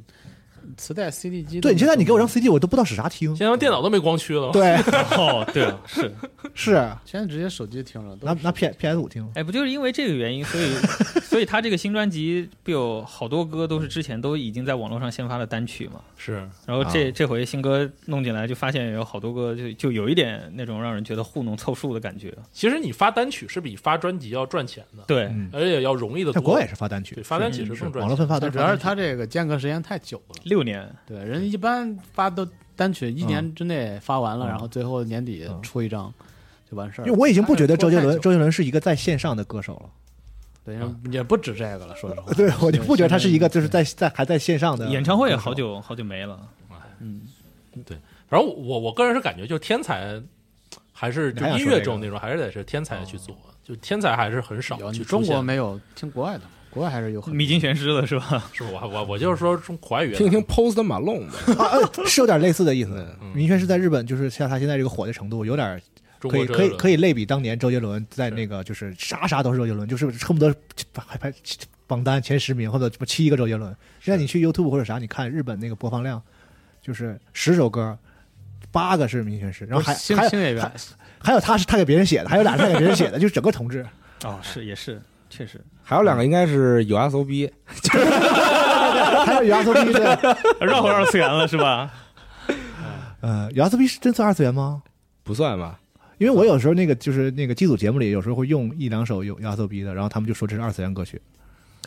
[0.77, 1.61] 磁带 CD 机。
[1.61, 3.35] 对，你现在你给我张 CD，我都不知道使啥听。
[3.35, 4.51] 现在电脑都没光驱了。
[4.53, 4.74] 对，
[5.16, 6.12] 哦，对了，是，
[6.55, 9.28] 是现在直接手机听了，拿拿 P P S 五听。
[9.35, 10.74] 哎，不就是因为这个原因，所以，
[11.23, 16.35] 所以他这个新专辑不有好多歌都是之前都已经在网络上先发的单曲嘛，是，
[16.66, 22.35] 然后这、啊这回新歌弄进来，就发现有好多歌就就有一点那种让人觉得糊弄凑数的感觉。
[22.53, 26.35] 其实你发单曲是比发专辑要赚钱的，对，嗯，而且要容易的多。
[26.35, 28.01] 在国外也是发单曲对，，发单曲是嗯更赚钱。
[28.01, 29.03] 网络分发都但主要是是发单曲。
[29.03, 30.35] 它这个间隔时间太久了。
[30.45, 36.13] 六年，对，人一般发都单曲一年之内发完了，嗯然后最后年底嗯出一张
[36.71, 37.05] 就完事儿。
[37.07, 39.91] 因为我已经不觉得周杰伦周杰伦是一个在线上的歌手了，
[40.65, 40.79] 对
[41.13, 42.33] 也不止这个了，说实话。
[42.35, 46.41] 对我就不觉得他是一个就是在在还在线上的演唱会也好久好久没了。
[47.01, 47.23] 嗯，
[47.87, 47.97] 对
[48.29, 50.21] 反正我我我个人是感觉，就是天才
[50.93, 54.99] 还是就音乐这种那种，还是得是天才去做，就天才还是很少你。
[55.05, 58.45] 中国没有听国外的，国外还是有很多秘经玄师的是吧？
[58.53, 63.07] 是 我我我就是说中国外语听听 Post Malone 吧，啊，呃是有点类似的意思。
[63.20, 65.81] 嗯明轩是在日本，就是像他现在这个火的程度，有点
[66.19, 70.55] 可以可以可以类比当年周杰伦在那个就是啥啥都是周杰伦，就是恨不得
[70.97, 71.32] 还排
[71.86, 73.74] 榜单前十名或者七个周杰伦。
[74.01, 76.23] 现在你去 YouTube 或者啥，你看日本那个播放量，
[76.82, 77.97] 就是十首歌。
[78.70, 80.28] 八个是明轩师，然后还星还
[81.19, 83.85] 还有他是他给别人写的，还有俩是他给别人写的，就是整个同志。
[84.24, 85.61] 哦，是也是，确实。
[85.83, 87.51] 还有两个应该是有 SOB，
[89.25, 91.91] 还有 USOB 的， 绕回二次元了是吧？
[93.21, 94.83] 呃，USOB 是真算二次元吗？
[95.25, 95.79] 不算吧？
[96.19, 101.21] 因为我有时候那个就是那个机组节目里，有时候会用一两首有 USOB 的，然后他们就说这是二次元歌曲。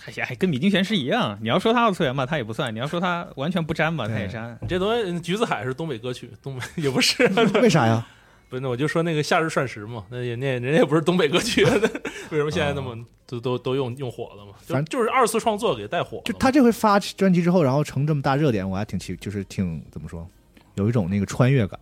[0.05, 4.57] 哎呀，跟米津玄师一样，你要说他二次元吧，他也不算；你要说他完全不沾吧，他也沾。
[4.67, 7.27] 这东西，橘子海是东北歌曲，东北也不是，
[7.61, 8.03] 为啥呀？
[8.51, 11.63] 不是，那我就说那个夏日涮食嘛，那也那人家也不是东北歌曲，
[12.31, 14.51] 为什么现在那么都都都用用火了嘛？
[14.59, 16.21] 反正就是二次创作给带火。
[16.25, 20.27] 就他这回发专辑之后，然后成这么大热点，我还挺奇，就是挺怎么说，
[20.75, 21.79] 有一种那个穿越感。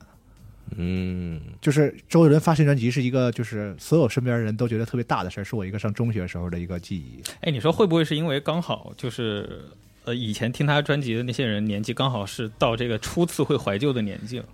[0.77, 7.19] 嗯，就是周杰伦发新专辑是一个，就是所有身边人都觉得特别大的事儿，是我一个上中学时候的一个记忆。
[7.41, 9.63] 哎，你说会不会是因为刚好就是
[10.03, 14.45] 呃，以前听他专辑的那些人年纪刚好是到这个初次会怀旧的年纪了。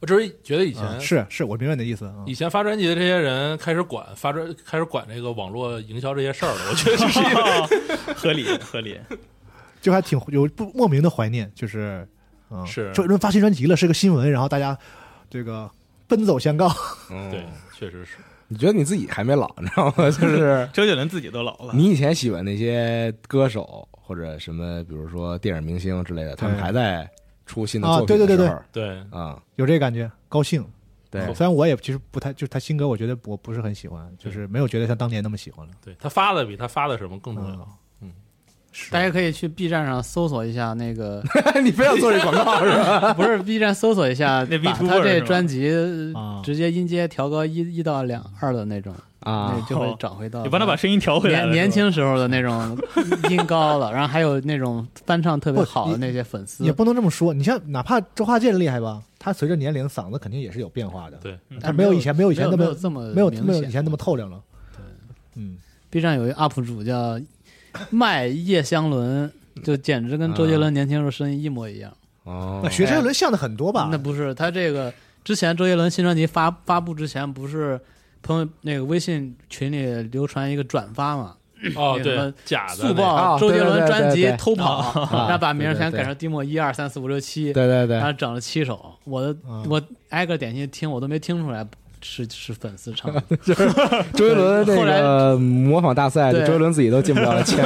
[0.00, 2.14] 我只是觉得以前、啊是是，我明白你的意思啊。
[2.26, 8.98] 以前发专辑的这些人开始管发专开始管这个网络营销这些事儿了，我觉得这是一个合理合理。
[9.80, 12.06] 就还挺有不莫名的怀念，就是，
[12.50, 14.76] 嗯，是周杰伦发新专辑了，是个新闻，然后大家
[15.30, 15.70] 这个
[16.08, 16.68] 奔走相告，
[17.08, 17.44] 嗯对，
[17.78, 18.16] 确实是。
[18.48, 20.10] 你觉得你自己还没老，你知道吗？
[20.10, 27.08] 就是周杰伦自己都老了，你以前喜欢那些歌手或者什么，比如说电影明星之类的，他们还在
[27.46, 28.62] 出新的啊作品的对对对时候。
[28.72, 30.62] 对，啊，有这个感觉，高兴。
[31.10, 31.32] 对。
[31.32, 35.72] 虽然我也其实不太，就是他新歌，我觉得我不是很喜欢，就是没有觉得像当年那么喜欢了。
[35.82, 37.78] 对他发的比他发的什么更重要。
[38.02, 38.12] 嗯。
[38.90, 41.22] 大家可以去 B 站上搜索一下那个，
[41.64, 43.14] 你非要做这广告 是吧？
[43.14, 45.70] 不是 B 站搜索一下，那把 VTuber 他这专辑
[46.14, 46.42] 啊。
[46.44, 48.94] 直接音阶调高一一到两二的那种，
[49.26, 51.40] 啊，就会找回到你帮他把声音调回来。
[51.46, 52.78] 年年轻时候的那种
[53.28, 64.40] 音高了，然后还有那种翻唱特别好的那些粉丝也，不能这么说，你像哪怕周华健厉害吧，他随着年龄嗓子肯定也是有变化的，对，他没有以前没有以前那么没有这么没有没有以前那么透亮了。
[64.76, 64.84] 对
[65.34, 65.58] 嗯
[65.90, 67.20] ，B 站有一 UP 主叫
[67.90, 69.30] 卖叶湘伦，
[69.64, 71.92] 就简直跟周杰伦年轻时候声音一模一样。
[72.22, 73.88] 哦那，学周杰伦像的很多吧？
[73.90, 74.92] 那不是他这个
[75.24, 77.80] 之前周杰伦新专辑发发布之前，不是
[78.26, 81.36] 朋友那个微信群里流传一个转发嘛？
[81.74, 87.96] 哦，什么对，假的速报啊周杰伦专辑偷跑， 啊然后把名儿全改成迪莫一二三四五六七，对对对。
[87.96, 89.80] 然，后整了七首，我的嗯我
[90.10, 91.66] 挨个点进去听，我都没听出来
[92.08, 93.20] 是是粉丝唱的。
[94.14, 97.58] 周杰伦那个模仿大赛，对周杰伦自己都进不了前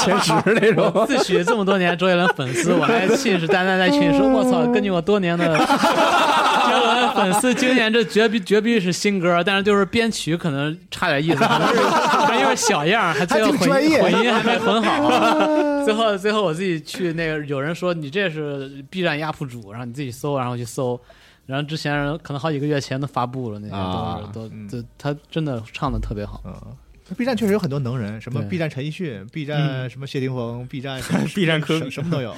[0.00, 1.06] 前 十那种。
[1.06, 4.66] 自诩这么多年周杰伦粉丝，我还信誓旦旦在群里说：“我操！
[4.72, 11.80] 根据我多年的 周杰伦粉丝经验，这绝必绝必是新歌，但是就是编曲可能差点意思，可能是
[12.26, 15.84] 还有点小样，还最后混混音还没混好。
[15.84, 21.00] 最后最后我自己去那个，有人说你这是 B 站 UP 主，然后你自己搜，然后去搜。”
[21.46, 26.42] 然后之前可能好几个月前都发布了，那些啊都是都都他真的唱的特别好。
[26.44, 26.54] 嗯
[27.16, 31.00] ，B 站确实有很多能人，什么 B 站陈奕迅、B 站什么谢霆锋、 B 站
[31.34, 32.34] B 站科什什么都有。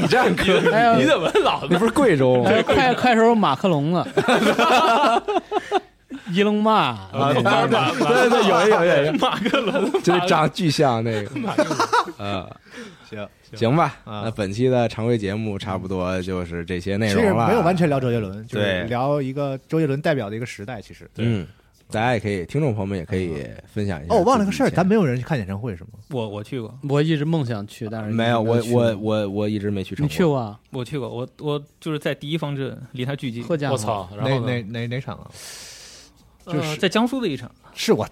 [0.00, 0.44] B 站科，
[0.98, 2.50] 你怎么老那不是贵州吗？
[2.64, 4.06] 快快手马克龙呢，
[6.32, 7.08] 伊隆马啊？
[7.12, 11.48] 那个马马对对，有有有有，马克龙，就是长巨像那个。
[12.16, 12.48] 啊，
[13.08, 17.48] 行，行吧，啊那本期的常规节目差不多就是这些内其实容了。
[17.48, 20.80] 没有完全聊周杰伦，就是聊一个周杰伦代表的一个时代。
[20.82, 21.46] 其实，嗯，
[21.90, 24.14] 大家也可以，听众朋友们也可以分享一下。
[24.14, 25.90] 哦，我忘了个事儿，咱没有人去看演唱会是吗？
[26.10, 30.04] 我我去过，我一直梦想去，但是没有，我我我我一直没去成。
[30.04, 30.24] 你去？
[30.24, 30.58] 过啊？
[30.70, 33.44] 我去过，我我就是在第一方阵，离他巨近。
[33.48, 34.08] 我操！
[34.16, 34.38] 然哪？
[34.38, 35.30] 哪哪哪场啊？
[36.48, 38.08] 呃，在江苏的一场是我，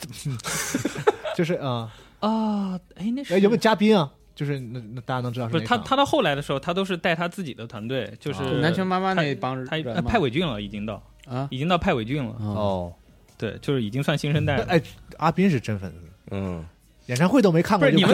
[1.36, 1.90] 就是啊，
[2.20, 4.10] 啊，哎，那是哎有没有嘉宾啊？
[4.34, 5.78] 就是那那大家能知道是不是他？
[5.78, 12.34] 他到后来的时候，他都是带他自己的团队，就是哦南拳妈妈他那帮人他嘛呃派伟俊了，已经到啊已经到派伟俊了。
[12.40, 12.92] 哦，哦，
[13.38, 14.66] 对，就是已经算新生代了。
[14.68, 14.82] 那哎，
[15.16, 15.96] 阿斌是真粉丝，
[16.32, 16.62] 嗯，
[17.06, 18.06] 演唱会都没看过，不是就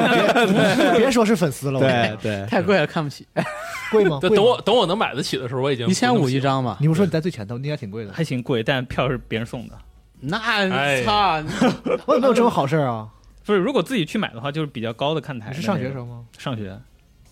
[0.92, 3.26] 别 别说是粉丝了，我对对，太贵了，看不起，
[3.90, 4.20] 贵吗？
[4.22, 6.76] 等我等我能买得起的时候，我已经一千五一张嘛？
[6.80, 8.12] 你不说你在最前头，应该挺贵的。
[8.12, 9.76] 还行贵，但票是别人送的。
[10.22, 11.42] 那哎操，
[12.06, 13.08] 我有没有这种好事儿啊？
[13.44, 15.50] 不是，如果自己去买的话，就是比较高的看台。
[15.50, 15.90] 你是上学？
[15.90, 16.24] 时候吗？
[16.38, 16.78] 上学，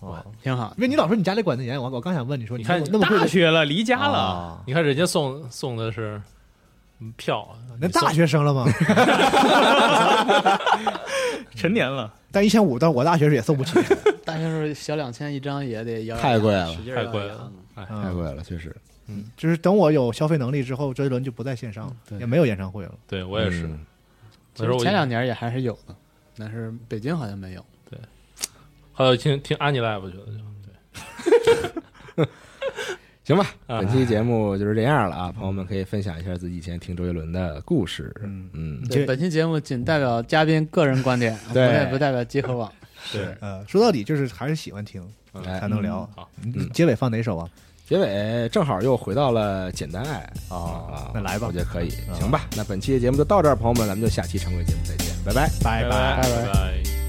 [0.01, 0.73] 哦，挺好。
[0.77, 4.17] 因为你老说你家里管得严，我我刚想问你说，你你看那么大学了，离家了。
[4.17, 6.21] 啊你看人家送送的是
[6.99, 7.47] 嗯票，
[7.79, 8.65] 那大学生了吗？
[11.55, 13.73] 成年了，但一千五，但我大学时也送不起。
[14.25, 17.51] 大学时候小两千一张也得要，太贵了太贵了。
[17.75, 18.75] 太嗯，贵了，确实。
[19.37, 22.93] 就是等我有消费能力之后，周杰伦就不在线上了，对也没有演唱会了。
[23.07, 23.67] 对我也是。
[23.67, 23.85] 嗯
[24.57, 25.95] 那时候我前两年也还是有的，
[26.37, 27.65] 但是北京好像没有。
[27.89, 27.97] 对
[28.91, 30.25] 还有听听 Annie Live 觉得
[32.17, 32.29] 就，
[33.23, 38.13] 行吧，啊本期节目就是这样了啊，朋友们可以分享一下自己以前听周杰伦的故事。
[38.23, 42.69] 嗯嗯，对，这本期节目仅代表嘉宾个人观点，不对代不代表集合网。
[43.13, 45.01] 对，呃，说到底就是还是喜欢听
[45.31, 46.07] 哎才能聊
[46.43, 46.53] 嗯。
[46.57, 47.49] 好结尾放哪首啊？
[47.87, 52.47] 结尾正好又回到了简单爱哦啊，那来吧我觉得可以，啊行吧。
[52.55, 55.49] 那本期的节目就到这儿，朋友们，咱们就下期常规节目再见，拜拜。
[55.61, 57.00] 拜拜拜拜。